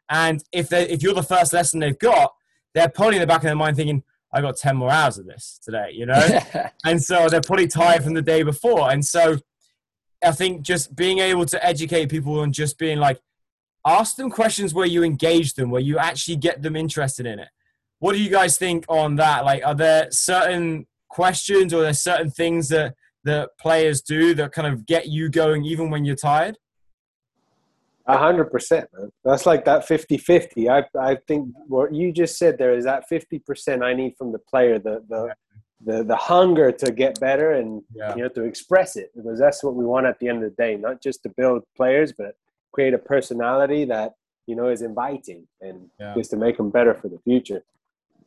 And 0.10 0.42
if 0.54 0.70
they 0.70 0.88
if 0.88 1.04
you're 1.04 1.14
the 1.14 1.22
first 1.22 1.52
lesson 1.52 1.82
they've 1.82 2.00
got, 2.00 2.32
they're 2.74 2.90
probably 2.90 3.18
in 3.18 3.22
the 3.22 3.28
back 3.28 3.38
of 3.38 3.44
their 3.44 3.56
mind 3.56 3.76
thinking, 3.76 4.04
I 4.34 4.42
got 4.42 4.58
10 4.58 4.76
more 4.76 4.92
hours 4.92 5.18
of 5.18 5.26
this 5.26 5.60
today, 5.64 5.92
you 5.94 6.06
know? 6.06 6.40
and 6.86 7.02
so 7.02 7.28
they're 7.30 7.42
probably 7.42 7.68
tired 7.68 8.04
from 8.04 8.14
the 8.14 8.22
day 8.22 8.44
before. 8.44 8.92
And 8.92 9.06
so 9.06 9.38
I 10.24 10.32
think 10.32 10.62
just 10.62 10.96
being 10.96 11.20
able 11.20 11.46
to 11.46 11.66
educate 11.66 12.10
people 12.10 12.44
and 12.44 12.54
just 12.54 12.78
being 12.78 13.00
like, 13.00 13.20
ask 13.86 14.16
them 14.16 14.30
questions 14.30 14.74
where 14.74 14.86
you 14.86 15.04
engage 15.04 15.54
them, 15.54 15.70
where 15.70 15.82
you 15.82 15.98
actually 15.98 16.36
get 16.36 16.62
them 16.62 16.76
interested 16.76 17.26
in 17.26 17.40
it. 17.40 17.48
What 18.00 18.14
do 18.14 18.22
you 18.22 18.30
guys 18.30 18.58
think 18.58 18.86
on 18.90 19.16
that? 19.16 19.46
Like, 19.46 19.66
are 19.66 19.74
there 19.76 20.08
certain 20.12 20.88
questions 21.10 21.74
or 21.74 21.80
are 21.80 21.84
there 21.84 21.94
certain 21.94 22.30
things 22.30 22.70
that 22.70 22.96
that 23.24 23.50
players 23.60 24.02
do 24.02 24.34
that 24.34 24.52
kind 24.54 24.68
of 24.68 24.86
get 24.86 25.08
you 25.08 25.30
going 25.30 25.66
even 25.66 25.90
when 25.90 26.06
you're 26.06 26.16
tired? 26.16 26.58
A 28.08 28.18
hundred 28.18 28.46
percent, 28.52 28.90
man. 28.94 29.12
That's 29.26 29.46
like 29.46 29.66
that 29.66 29.88
50-50. 29.88 30.70
I 30.70 30.86
I 31.00 31.18
think 31.28 31.50
what 31.68 31.94
you 31.94 32.12
just 32.12 32.38
said 32.38 32.58
there 32.58 32.74
is 32.74 32.86
that 32.86 33.04
50% 33.12 33.84
I 33.84 33.94
need 33.94 34.16
from 34.18 34.32
the 34.32 34.40
player, 34.40 34.80
the 34.80 35.04
the 35.10 35.34
the, 35.86 36.04
the 36.04 36.16
hunger 36.16 36.72
to 36.72 36.92
get 36.92 37.20
better 37.20 37.52
and 37.52 37.84
yeah. 37.94 38.16
you 38.16 38.24
know 38.24 38.30
to 38.30 38.44
express 38.44 38.96
it 38.96 39.12
because 39.16 39.38
that's 39.38 39.64
what 39.64 39.76
we 39.76 39.86
want 39.86 40.08
at 40.08 40.18
the 40.20 40.28
end 40.28 40.44
of 40.44 40.50
the 40.50 40.56
day, 40.64 40.76
not 40.76 41.04
just 41.04 41.22
to 41.24 41.30
build 41.30 41.64
players, 41.76 42.14
but 42.18 42.36
create 42.72 42.94
a 42.94 42.98
personality 42.98 43.86
that 43.86 44.14
you 44.48 44.56
know 44.56 44.70
is 44.70 44.82
inviting 44.82 45.48
and 45.62 45.90
yeah. 46.00 46.14
just 46.16 46.32
to 46.32 46.38
make 46.38 46.58
them 46.58 46.70
better 46.70 46.96
for 46.96 47.10
the 47.10 47.20
future. 47.20 47.62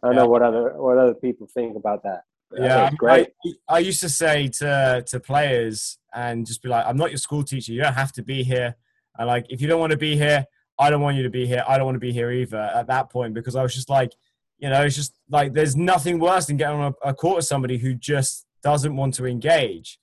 I 0.02 0.08
don't 0.08 0.16
yeah. 0.16 0.22
know 0.22 0.28
what 0.28 0.42
other 0.42 0.74
what 0.76 0.98
other 0.98 1.14
people 1.14 1.46
think 1.46 1.76
about 1.76 2.02
that 2.04 2.24
yeah, 2.58 2.90
great. 2.96 3.28
I, 3.44 3.76
I, 3.76 3.78
used 3.78 4.00
to 4.00 4.08
say 4.08 4.48
to 4.48 5.04
to 5.06 5.20
players 5.20 5.98
and 6.12 6.46
just 6.46 6.62
be 6.62 6.68
like, 6.68 6.84
"I'm 6.86 6.96
not 6.96 7.10
your 7.10 7.18
school 7.18 7.44
teacher. 7.44 7.72
You 7.72 7.82
don't 7.82 7.94
have 7.94 8.12
to 8.12 8.22
be 8.22 8.42
here. 8.42 8.76
And 9.20 9.28
like, 9.28 9.44
if 9.50 9.60
you 9.60 9.68
don't 9.68 9.78
want 9.78 9.90
to 9.90 9.98
be 9.98 10.16
here, 10.16 10.46
I 10.78 10.88
don't 10.88 11.02
want 11.02 11.18
you 11.18 11.22
to 11.24 11.30
be 11.30 11.46
here. 11.46 11.62
I 11.68 11.76
don't 11.76 11.84
want 11.84 11.96
to 11.96 12.00
be 12.00 12.10
here 12.10 12.32
either." 12.32 12.58
At 12.58 12.86
that 12.86 13.10
point, 13.10 13.34
because 13.34 13.54
I 13.54 13.62
was 13.62 13.74
just 13.74 13.90
like, 13.90 14.12
you 14.58 14.70
know, 14.70 14.82
it's 14.82 14.96
just 14.96 15.12
like 15.28 15.52
there's 15.52 15.76
nothing 15.76 16.18
worse 16.18 16.46
than 16.46 16.56
getting 16.56 16.80
on 16.80 16.94
a, 17.04 17.10
a 17.10 17.14
court 17.14 17.36
with 17.36 17.44
somebody 17.44 17.76
who 17.76 17.92
just 17.94 18.46
doesn't 18.62 18.96
want 18.96 19.12
to 19.14 19.26
engage. 19.26 19.98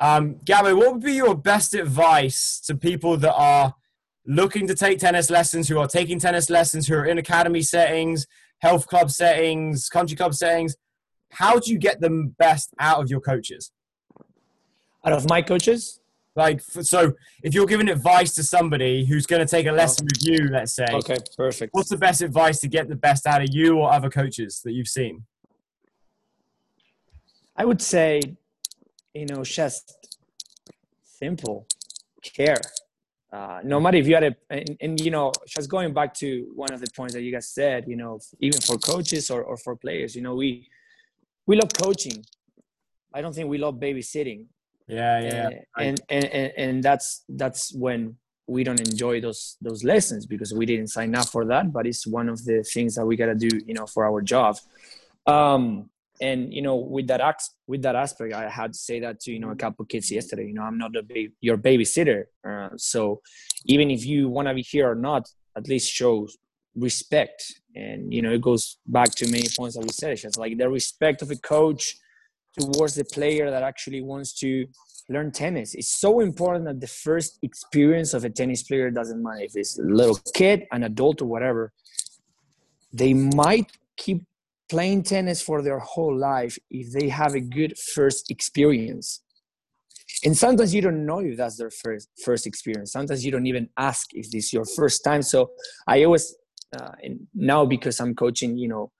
Um, 0.00 0.38
Gabby, 0.44 0.72
what 0.72 0.94
would 0.94 1.02
be 1.02 1.12
your 1.12 1.36
best 1.36 1.74
advice 1.74 2.58
to 2.66 2.74
people 2.74 3.18
that 3.18 3.34
are 3.34 3.74
looking 4.26 4.66
to 4.66 4.74
take 4.74 4.98
tennis 4.98 5.28
lessons, 5.28 5.68
who 5.68 5.78
are 5.78 5.86
taking 5.86 6.18
tennis 6.18 6.48
lessons, 6.48 6.86
who 6.86 6.94
are 6.94 7.04
in 7.04 7.18
academy 7.18 7.60
settings, 7.60 8.26
health 8.60 8.86
club 8.86 9.10
settings, 9.10 9.90
country 9.90 10.16
club 10.16 10.34
settings? 10.34 10.74
How 11.32 11.58
do 11.58 11.70
you 11.70 11.78
get 11.78 12.00
the 12.00 12.32
best 12.38 12.72
out 12.80 13.02
of 13.02 13.10
your 13.10 13.20
coaches? 13.20 13.72
Out 15.04 15.12
of 15.12 15.28
my 15.28 15.42
coaches? 15.42 16.00
Like, 16.36 16.60
so 16.60 17.12
if 17.44 17.54
you're 17.54 17.66
giving 17.66 17.88
advice 17.88 18.34
to 18.34 18.42
somebody 18.42 19.04
who's 19.04 19.24
going 19.24 19.40
to 19.46 19.50
take 19.50 19.66
a 19.66 19.72
lesson 19.72 20.06
with 20.06 20.26
you, 20.26 20.48
let's 20.50 20.72
say, 20.72 20.86
Okay, 20.92 21.16
perfect. 21.36 21.72
what's 21.72 21.88
the 21.90 21.96
best 21.96 22.22
advice 22.22 22.58
to 22.60 22.68
get 22.68 22.88
the 22.88 22.96
best 22.96 23.26
out 23.26 23.40
of 23.42 23.48
you 23.52 23.78
or 23.78 23.92
other 23.92 24.10
coaches 24.10 24.60
that 24.64 24.72
you've 24.72 24.88
seen? 24.88 25.24
I 27.56 27.64
would 27.64 27.80
say, 27.80 28.20
you 29.14 29.26
know, 29.26 29.44
just 29.44 30.08
simple 31.04 31.68
care. 32.22 32.60
Uh, 33.32 33.60
no 33.64 33.78
matter 33.80 33.96
if 33.96 34.06
you 34.06 34.14
had 34.14 34.24
a, 34.24 34.36
and, 34.50 34.76
and, 34.80 35.00
you 35.00 35.10
know, 35.10 35.32
just 35.46 35.68
going 35.68 35.92
back 35.92 36.14
to 36.14 36.50
one 36.54 36.72
of 36.72 36.80
the 36.80 36.88
points 36.96 37.14
that 37.14 37.22
you 37.22 37.32
guys 37.32 37.48
said, 37.48 37.84
you 37.86 37.96
know, 37.96 38.18
even 38.40 38.60
for 38.60 38.76
coaches 38.78 39.30
or, 39.30 39.42
or 39.42 39.56
for 39.56 39.74
players, 39.76 40.14
you 40.16 40.22
know, 40.22 40.34
we 40.34 40.68
we 41.46 41.56
love 41.56 41.70
coaching. 41.72 42.24
I 43.12 43.20
don't 43.20 43.34
think 43.34 43.48
we 43.48 43.58
love 43.58 43.74
babysitting. 43.76 44.46
Yeah, 44.86 45.20
yeah. 45.20 45.50
And, 45.78 46.00
and, 46.08 46.24
and 46.24 46.52
and 46.56 46.82
that's 46.82 47.24
that's 47.28 47.74
when 47.74 48.16
we 48.46 48.64
don't 48.64 48.80
enjoy 48.80 49.20
those 49.20 49.56
those 49.62 49.82
lessons 49.82 50.26
because 50.26 50.52
we 50.52 50.66
didn't 50.66 50.88
sign 50.88 51.14
up 51.14 51.28
for 51.28 51.44
that. 51.46 51.72
But 51.72 51.86
it's 51.86 52.06
one 52.06 52.28
of 52.28 52.44
the 52.44 52.62
things 52.62 52.94
that 52.96 53.06
we 53.06 53.16
gotta 53.16 53.34
do, 53.34 53.48
you 53.66 53.74
know, 53.74 53.86
for 53.86 54.04
our 54.04 54.20
job. 54.20 54.58
Um, 55.26 55.88
and 56.20 56.52
you 56.52 56.62
know 56.62 56.76
with 56.76 57.06
that 57.08 57.20
ax- 57.20 57.54
with 57.66 57.82
that 57.82 57.96
aspect 57.96 58.32
i 58.34 58.48
had 58.48 58.72
to 58.72 58.78
say 58.78 59.00
that 59.00 59.20
to 59.20 59.32
you 59.32 59.40
know 59.40 59.50
a 59.50 59.56
couple 59.56 59.84
kids 59.84 60.10
yesterday 60.10 60.46
you 60.46 60.54
know 60.54 60.62
i'm 60.62 60.78
not 60.78 60.94
a 60.96 61.02
ba- 61.02 61.32
your 61.40 61.58
babysitter 61.58 62.24
uh, 62.48 62.68
so 62.76 63.20
even 63.66 63.90
if 63.90 64.06
you 64.06 64.28
want 64.28 64.46
to 64.46 64.54
be 64.54 64.62
here 64.62 64.90
or 64.90 64.94
not 64.94 65.28
at 65.56 65.68
least 65.68 65.92
show 65.92 66.28
respect 66.76 67.54
and 67.74 68.12
you 68.12 68.22
know 68.22 68.32
it 68.32 68.40
goes 68.40 68.78
back 68.86 69.10
to 69.10 69.28
many 69.28 69.48
points 69.56 69.76
that 69.76 69.82
we 69.82 69.88
said 69.90 70.12
it's 70.12 70.22
just 70.22 70.38
like 70.38 70.56
the 70.56 70.68
respect 70.68 71.22
of 71.22 71.30
a 71.30 71.36
coach 71.36 71.96
towards 72.58 72.94
the 72.94 73.04
player 73.04 73.50
that 73.50 73.62
actually 73.62 74.02
wants 74.02 74.32
to 74.40 74.66
learn 75.08 75.30
tennis. 75.30 75.74
It's 75.74 76.00
so 76.00 76.20
important 76.20 76.64
that 76.66 76.80
the 76.80 76.86
first 76.86 77.38
experience 77.42 78.14
of 78.14 78.24
a 78.24 78.30
tennis 78.30 78.62
player 78.62 78.90
doesn't 78.90 79.22
matter 79.22 79.42
if 79.42 79.52
it's 79.54 79.78
a 79.78 79.82
little 79.82 80.18
kid 80.34 80.64
an 80.72 80.84
adult 80.84 81.20
or 81.22 81.26
whatever. 81.26 81.72
They 82.92 83.12
might 83.12 83.70
keep 83.96 84.24
playing 84.68 85.02
tennis 85.02 85.42
for 85.42 85.62
their 85.62 85.78
whole 85.78 86.16
life 86.16 86.56
if 86.70 86.92
they 86.92 87.08
have 87.08 87.34
a 87.34 87.40
good 87.40 87.76
first 87.78 88.30
experience. 88.30 89.20
And 90.24 90.36
sometimes 90.36 90.74
you 90.74 90.80
don't 90.80 91.04
know 91.04 91.18
if 91.18 91.36
that's 91.36 91.58
their 91.58 91.70
first 91.70 92.08
first 92.24 92.46
experience. 92.46 92.92
Sometimes 92.92 93.24
you 93.24 93.30
don't 93.30 93.46
even 93.46 93.68
ask 93.76 94.06
if 94.12 94.30
this 94.30 94.46
is 94.46 94.52
your 94.52 94.64
first 94.64 95.04
time. 95.04 95.22
So 95.22 95.50
i 95.86 96.04
always 96.04 96.34
uh, 96.76 96.92
and 97.02 97.20
now 97.34 97.64
because 97.64 98.00
i'm 98.00 98.14
coaching 98.14 98.56
you 98.56 98.68
know 98.68 98.90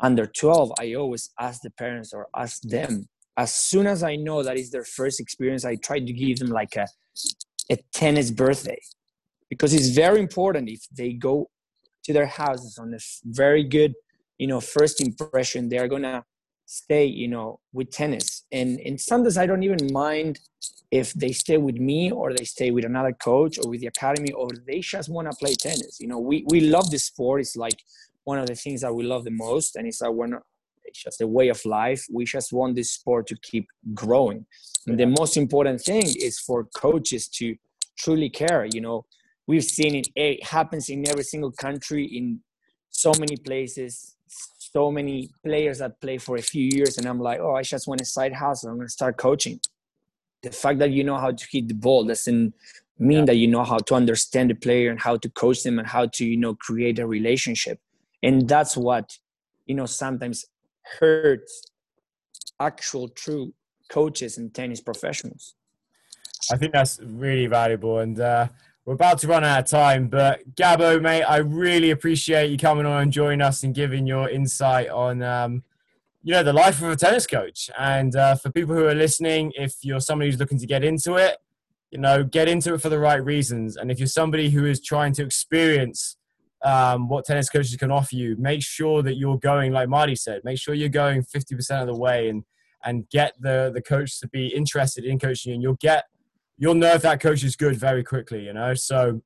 under 0.00 0.26
12 0.26 0.72
i 0.80 0.94
always 0.94 1.30
ask 1.38 1.62
the 1.62 1.70
parents 1.70 2.12
or 2.12 2.28
ask 2.36 2.62
them. 2.62 3.08
As 3.36 3.54
soon 3.54 3.86
as 3.86 4.02
i 4.02 4.16
know 4.16 4.42
that 4.42 4.58
is 4.58 4.70
their 4.70 4.84
first 4.84 5.20
experience 5.20 5.64
i 5.64 5.76
try 5.76 5.98
to 5.98 6.12
give 6.12 6.38
them 6.38 6.48
like 6.48 6.76
a, 6.76 6.86
a 7.70 7.76
tennis 7.92 8.30
birthday. 8.30 8.80
Because 9.48 9.74
it's 9.74 9.88
very 9.88 10.20
important 10.20 10.68
if 10.68 10.82
they 10.96 11.12
go 11.12 11.50
to 12.04 12.12
their 12.12 12.26
houses 12.26 12.78
on 12.78 12.92
a 12.94 12.98
very 13.24 13.64
good 13.64 13.94
you 14.38 14.46
know 14.46 14.60
first 14.60 15.00
impression 15.00 15.68
they're 15.68 15.88
gonna 15.88 16.24
stay 16.66 17.04
you 17.04 17.28
know 17.28 17.60
with 17.72 17.90
tennis. 17.90 18.44
And 18.52 18.80
and 18.80 19.00
sometimes 19.00 19.36
i 19.36 19.46
don't 19.46 19.62
even 19.62 19.92
mind 19.92 20.40
if 20.90 21.12
they 21.14 21.30
stay 21.30 21.56
with 21.56 21.76
me 21.76 22.10
or 22.10 22.34
they 22.34 22.44
stay 22.44 22.70
with 22.72 22.84
another 22.84 23.12
coach 23.12 23.58
or 23.58 23.70
with 23.70 23.80
the 23.80 23.86
academy 23.86 24.32
or 24.32 24.48
they 24.66 24.80
just 24.80 25.08
want 25.08 25.30
to 25.30 25.36
play 25.36 25.54
tennis. 25.54 26.00
You 26.00 26.08
know 26.08 26.18
we 26.18 26.44
we 26.48 26.60
love 26.62 26.90
the 26.90 26.98
sport. 26.98 27.40
It's 27.40 27.56
like 27.56 27.78
one 28.24 28.38
of 28.38 28.46
the 28.46 28.54
things 28.54 28.80
that 28.82 28.94
we 28.94 29.04
love 29.04 29.24
the 29.24 29.30
most 29.30 29.76
and 29.76 29.86
it's 29.86 30.02
our 30.02 30.42
it's 30.84 31.02
just 31.02 31.20
a 31.20 31.26
way 31.26 31.48
of 31.48 31.64
life 31.64 32.04
we 32.12 32.24
just 32.24 32.52
want 32.52 32.74
this 32.74 32.92
sport 32.92 33.26
to 33.28 33.36
keep 33.42 33.66
growing. 33.94 34.46
And 34.86 34.98
the 34.98 35.06
most 35.06 35.36
important 35.36 35.80
thing 35.80 36.02
is 36.02 36.38
for 36.40 36.64
coaches 36.74 37.28
to 37.28 37.56
truly 37.98 38.30
care 38.30 38.66
you 38.72 38.80
know. 38.80 39.06
We've 39.46 39.64
seen 39.64 39.94
it 39.96 40.08
it 40.14 40.44
happens 40.44 40.88
in 40.88 41.08
every 41.08 41.24
single 41.24 41.52
country 41.52 42.04
in 42.04 42.40
so 42.90 43.12
many 43.18 43.36
places 43.36 44.16
so 44.26 44.90
many 44.92 45.28
players 45.44 45.78
that 45.78 46.00
play 46.00 46.18
for 46.18 46.36
a 46.36 46.42
few 46.42 46.68
years 46.72 46.96
and 46.98 47.06
i'm 47.06 47.18
like 47.18 47.40
oh 47.40 47.56
i 47.56 47.62
just 47.62 47.88
want 47.88 48.00
a 48.00 48.04
side 48.04 48.32
hustle 48.32 48.70
i'm 48.70 48.76
going 48.76 48.86
to 48.86 48.92
start 48.92 49.16
coaching. 49.16 49.60
The 50.42 50.50
fact 50.50 50.78
that 50.78 50.90
you 50.90 51.04
know 51.04 51.18
how 51.18 51.32
to 51.32 51.46
hit 51.50 51.68
the 51.68 51.74
ball 51.74 52.04
doesn't 52.04 52.54
mean 52.98 53.18
yeah. 53.18 53.24
that 53.26 53.36
you 53.36 53.48
know 53.48 53.64
how 53.64 53.78
to 53.78 53.94
understand 53.94 54.50
the 54.50 54.54
player 54.54 54.90
and 54.90 55.00
how 55.00 55.16
to 55.16 55.28
coach 55.30 55.62
them 55.62 55.78
and 55.78 55.88
how 55.88 56.06
to 56.06 56.24
you 56.24 56.36
know 56.36 56.54
create 56.54 56.98
a 56.98 57.06
relationship 57.06 57.78
and 58.22 58.48
that's 58.48 58.76
what 58.76 59.18
you 59.66 59.74
know 59.74 59.86
sometimes 59.86 60.44
hurts 60.98 61.62
actual 62.60 63.08
true 63.08 63.52
coaches 63.88 64.38
and 64.38 64.54
tennis 64.54 64.80
professionals 64.80 65.54
i 66.50 66.56
think 66.56 66.72
that's 66.72 67.00
really 67.02 67.46
valuable 67.46 67.98
and 67.98 68.20
uh 68.20 68.46
we're 68.90 68.94
about 68.94 69.18
to 69.18 69.28
run 69.28 69.44
out 69.44 69.60
of 69.60 69.66
time, 69.66 70.08
but 70.08 70.56
Gabo, 70.56 71.00
mate, 71.00 71.22
I 71.22 71.36
really 71.36 71.90
appreciate 71.90 72.50
you 72.50 72.58
coming 72.58 72.86
on 72.86 73.02
and 73.02 73.12
joining 73.12 73.42
us 73.42 73.62
and 73.62 73.74
giving 73.74 74.06
your 74.06 74.28
insight 74.28 74.88
on, 74.88 75.22
um, 75.22 75.62
you 76.22 76.32
know, 76.32 76.42
the 76.42 76.52
life 76.52 76.82
of 76.82 76.88
a 76.88 76.96
tennis 76.96 77.26
coach. 77.26 77.70
And 77.78 78.16
uh, 78.16 78.36
for 78.36 78.50
people 78.50 78.74
who 78.74 78.86
are 78.86 78.94
listening, 78.94 79.52
if 79.54 79.76
you're 79.82 80.00
somebody 80.00 80.30
who's 80.30 80.40
looking 80.40 80.58
to 80.58 80.66
get 80.66 80.82
into 80.82 81.14
it, 81.14 81.36
you 81.90 81.98
know, 81.98 82.24
get 82.24 82.48
into 82.48 82.74
it 82.74 82.80
for 82.80 82.88
the 82.88 82.98
right 82.98 83.22
reasons. 83.22 83.76
And 83.76 83.90
if 83.90 83.98
you're 83.98 84.08
somebody 84.08 84.50
who 84.50 84.64
is 84.64 84.80
trying 84.80 85.12
to 85.14 85.24
experience 85.24 86.16
um, 86.62 87.08
what 87.08 87.24
tennis 87.24 87.48
coaches 87.48 87.76
can 87.76 87.90
offer 87.90 88.14
you, 88.14 88.36
make 88.38 88.62
sure 88.62 89.02
that 89.02 89.16
you're 89.16 89.38
going, 89.38 89.72
like 89.72 89.88
Marty 89.88 90.14
said, 90.14 90.42
make 90.44 90.58
sure 90.58 90.74
you're 90.74 90.88
going 90.88 91.22
50% 91.22 91.80
of 91.80 91.86
the 91.86 91.96
way 91.96 92.28
and 92.28 92.44
and 92.84 93.08
get 93.10 93.34
the 93.38 93.70
the 93.74 93.82
coach 93.82 94.20
to 94.20 94.28
be 94.28 94.48
interested 94.48 95.04
in 95.04 95.18
coaching 95.18 95.50
you, 95.50 95.54
and 95.54 95.62
you'll 95.62 95.74
get 95.74 96.04
you'll 96.56 96.74
know 96.74 96.92
if 96.94 97.02
that 97.02 97.20
coach 97.20 97.42
is 97.42 97.56
good 97.56 97.76
very 97.76 98.02
quickly, 98.02 98.44
you 98.44 98.52
know. 98.52 98.74
So, 98.74 99.22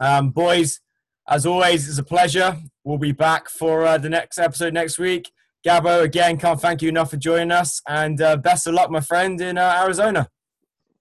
um, 0.00 0.30
boys, 0.30 0.80
as 1.28 1.46
always, 1.46 1.88
it's 1.88 1.98
a 1.98 2.04
pleasure. 2.04 2.58
We'll 2.84 2.98
be 2.98 3.12
back 3.12 3.48
for 3.48 3.84
uh, 3.84 3.98
the 3.98 4.10
next 4.10 4.38
episode 4.38 4.74
next 4.74 4.98
week. 4.98 5.30
Gabo, 5.66 6.02
again, 6.02 6.36
can't 6.36 6.60
thank 6.60 6.82
you 6.82 6.90
enough 6.90 7.10
for 7.10 7.16
joining 7.16 7.50
us, 7.50 7.80
and 7.88 8.20
uh, 8.20 8.36
best 8.36 8.66
of 8.66 8.74
luck, 8.74 8.90
my 8.90 9.00
friend, 9.00 9.40
in 9.40 9.56
uh, 9.56 9.82
Arizona. 9.82 10.28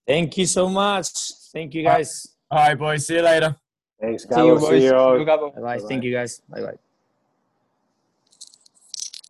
Thank 0.08 0.38
you 0.38 0.46
so 0.46 0.70
much. 0.70 1.10
Thank 1.54 1.74
you, 1.74 1.84
guys. 1.84 2.28
All 2.50 2.60
right, 2.60 2.78
boys. 2.78 3.08
See 3.08 3.16
you 3.16 3.22
later. 3.22 3.58
Thanks, 4.04 4.26
Gabo. 4.26 4.36
See 4.36 4.46
you, 4.48 4.60
boys. 4.60 4.82
See 4.82 4.86
you 4.86 4.92
Bye 5.56 5.62
bye. 5.62 5.80
Thank 5.80 6.04
you, 6.04 6.12
guys. 6.12 6.42
Bye 6.50 6.62
bye. 6.62 6.83